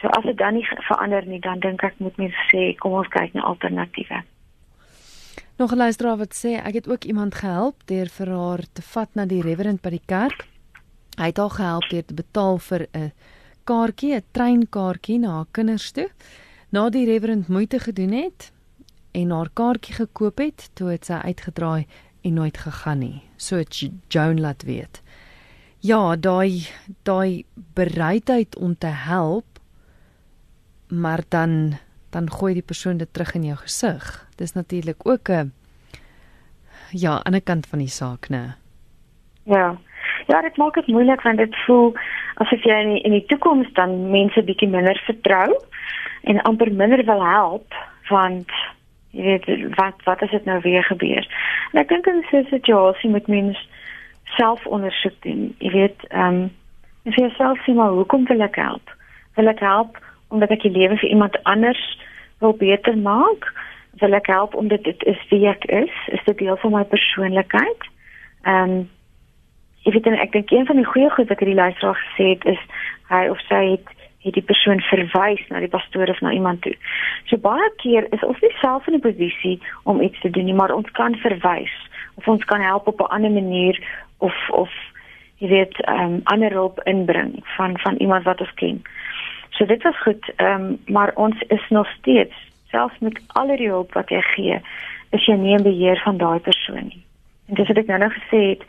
So 0.00 0.08
as 0.08 0.24
dit 0.24 0.36
dan 0.36 0.54
nie 0.54 0.66
verander 0.88 1.26
nie, 1.26 1.40
dan 1.40 1.60
dink 1.60 1.82
ek 1.82 1.98
moet 1.98 2.16
mens 2.16 2.34
sê 2.50 2.72
kom 2.78 2.92
ons 2.92 3.08
kyk 3.08 3.34
na 3.34 3.42
alternatiewe. 3.42 4.22
Nog 5.58 5.72
'n 5.72 5.76
luisteraar 5.76 6.16
wat 6.16 6.34
sê 6.34 6.58
ek 6.58 6.74
het 6.74 6.88
ook 6.88 7.04
iemand 7.04 7.34
gehelp 7.34 7.76
deur 7.86 8.08
vir 8.08 8.28
haar 8.28 8.62
te 8.72 8.82
vat 8.82 9.08
na 9.14 9.26
die 9.26 9.42
reverend 9.42 9.82
by 9.82 9.90
die 9.90 10.06
kerk. 10.06 10.46
Hy 11.18 11.26
het 11.26 11.36
haar 11.36 11.50
gehelp 11.50 11.88
deur 11.90 12.04
te 12.04 12.14
betaal 12.14 12.58
vir 12.58 12.86
'n 12.92 13.12
kaartjie, 13.64 14.14
'n 14.14 14.24
treinkaartjie 14.32 15.18
na 15.18 15.28
haar 15.28 15.50
kinders 15.52 15.92
toe. 15.92 16.08
Na 16.70 16.90
die 16.90 17.06
reverend 17.06 17.48
moeite 17.48 17.78
gedoen 17.78 18.12
het 18.12 18.52
en 19.12 19.30
haar 19.30 19.50
kaartjie 19.54 19.94
gekoop 19.94 20.38
het, 20.38 20.70
toe 20.74 20.88
het 20.88 21.04
sy 21.04 21.12
uitgedraai 21.12 21.86
en 22.22 22.34
nooit 22.34 22.58
gegaan 22.58 22.98
nie. 22.98 23.22
So 23.36 23.62
Joan 24.08 24.40
laat 24.40 24.62
weet. 24.62 25.02
Ja, 25.82 26.16
daai 26.16 26.68
daai 27.02 27.44
bereidheid 27.74 28.56
om 28.56 28.78
te 28.78 28.86
help 28.86 29.52
maar 30.92 31.20
dan 31.28 31.72
dan 32.10 32.30
gooi 32.30 32.52
die 32.52 32.62
persoon 32.62 32.96
dit 32.96 33.12
terug 33.12 33.34
in 33.34 33.44
jou 33.44 33.56
gesig. 33.56 34.28
Dis 34.36 34.52
natuurlik 34.52 35.06
ook 35.08 35.28
'n 35.28 35.52
ja, 36.90 37.24
aan 37.24 37.34
'n 37.34 37.42
kant 37.42 37.66
van 37.66 37.78
die 37.78 37.88
saak, 37.88 38.28
né? 38.28 38.54
Ja. 39.44 39.76
Ja, 40.26 40.40
dit 40.40 40.56
maak 40.56 40.74
dit 40.74 40.86
moeilik 40.86 41.22
want 41.22 41.38
dit 41.38 41.56
voel 41.56 41.94
asof 42.34 42.62
jy 42.62 42.80
in 42.80 42.92
die, 42.92 43.02
in 43.02 43.10
die 43.10 43.24
toekoms 43.26 43.72
dan 43.72 44.10
mense 44.10 44.42
bietjie 44.42 44.68
minder 44.68 45.02
vertrou 45.04 45.60
en 46.20 46.42
amper 46.42 46.72
minder 46.72 47.04
wil 47.04 47.24
help 47.24 47.74
want 48.08 48.50
jy 49.10 49.22
weet 49.22 49.74
wat 49.74 49.94
wat 50.04 50.22
as 50.22 50.30
dit 50.30 50.44
nou 50.44 50.60
weer 50.60 50.84
gebeur. 50.84 51.28
En 51.72 51.80
ek 51.80 51.88
dink 51.88 52.06
in 52.06 52.24
so 52.30 52.36
'n 52.36 52.46
situasie 52.50 53.10
moet 53.10 53.26
mens 53.26 53.68
selfondersoek 54.36 55.22
doen. 55.26 55.54
Jy 55.58 55.70
weet, 55.70 56.08
ehm 56.08 56.42
um, 56.42 56.50
en 57.02 57.12
vir 57.12 57.26
jouself 57.26 57.58
sê 57.64 57.74
maar 57.74 57.90
hoekom 57.90 58.24
wil 58.30 58.40
ek 58.40 58.56
help? 58.56 58.90
Wil 59.34 59.48
ek 59.50 59.60
help 59.60 59.98
omdat 60.28 60.50
ek 60.54 60.62
die 60.62 60.70
lewe 60.70 60.96
vir 60.96 61.08
iemand 61.08 61.38
anders 61.42 61.82
wil 62.38 62.54
beter 62.56 62.98
maak? 62.98 63.48
Wil 64.00 64.14
ek 64.14 64.30
help 64.30 64.54
omdat 64.54 64.84
dit 64.84 65.02
is 65.04 65.18
wie 65.30 65.48
ek 65.48 65.64
is? 65.64 65.94
Is 66.06 66.22
dit 66.24 66.38
deel 66.38 66.56
van 66.56 66.72
my 66.72 66.84
persoonlikheid? 66.84 67.88
Ehm 68.42 68.76
um, 68.76 68.90
ek 69.82 69.96
weet 69.96 70.06
en 70.06 70.20
ek 70.22 70.32
dink 70.32 70.50
een 70.50 70.66
van 70.66 70.78
die 70.78 70.86
goeie 70.86 71.10
goed 71.10 71.28
wat 71.28 71.40
hierdie 71.42 71.58
luisteraar 71.58 71.98
gesê 71.98 72.28
het 72.36 72.44
is 72.54 72.60
hy 73.10 73.26
of 73.28 73.40
sy 73.48 73.62
het 73.74 73.88
het 74.22 74.36
die 74.38 74.46
persoon 74.46 74.80
verwys 74.86 75.42
na 75.50 75.58
die 75.58 75.70
pastoor 75.70 76.10
of 76.10 76.20
na 76.22 76.30
iemand 76.30 76.62
toe. 76.62 76.74
So 77.26 77.36
baie 77.42 77.70
keer 77.82 78.06
is 78.14 78.22
ons 78.22 78.38
nie 78.40 78.52
self 78.60 78.86
in 78.86 78.94
'n 78.94 79.02
posisie 79.02 79.58
om 79.82 80.00
iets 80.00 80.20
te 80.20 80.30
doen 80.30 80.44
nie, 80.44 80.54
maar 80.54 80.74
ons 80.74 80.90
kan 80.90 81.14
verwys 81.14 81.74
of 82.14 82.28
ons 82.28 82.44
kan 82.44 82.60
help 82.60 82.86
op 82.86 83.00
'n 83.00 83.12
ander 83.14 83.30
manier 83.30 83.74
of 84.22 84.38
of 84.50 84.70
jy 85.42 85.48
weet 85.50 85.80
ehm 85.82 86.00
um, 86.04 86.20
ander 86.30 86.54
hulp 86.54 86.80
inbring 86.86 87.34
van 87.56 87.78
van 87.82 87.96
iemand 87.96 88.24
wat 88.24 88.40
ons 88.40 88.54
ken. 88.54 88.82
So 89.50 89.66
dit 89.66 89.82
was 89.82 89.98
goed, 90.02 90.32
ehm 90.36 90.66
um, 90.66 90.78
maar 90.86 91.12
ons 91.14 91.40
is 91.48 91.64
nog 91.68 91.88
steeds 91.98 92.36
selfs 92.70 92.98
met 92.98 93.20
al 93.26 93.56
die 93.56 93.68
hulp 93.68 93.92
wat 93.92 94.08
jy 94.08 94.20
gee, 94.34 94.60
is 95.10 95.26
jy 95.26 95.36
nie 95.36 95.56
in 95.56 95.66
beheer 95.66 96.00
van 96.04 96.16
daai 96.16 96.38
persoon 96.40 96.86
nie. 96.88 97.02
En 97.48 97.58
dis 97.58 97.68
wat 97.68 97.82
ek 97.82 97.90
nou 97.90 97.98
nou 97.98 98.10
gesê 98.14 98.40
het, 98.52 98.62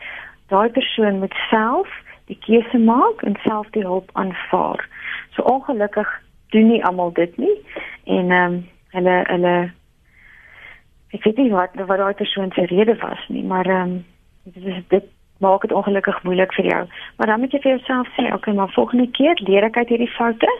daai 0.51 0.69
persoon 0.69 1.19
moet 1.19 1.37
self 1.49 1.93
die 2.31 2.39
keuse 2.45 2.79
maak 2.79 3.23
en 3.27 3.37
self 3.45 3.69
die 3.77 3.85
hulp 3.85 4.09
aanvaar. 4.13 4.83
So 5.35 5.45
ongelukkig 5.55 6.09
doen 6.55 6.67
nie 6.67 6.83
almal 6.83 7.13
dit 7.13 7.37
nie 7.37 7.55
en 8.03 8.31
ehm 8.31 8.53
um, 8.53 8.61
hulle 8.93 9.15
hulle 9.29 9.55
ek 11.13 11.23
weet 11.25 11.37
nie 11.37 11.51
wat 11.53 11.77
wat 11.77 11.99
daai 12.01 12.13
persoon 12.17 12.51
se 12.53 12.65
rede 12.69 12.95
was 13.01 13.27
nie, 13.29 13.43
maar 13.43 13.69
ehm 13.69 13.81
um, 13.81 14.05
dit 14.43 14.65
is 14.65 14.87
dit 14.87 15.11
maak 15.37 15.61
dit 15.61 15.71
ongelukkig 15.71 16.23
moeilik 16.23 16.53
vir 16.53 16.65
jou. 16.65 16.83
Maar 17.17 17.27
dan 17.27 17.39
moet 17.39 17.51
jy 17.51 17.59
vir 17.59 17.71
jouself 17.71 18.07
sê, 18.15 18.33
okay, 18.33 18.53
maar 18.53 18.71
volgende 18.71 19.07
keer 19.11 19.39
leer 19.43 19.63
ek 19.63 19.77
uit 19.77 19.89
hierdie 19.89 20.15
foute. 20.17 20.51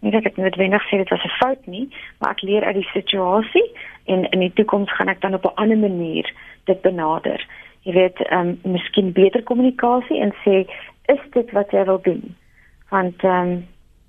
Nie 0.00 0.10
dat 0.10 0.24
ek 0.24 0.36
noodwendig 0.36 0.82
sê 0.88 0.96
dit 0.96 1.08
was 1.08 1.24
'n 1.24 1.36
fout 1.40 1.66
nie, 1.66 1.88
maar 2.18 2.30
ek 2.30 2.42
leer 2.42 2.64
uit 2.64 2.74
die 2.74 2.90
situasie 2.92 3.68
en 4.04 4.30
in 4.30 4.40
die 4.40 4.52
toekoms 4.52 4.92
gaan 4.92 5.08
ek 5.08 5.20
dan 5.20 5.34
op 5.34 5.44
'n 5.44 5.54
ander 5.54 5.78
manier 5.78 6.32
dit 6.64 6.80
benader 6.82 7.40
jy 7.84 7.92
weet, 7.92 8.20
ehm 8.28 8.54
um, 8.64 8.72
miskien 8.72 9.12
beter 9.12 9.42
kommunikasie 9.42 10.20
en 10.20 10.32
sê 10.44 10.64
is 11.12 11.20
dit 11.36 11.50
wat 11.52 11.72
jy 11.72 11.84
wil 11.84 12.00
doen? 12.02 12.22
Want 12.90 13.24
ehm 13.24 13.50
um, 13.50 13.66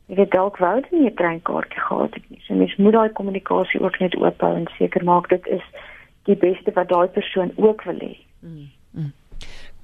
jy 0.07 0.19
weet 0.21 0.31
dalk 0.31 0.59
wou 0.63 0.75
jy 0.79 0.99
nie 0.99 1.09
'n 1.09 1.15
treinkaartjie 1.19 1.81
gehad 1.81 2.13
het 2.13 2.29
nie. 2.29 2.41
So 2.45 2.53
mens 2.53 2.75
moet 2.75 2.93
daai 2.93 3.09
kommunikasie 3.09 3.81
ook 3.81 3.99
net 3.99 4.15
oop 4.15 4.41
hou 4.41 4.55
en 4.55 4.67
seker 4.77 5.03
maak 5.03 5.29
dit 5.29 5.47
is 5.47 5.65
die 6.23 6.35
beste 6.35 6.71
wat 6.71 6.89
daai 6.89 7.07
persoon 7.07 7.51
ook 7.55 7.83
wil 7.83 7.99
hê. 7.99 8.17
Mm. 8.39 8.69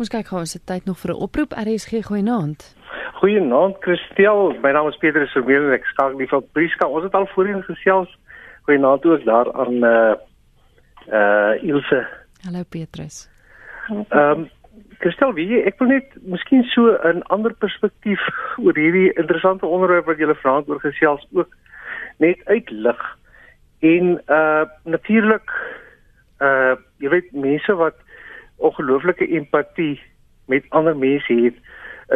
Ons 0.02 0.10
kyk 0.10 0.32
gou 0.32 0.40
as 0.42 0.56
dit 0.56 0.64
tyd 0.66 0.88
nog 0.90 0.98
vir 0.98 1.12
'n 1.14 1.22
oproep 1.22 1.52
RSG 1.54 2.02
goeienaand. 2.10 2.62
Goeienaand 3.22 3.76
Christel, 3.86 4.58
my 4.64 4.72
naam 4.74 4.88
is 4.90 4.98
Pieter 4.98 5.28
Sormeel 5.28 5.68
en 5.68 5.74
ek 5.78 5.86
skakel 5.86 6.18
nie 6.18 6.28
van 6.28 6.44
Prieska. 6.54 6.88
Ons 6.88 7.04
het 7.04 7.14
al 7.14 7.28
voorheen 7.28 7.62
gesels. 7.64 8.10
Goeienaand 8.66 9.06
ook 9.06 9.24
daar 9.26 9.54
aan 9.54 9.84
eh 9.84 9.90
uh, 9.90 10.16
eh 11.08 11.54
uh, 11.54 11.64
Ilse. 11.64 12.08
Hallo 12.46 12.64
Petrus. 12.70 13.30
Ehm 13.90 14.40
um, 14.40 14.50
Kristel, 14.98 15.34
wie 15.34 15.62
ek 15.62 15.78
wil 15.78 15.88
net 15.88 16.08
miskien 16.22 16.64
so 16.64 16.98
'n 17.04 17.22
ander 17.22 17.54
perspektief 17.54 18.22
oor 18.58 18.74
hierdie 18.74 19.14
interessante 19.14 19.66
onderwerp 19.66 20.06
wat 20.06 20.18
jy 20.18 20.26
gele 20.26 20.36
vra 20.36 20.64
oor 20.66 20.80
gesels 20.80 21.28
ook 21.32 21.54
net 22.18 22.38
uitlig. 22.46 23.18
En 23.80 24.22
uh 24.28 24.66
natuurlik 24.84 25.52
uh 26.40 26.76
jy 26.98 27.10
weet 27.10 27.32
mense 27.32 27.76
wat 27.76 27.96
ongelooflike 28.62 29.28
empatie 29.28 29.96
met 30.52 30.66
ander 30.70 30.98
mense 30.98 31.34
het 31.34 31.58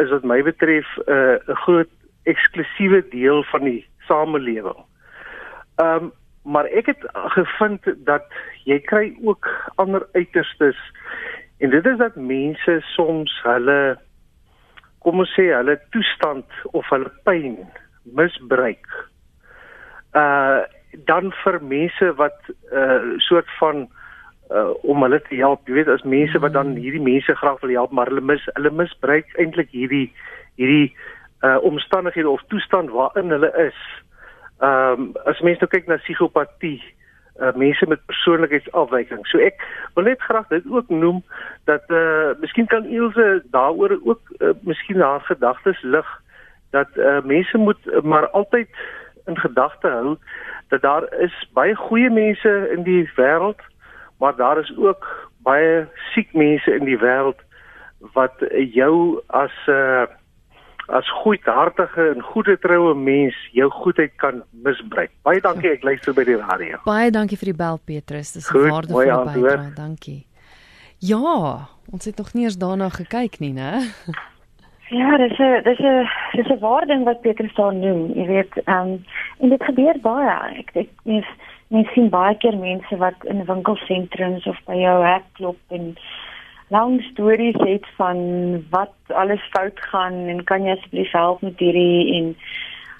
is 0.02 0.10
wat 0.12 0.24
my 0.24 0.42
betref 0.42 0.86
'n 0.96 1.12
uh, 1.12 1.56
groot 1.64 1.92
eksklusiewe 2.24 3.02
deel 3.10 3.42
van 3.52 3.64
die 3.64 3.86
samelewing. 4.08 4.80
Ehm 5.76 6.04
um, 6.04 6.12
maar 6.46 6.64
ek 6.64 6.86
het 6.86 7.02
gevind 7.34 7.82
dat 8.06 8.22
jy 8.64 8.78
kry 8.78 9.16
ook 9.22 9.48
ander 9.82 10.06
uiterstes 10.12 10.78
en 11.58 11.70
dit 11.70 11.86
is 11.86 11.98
dat 11.98 12.14
mense 12.16 12.76
soms 12.94 13.32
hulle 13.42 13.98
kom 15.02 15.18
ons 15.18 15.34
sê 15.34 15.48
hulle 15.50 15.74
toestand 15.90 16.46
of 16.70 16.86
hulle 16.94 17.10
pyn 17.26 17.58
misbruik. 18.02 18.86
Uh 20.14 20.62
dan 21.06 21.32
vir 21.42 21.58
mense 21.60 22.06
wat 22.16 22.38
'n 22.48 22.54
uh, 22.72 23.18
soort 23.18 23.50
van 23.58 23.88
uh 24.50 24.72
om 24.82 25.02
hulle 25.02 25.20
te 25.28 25.36
help. 25.36 25.66
Jy 25.66 25.80
weet 25.80 25.88
as 25.88 26.02
mense 26.02 26.38
wat 26.38 26.52
dan 26.52 26.74
hierdie 26.78 27.02
mense 27.02 27.34
graag 27.34 27.60
wil 27.60 27.74
help, 27.74 27.90
maar 27.90 28.10
hulle 28.10 28.20
mis 28.20 28.44
hulle 28.54 28.70
misbruik 28.70 29.30
eintlik 29.42 29.72
hierdie 29.74 30.12
hierdie 30.56 30.94
uh 31.42 31.58
omstandighede 31.62 32.30
of 32.30 32.44
toestand 32.48 32.90
waarin 32.90 33.30
hulle 33.34 33.52
is. 33.68 33.80
Ehm 34.60 35.00
um, 35.00 35.08
as 35.24 35.40
mense 35.40 35.60
nou 35.60 35.70
kyk 35.70 35.88
na 35.90 35.98
psigopatie, 36.02 36.78
uh 37.40 37.52
mense 37.56 37.86
met 37.86 38.06
persoonlikheidsafwyking. 38.06 39.26
So 39.26 39.38
ek 39.42 39.60
wil 39.94 40.08
net 40.08 40.22
graag 40.22 40.48
dit 40.48 40.64
ook 40.70 40.88
noem 40.88 41.22
dat 41.64 41.84
uh 41.90 42.36
miskien 42.40 42.70
kan 42.70 42.86
Ilse 42.86 43.42
daaroor 43.50 43.98
ook 44.02 44.22
uh, 44.38 44.54
miskien 44.62 45.00
haar 45.00 45.20
gedagtes 45.20 45.82
lig 45.82 46.08
dat 46.70 46.88
uh 46.96 47.20
mense 47.24 47.58
moet 47.58 48.02
maar 48.02 48.28
altyd 48.30 48.68
in 49.26 49.38
gedagte 49.38 49.88
hou 49.88 50.16
dat 50.68 50.82
daar 50.82 51.04
is 51.20 51.34
baie 51.52 51.74
goeie 51.74 52.10
mense 52.10 52.52
in 52.74 52.82
die 52.82 53.10
wêreld 53.16 53.60
maar 54.18 54.36
daar 54.36 54.58
is 54.58 54.72
ook 54.76 55.30
baie 55.46 55.86
siek 56.12 56.32
mense 56.32 56.74
in 56.74 56.84
die 56.84 56.98
wêreld 56.98 57.40
wat 58.14 58.44
jou 58.72 59.20
as 59.26 59.52
'n 59.66 59.70
uh, 59.70 60.02
eh, 60.02 60.08
as 60.86 61.08
goedhartige 61.10 62.12
en 62.14 62.22
goeie 62.22 62.58
troue 62.58 62.94
mens 62.94 63.34
jou 63.52 63.70
goedheid 63.70 64.12
kan 64.16 64.42
misbruik. 64.50 65.10
Baie 65.26 65.40
dankie, 65.40 65.70
ek 65.70 65.82
luister 65.82 66.14
by 66.14 66.24
die 66.24 66.36
radio. 66.38 66.78
Baie 66.84 67.10
dankie 67.10 67.38
vir 67.40 67.50
die 67.50 67.58
bel 67.58 67.80
Petrus. 67.84 68.32
Dis 68.32 68.50
'n 68.52 68.70
waardevolle 68.70 69.24
bydrae. 69.24 69.72
Dankie. 69.74 70.26
Ja, 70.98 71.68
ons 71.90 72.04
het 72.04 72.16
nog 72.16 72.32
nie 72.34 72.44
eens 72.44 72.58
daarna 72.58 72.88
gekyk 72.88 73.38
nie, 73.38 73.52
né? 73.52 73.82
Ja, 74.88 75.16
dis 75.16 75.38
'n 75.38 75.62
dis 75.64 75.78
'n 75.78 76.08
dis 76.32 76.46
'n 76.46 76.58
waarding 76.58 77.04
wat 77.04 77.20
Petrus 77.20 77.54
daar 77.54 77.74
noem. 77.74 78.12
Jy 78.14 78.26
weet, 78.26 78.52
ehm 78.64 78.78
um, 78.78 79.04
en 79.40 79.48
dit 79.48 79.62
gebeur 79.62 79.98
baie. 80.00 80.58
Ek 80.58 80.70
ek 80.74 80.88
mens 81.02 81.26
mens 81.68 81.90
sien 81.94 82.08
baie 82.08 82.36
keer 82.36 82.56
mense 82.58 82.96
wat 82.96 83.24
in 83.24 83.44
winkelsentrums 83.44 84.46
of 84.46 84.58
by 84.66 84.78
jou 84.80 84.96
hek 85.04 85.26
klop 85.38 85.58
en 85.78 85.94
lang 86.74 86.98
stories 87.12 87.58
het 87.62 87.86
van 87.98 88.18
wat 88.70 88.94
alles 89.08 89.42
fout 89.54 89.80
gaan 89.90 90.26
en 90.32 90.44
kan 90.44 90.66
jy 90.66 90.76
asseblief 90.76 91.12
help 91.12 91.42
met 91.42 91.58
hierdie 91.58 92.14
en 92.18 92.32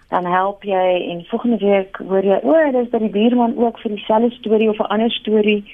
dan 0.08 0.26
help 0.30 0.62
jy 0.62 1.10
en 1.10 1.24
volgende 1.30 1.58
week 1.58 1.98
hoor 2.08 2.22
jy 2.24 2.38
o, 2.42 2.54
oh, 2.54 2.72
dis 2.72 2.90
by 2.92 3.02
die 3.02 3.14
buurman 3.14 3.56
ook 3.58 3.80
vir 3.82 3.96
dieselfde 3.96 4.30
storie 4.38 4.70
of 4.70 4.78
'n 4.78 4.92
ander 4.94 5.10
storie 5.10 5.64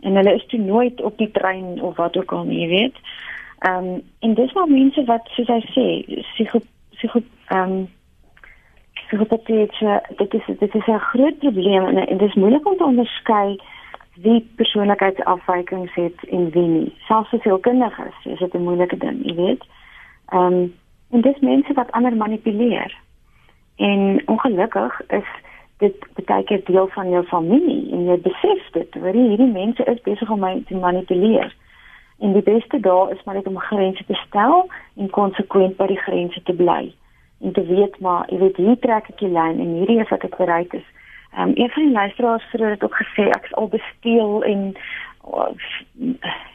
en 0.00 0.16
hulle 0.16 0.34
is 0.34 0.46
toe 0.46 0.60
nooit 0.60 1.02
op 1.02 1.18
die 1.18 1.30
trein 1.30 1.82
of 1.82 1.96
wat 1.96 2.16
ook 2.16 2.32
al 2.32 2.44
nie, 2.44 2.60
jy 2.60 2.68
weet. 2.68 2.96
Ehm 3.58 3.84
um, 3.84 4.02
en 4.20 4.34
dis 4.34 4.52
maar 4.52 4.68
mense 4.68 5.04
wat 5.04 5.28
soos 5.34 5.48
hy 5.48 5.60
sê, 5.74 5.86
psigo 6.34 6.60
psigo 6.94 7.22
ehm 7.48 7.72
um, 7.72 7.88
psigopatie 9.06 9.66
dit 10.16 10.34
is 10.34 10.46
dit 10.58 10.74
is 10.74 10.86
'n 10.86 10.98
groot 10.98 11.38
probleem 11.38 11.86
en, 11.86 12.06
en 12.06 12.18
dit 12.18 12.28
is 12.28 12.34
moeilik 12.34 12.66
om 12.66 12.76
te 12.76 12.84
onderskei 12.84 13.60
wie 14.14 14.50
persoonlikheidsafwykings 14.56 15.94
het 15.94 16.24
en 16.30 16.50
wie 16.50 16.66
nie. 16.66 16.94
Selfs 16.98 17.30
kundig 17.60 17.98
is, 17.98 18.32
is 18.32 18.38
dit 18.38 18.54
'n 18.54 18.62
moeilike 18.62 18.96
ding, 18.96 19.18
jy 19.24 19.34
weet. 19.34 19.64
Ehm 20.28 20.52
um, 20.52 20.74
en 21.10 21.20
dis 21.20 21.38
mense 21.38 21.72
wat 21.72 21.92
ander 21.92 22.16
manipuleer. 22.16 22.98
En 23.76 24.22
ongelukkig 24.26 25.00
is 25.08 25.28
dit 25.78 26.06
baie 26.24 26.44
keer 26.44 26.64
deel 26.64 26.86
van 26.86 27.10
jou 27.10 27.24
familie 27.24 27.92
en 27.92 28.04
jy 28.04 28.20
besef 28.20 28.70
dit, 28.72 28.94
want 28.94 29.14
hierdie 29.14 29.52
mense 29.52 29.84
is 29.84 30.00
besig 30.00 30.30
om 30.30 30.40
my 30.40 30.62
te 30.66 30.74
manipuleer. 30.74 31.54
En 32.18 32.32
die 32.32 32.42
beste 32.42 32.80
daar 32.80 33.10
is 33.12 33.24
maar 33.24 33.34
net 33.34 33.46
om 33.46 33.58
grense 33.58 34.04
te 34.04 34.14
stel 34.14 34.70
en 34.96 35.10
konsekwent 35.10 35.76
by 35.76 35.86
die 35.86 36.00
grense 36.00 36.42
te 36.42 36.52
bly 36.52 36.94
en 37.40 37.52
te 37.52 37.64
weet 37.66 38.00
maar 38.00 38.30
jy 38.30 38.38
weet 38.38 38.56
hier 38.56 38.78
trek 38.78 39.08
ek 39.08 39.18
die 39.18 39.32
lyn 39.32 39.60
en 39.60 39.74
hierdie 39.78 40.00
is 40.00 40.12
wat 40.12 40.24
ek 40.24 40.36
bereid 40.36 40.74
is. 40.74 40.86
Ehm 41.36 41.48
um, 41.48 41.52
een 41.54 41.70
van 41.70 41.82
die 41.82 41.92
luisteraars 41.92 42.50
het 42.50 42.60
dit 42.60 42.84
ook 42.84 42.96
gesê 43.02 43.28
ek 43.28 43.44
is 43.44 43.54
al 43.54 43.68
besteel 43.68 44.44
en 44.44 44.76
oh, 45.20 45.50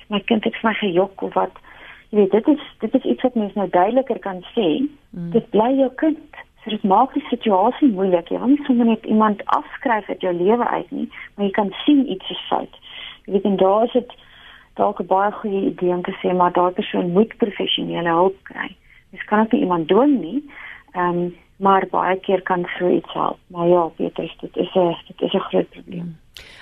my 0.08 0.22
kind 0.26 0.44
het 0.44 0.64
my 0.64 0.74
gejok 0.74 1.22
of 1.22 1.34
wat 1.34 1.60
jy 2.10 2.18
weet 2.20 2.32
dit 2.32 2.48
is 2.48 2.64
dit 2.80 2.96
is 3.00 3.04
iets 3.14 3.22
wat 3.22 3.36
mens 3.36 3.54
nou 3.54 3.70
duideliker 3.70 4.20
kan 4.20 4.42
sê. 4.56 4.70
Mm. 5.10 5.30
Dit 5.32 5.50
bly 5.50 5.70
jou 5.78 5.92
kind. 5.96 6.42
So 6.64 6.70
dit 6.70 6.84
maak 6.84 7.14
die 7.14 7.26
situasie 7.30 7.90
moeilik. 7.90 8.30
Jy 8.30 8.38
kan 8.38 8.52
nie 8.54 8.66
sommer 8.66 8.86
net 8.86 9.06
iemand 9.06 9.46
afskryf 9.46 10.10
uit 10.10 10.22
jou 10.22 10.34
lewe 10.34 10.68
uit 10.68 10.92
nie, 10.92 11.08
maar 11.36 11.46
jy 11.46 11.54
kan 11.56 11.72
sien 11.86 12.04
iets 12.10 12.30
is 12.30 12.44
fout. 12.50 12.76
Jy 13.26 13.34
weet 13.34 13.48
en 13.50 13.58
daar 13.62 13.86
is 13.88 13.96
dit 13.98 14.12
dalk 14.78 15.00
'n 15.02 15.08
baie 15.08 15.32
goeie 15.32 15.62
idee 15.72 15.94
om 15.94 16.04
te 16.04 16.14
sê 16.22 16.36
maar 16.36 16.52
daardie 16.52 16.82
persoon 16.82 17.12
moet 17.12 17.38
professionele 17.38 18.10
hulp 18.10 18.38
kry. 18.44 18.76
Dis 19.12 19.24
kan 19.24 19.40
ook 19.40 19.52
nie 19.52 19.62
iemand 19.62 19.88
doen 19.88 20.20
nie. 20.20 20.44
Ehm 20.92 21.18
um, 21.18 21.36
maar 21.62 21.86
baie 21.90 22.20
keer 22.20 22.42
kan 22.42 22.66
so 22.78 22.90
iets 22.90 23.14
help. 23.14 23.38
Maar 23.48 23.68
ja, 23.68 23.84
Petrus, 23.96 24.38
dit 24.40 24.56
is 24.56 24.74
'n 24.74 24.96
dit 25.08 25.22
is 25.22 25.34
'n 25.34 25.40
groot 25.40 25.70
probleem. 25.70 26.18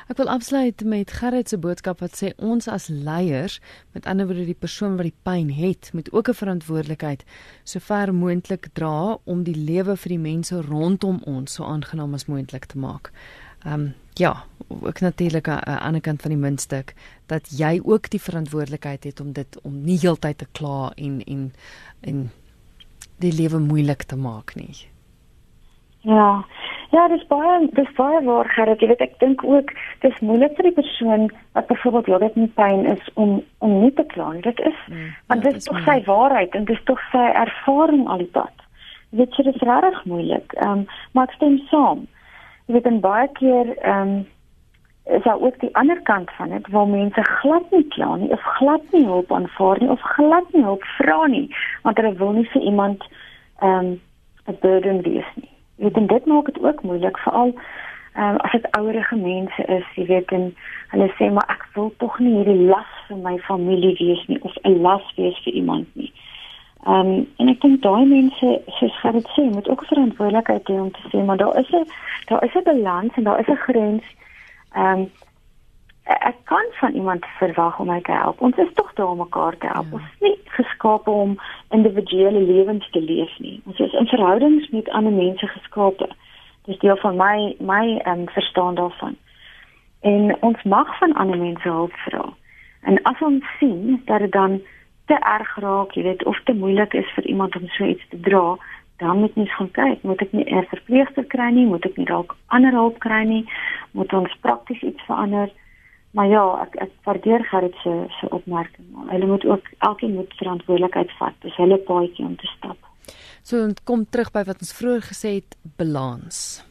Ek 0.07 0.17
wil 0.17 0.29
afsluit 0.29 0.83
met 0.83 1.11
Gerrit 1.11 1.49
se 1.49 1.57
boodskap 1.57 1.99
wat 1.99 2.23
sê 2.23 2.33
ons 2.35 2.67
as 2.67 2.87
leiers, 2.87 3.59
met 3.91 4.05
ander 4.05 4.25
woorde 4.25 4.45
die 4.45 4.57
persoon 4.59 4.95
wat 4.95 5.05
die 5.05 5.19
pyn 5.23 5.49
het, 5.49 5.89
moet 5.93 6.11
ook 6.11 6.27
'n 6.29 6.33
verantwoordelikheid 6.33 7.23
sover 7.63 8.13
moontlik 8.13 8.67
dra 8.73 9.17
om 9.23 9.43
die 9.43 9.55
lewe 9.55 9.95
vir 9.97 10.09
die 10.09 10.19
mense 10.31 10.61
rondom 10.61 11.21
ons 11.25 11.53
so 11.53 11.63
aangenaam 11.63 12.13
as 12.13 12.25
moontlik 12.25 12.65
te 12.65 12.77
maak. 12.77 13.11
Ehm 13.65 13.73
um, 13.73 13.93
ja, 14.13 14.43
ook 14.67 14.99
natuurlik 14.99 15.47
aan 15.47 15.61
'n 15.65 15.79
ander 15.79 16.01
kant 16.01 16.21
van 16.21 16.31
die 16.31 16.39
muntstuk 16.39 16.93
dat 17.25 17.49
jy 17.57 17.81
ook 17.83 18.09
die 18.09 18.21
verantwoordelikheid 18.21 19.03
het 19.03 19.19
om 19.19 19.31
dit 19.31 19.59
om 19.61 19.81
nie 19.81 19.97
heeltyd 19.97 20.37
te 20.37 20.47
kla 20.51 20.91
en 20.95 21.23
en 21.23 21.53
en 21.99 22.31
die 23.19 23.33
lewe 23.35 23.59
moeilik 23.59 24.03
te 24.09 24.15
maak 24.15 24.55
nie. 24.55 24.87
Ja. 26.07 26.45
Ja, 26.89 27.07
dis 27.07 27.25
baie 27.29 27.67
dis 27.77 27.89
baie 27.97 28.21
waar 28.25 28.47
Gerrit, 28.49 28.81
jy 28.81 28.87
weet 28.89 29.03
ek 29.05 29.19
dink 29.21 29.43
ook 29.45 29.73
dis 30.01 30.15
moeilik 30.25 30.55
vir 30.57 30.69
die 30.69 30.77
persoon 30.79 31.27
wat 31.57 31.67
byvoorbeeld 31.69 32.07
jy 32.09 32.19
dit 32.23 32.39
nie 32.41 32.51
pyn 32.57 32.87
is 32.89 33.11
om 33.13 33.35
om 33.65 33.75
nie 33.83 33.91
te 33.93 34.05
kla 34.13 34.31
nie. 34.33 34.41
Dit 34.41 34.57
is 34.65 34.79
mm, 34.87 35.11
want 35.29 35.43
ja, 35.43 35.51
dit 35.51 35.59
is 35.59 35.69
tog 35.69 35.83
sy 35.85 35.99
waarheid 36.07 36.57
en 36.57 36.65
dis 36.65 36.81
tog 36.89 37.03
sy 37.11 37.27
ervaring 37.43 38.07
al 38.09 38.23
die 38.23 38.31
pad. 38.39 38.65
Jy 39.11 39.21
weet 39.21 39.37
dit 39.37 39.51
is 39.53 39.67
regtig 39.69 40.01
moeilik. 40.09 40.57
Ehm 40.57 40.79
um, 40.79 40.83
maar 41.13 41.29
ek 41.29 41.37
stem 41.37 41.59
saam. 41.69 42.07
Jy 42.65 42.79
weet 42.79 42.89
en 42.89 42.99
baie 43.05 43.29
keer 43.37 43.75
ehm 43.77 44.15
um, 44.15 44.19
is 45.09 45.23
daar 45.23 45.41
ook 45.41 45.59
die 45.59 45.75
ander 45.75 46.01
kant 46.01 46.31
van 46.31 46.49
dit 46.49 46.67
waar 46.67 46.87
mense 46.87 47.23
glad 47.23 47.71
nie 47.71 47.87
kla 47.87 48.15
nie 48.15 48.31
of 48.31 48.41
glad 48.41 48.81
nie 48.91 49.05
hulp 49.05 49.31
aanvaar 49.31 49.79
nie 49.79 49.89
of 49.89 50.01
glad 50.01 50.53
nie 50.53 50.63
hulp 50.63 50.83
vra 50.83 51.25
nie 51.25 51.47
want 51.83 51.97
hulle 51.97 52.13
wil 52.13 52.31
nie 52.31 52.49
vir 52.53 52.61
iemand 52.61 53.03
ehm 53.59 53.85
um, 53.85 53.99
'n 54.49 54.57
burden 54.61 55.01
wees 55.01 55.29
nie. 55.35 55.51
Jy 55.75 55.91
weet 55.91 56.09
dit 56.09 56.25
maak 56.25 56.45
dit 56.45 56.63
ook 56.63 56.81
moeilik 56.81 57.17
veral 57.17 57.53
ehm 58.13 58.29
um, 58.29 58.37
as 58.37 58.51
dit 58.51 58.71
ouerige 58.77 59.15
mense 59.15 59.63
is, 59.65 59.85
jy 59.95 60.05
weet 60.05 60.31
en 60.31 60.55
hulle 60.93 61.09
sê 61.17 61.31
maar 61.33 61.49
ek 61.55 61.67
wil 61.73 61.93
tog 61.97 62.19
nie 62.19 62.35
hierdie 62.35 62.65
las 62.71 62.93
vir 63.07 63.17
my 63.17 63.37
familie 63.49 63.95
wees 63.99 64.23
nie 64.27 64.41
of 64.41 64.55
'n 64.63 64.81
las 64.81 65.13
wees 65.15 65.37
vir 65.43 65.53
iemand 65.53 65.87
nie. 65.93 66.11
Ehm 66.85 66.93
um, 66.93 67.27
en 67.37 67.49
ek 67.49 67.61
dink 67.61 67.81
daai 67.81 68.05
mense 68.05 68.61
soos 68.79 69.01
dit 69.01 69.27
sê 69.35 69.43
moet 69.53 69.69
ook 69.69 69.85
verantwoordelikheid 69.85 70.69
hê 70.69 70.79
om 70.81 70.91
te 70.91 71.03
sê 71.11 71.25
maar 71.25 71.37
daar 71.37 71.57
is 71.59 71.71
'n 71.71 71.85
daar 72.25 72.43
is 72.43 72.55
'n 72.55 72.63
balans 72.63 73.13
en 73.15 73.23
daar 73.23 73.39
is 73.39 73.47
'n 73.47 73.63
grens 73.67 74.03
Ehm 74.73 74.99
um, 74.99 75.11
ek 76.09 76.35
kan 76.43 76.65
van 76.79 76.93
iemand 76.93 77.25
verwag 77.37 77.79
om 77.79 77.87
my 77.87 78.01
te 78.01 78.11
help. 78.11 78.41
Ons 78.41 78.57
is 78.57 78.73
tog 78.73 78.93
daar 78.93 79.07
om 79.07 79.17
mekaar 79.17 79.57
te 79.57 79.67
help. 79.67 79.85
Ja. 79.91 79.93
Ons 79.93 80.03
is 80.03 80.19
nie 80.19 80.39
geskape 80.43 81.09
om 81.09 81.37
individuele 81.69 82.39
lewens 82.39 82.89
te 82.89 83.01
leef 83.01 83.39
nie. 83.39 83.61
Ons 83.65 83.79
is 83.79 83.93
in 83.93 84.07
verhoudings 84.07 84.69
met 84.69 84.89
ander 84.89 85.13
mense 85.13 85.47
geskape. 85.47 86.09
Dis 86.65 86.79
deel 86.79 86.97
van 86.97 87.15
my 87.15 87.55
my 87.59 87.97
ehm 87.97 88.19
um, 88.19 88.29
verstaan 88.29 88.75
daarvan. 88.75 89.15
En 89.99 90.37
ons 90.39 90.63
mag 90.63 90.97
van 90.97 91.13
ander 91.13 91.37
mense 91.37 91.69
hulp 91.69 91.93
vra. 91.93 92.25
En 92.81 93.01
as 93.01 93.21
ons 93.21 93.45
sien 93.59 94.01
dat 94.05 94.19
dit 94.19 94.31
dan 94.31 94.61
te 95.05 95.17
erg 95.19 95.55
raak, 95.59 95.93
jy 95.97 96.03
weet, 96.03 96.25
of 96.25 96.37
te 96.43 96.53
moeilik 96.53 96.93
is 96.93 97.11
vir 97.15 97.25
iemand 97.25 97.55
om 97.55 97.67
so 97.67 97.85
iets 97.85 98.05
te 98.09 98.19
dra, 98.19 98.57
dan 98.99 99.19
moet 99.19 99.35
mens 99.35 99.55
gaan 99.55 99.71
kyk, 99.71 100.03
moet 100.03 100.21
ek 100.21 100.31
nie 100.31 100.45
'n 100.45 100.67
verpleegster 100.71 101.25
kry 101.25 101.49
nie, 101.51 101.65
moet 101.65 101.85
ek 101.85 101.97
nie 101.97 102.05
dalk 102.05 102.35
ander 102.47 102.71
hulp 102.71 102.99
kry 102.99 103.23
nie, 103.23 103.45
moet 103.91 104.13
ons 104.13 104.37
prakties 104.41 104.81
iets 104.81 105.03
verander. 105.07 105.49
Maar 106.11 106.27
ja, 106.27 106.43
ek 106.61 106.75
ek 106.75 106.91
waardeer 107.03 107.43
Gerrit 107.43 107.75
se 107.83 108.05
se 108.19 108.29
opmerking. 108.29 108.87
Hulle 109.09 109.25
moet 109.25 109.45
ook 109.45 109.65
elkeen 109.77 110.13
moet 110.13 110.33
verantwoordelikheid 110.33 111.11
vat. 111.17 111.33
Dis 111.39 111.55
hulle 111.55 111.77
paadjie 111.77 112.25
om 112.25 112.35
te 112.35 112.47
stap. 112.57 112.77
So 113.41 113.69
kom 113.83 114.05
terug 114.09 114.31
by 114.31 114.43
wat 114.43 114.59
ons 114.59 114.73
vroeër 114.73 115.01
gesê 115.01 115.29
het, 115.39 115.57
balans. 115.77 116.65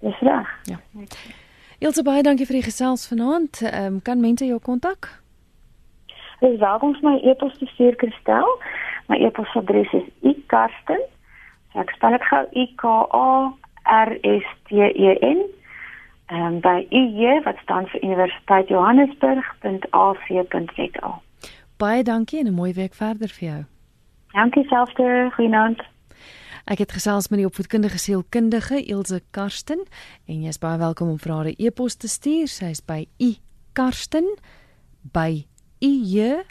Dis 0.00 0.18
reg. 0.18 0.48
Ja. 0.64 0.78
Ilse 1.78 2.02
baie 2.02 2.22
dankie 2.22 2.46
vir 2.46 2.60
die 2.60 2.68
gesels 2.70 3.08
vanaand. 3.08 3.62
Ehm 3.62 3.84
um, 3.84 4.02
kan 4.02 4.20
mense 4.20 4.46
jou 4.46 4.58
kontak? 4.58 5.22
Dis 6.40 6.58
welkom 6.58 6.94
om 6.94 7.10
my 7.10 7.18
e-pos 7.22 7.58
te 7.58 7.66
stuur 7.66 7.96
Kristel. 7.96 8.46
My 9.08 9.16
e-posadres 9.16 9.92
is 9.92 10.06
ikarsten@ 11.68 11.74
Ek 11.74 11.90
spel 11.90 12.10
dit 12.10 12.24
gou 12.30 12.44
I 12.52 12.74
K 12.76 12.84
A 13.12 13.52
R 14.06 14.18
S 14.22 14.46
T 14.68 14.70
E 14.76 15.18
N 15.20 15.58
ehm 16.28 16.44
um, 16.44 16.60
by 16.60 16.86
UJ 16.92 17.42
wat 17.44 17.56
staan 17.62 17.86
vir 17.88 18.02
Universiteit 18.04 18.68
Johannesburg.ac.za. 18.68 21.20
Baie 21.76 22.02
dankie 22.02 22.40
en 22.40 22.46
'n 22.46 22.54
mooi 22.54 22.72
week 22.72 22.94
verder 22.94 23.28
vir 23.28 23.48
jou. 23.48 23.64
Dankie 24.32 24.66
selfde. 24.68 25.30
Goeienaand. 25.34 25.82
Ek 26.64 26.78
het 26.78 26.92
gesels 26.92 27.28
met 27.28 27.38
die 27.38 27.46
opvoedkundige 27.46 27.98
sielkundige 27.98 28.84
Ilse 28.84 29.22
Karsten 29.30 29.86
en 30.26 30.42
jy 30.42 30.48
is 30.48 30.58
baie 30.58 30.78
welkom 30.78 31.08
om 31.08 31.18
'n 31.48 31.54
e-pos 31.56 31.96
te 31.96 32.08
stuur. 32.08 32.48
Sy 32.48 32.64
is 32.64 32.84
by 32.84 33.06
u 33.18 33.34
karsten 33.72 34.36
by 35.12 35.46
u.ac.za. 35.80 36.44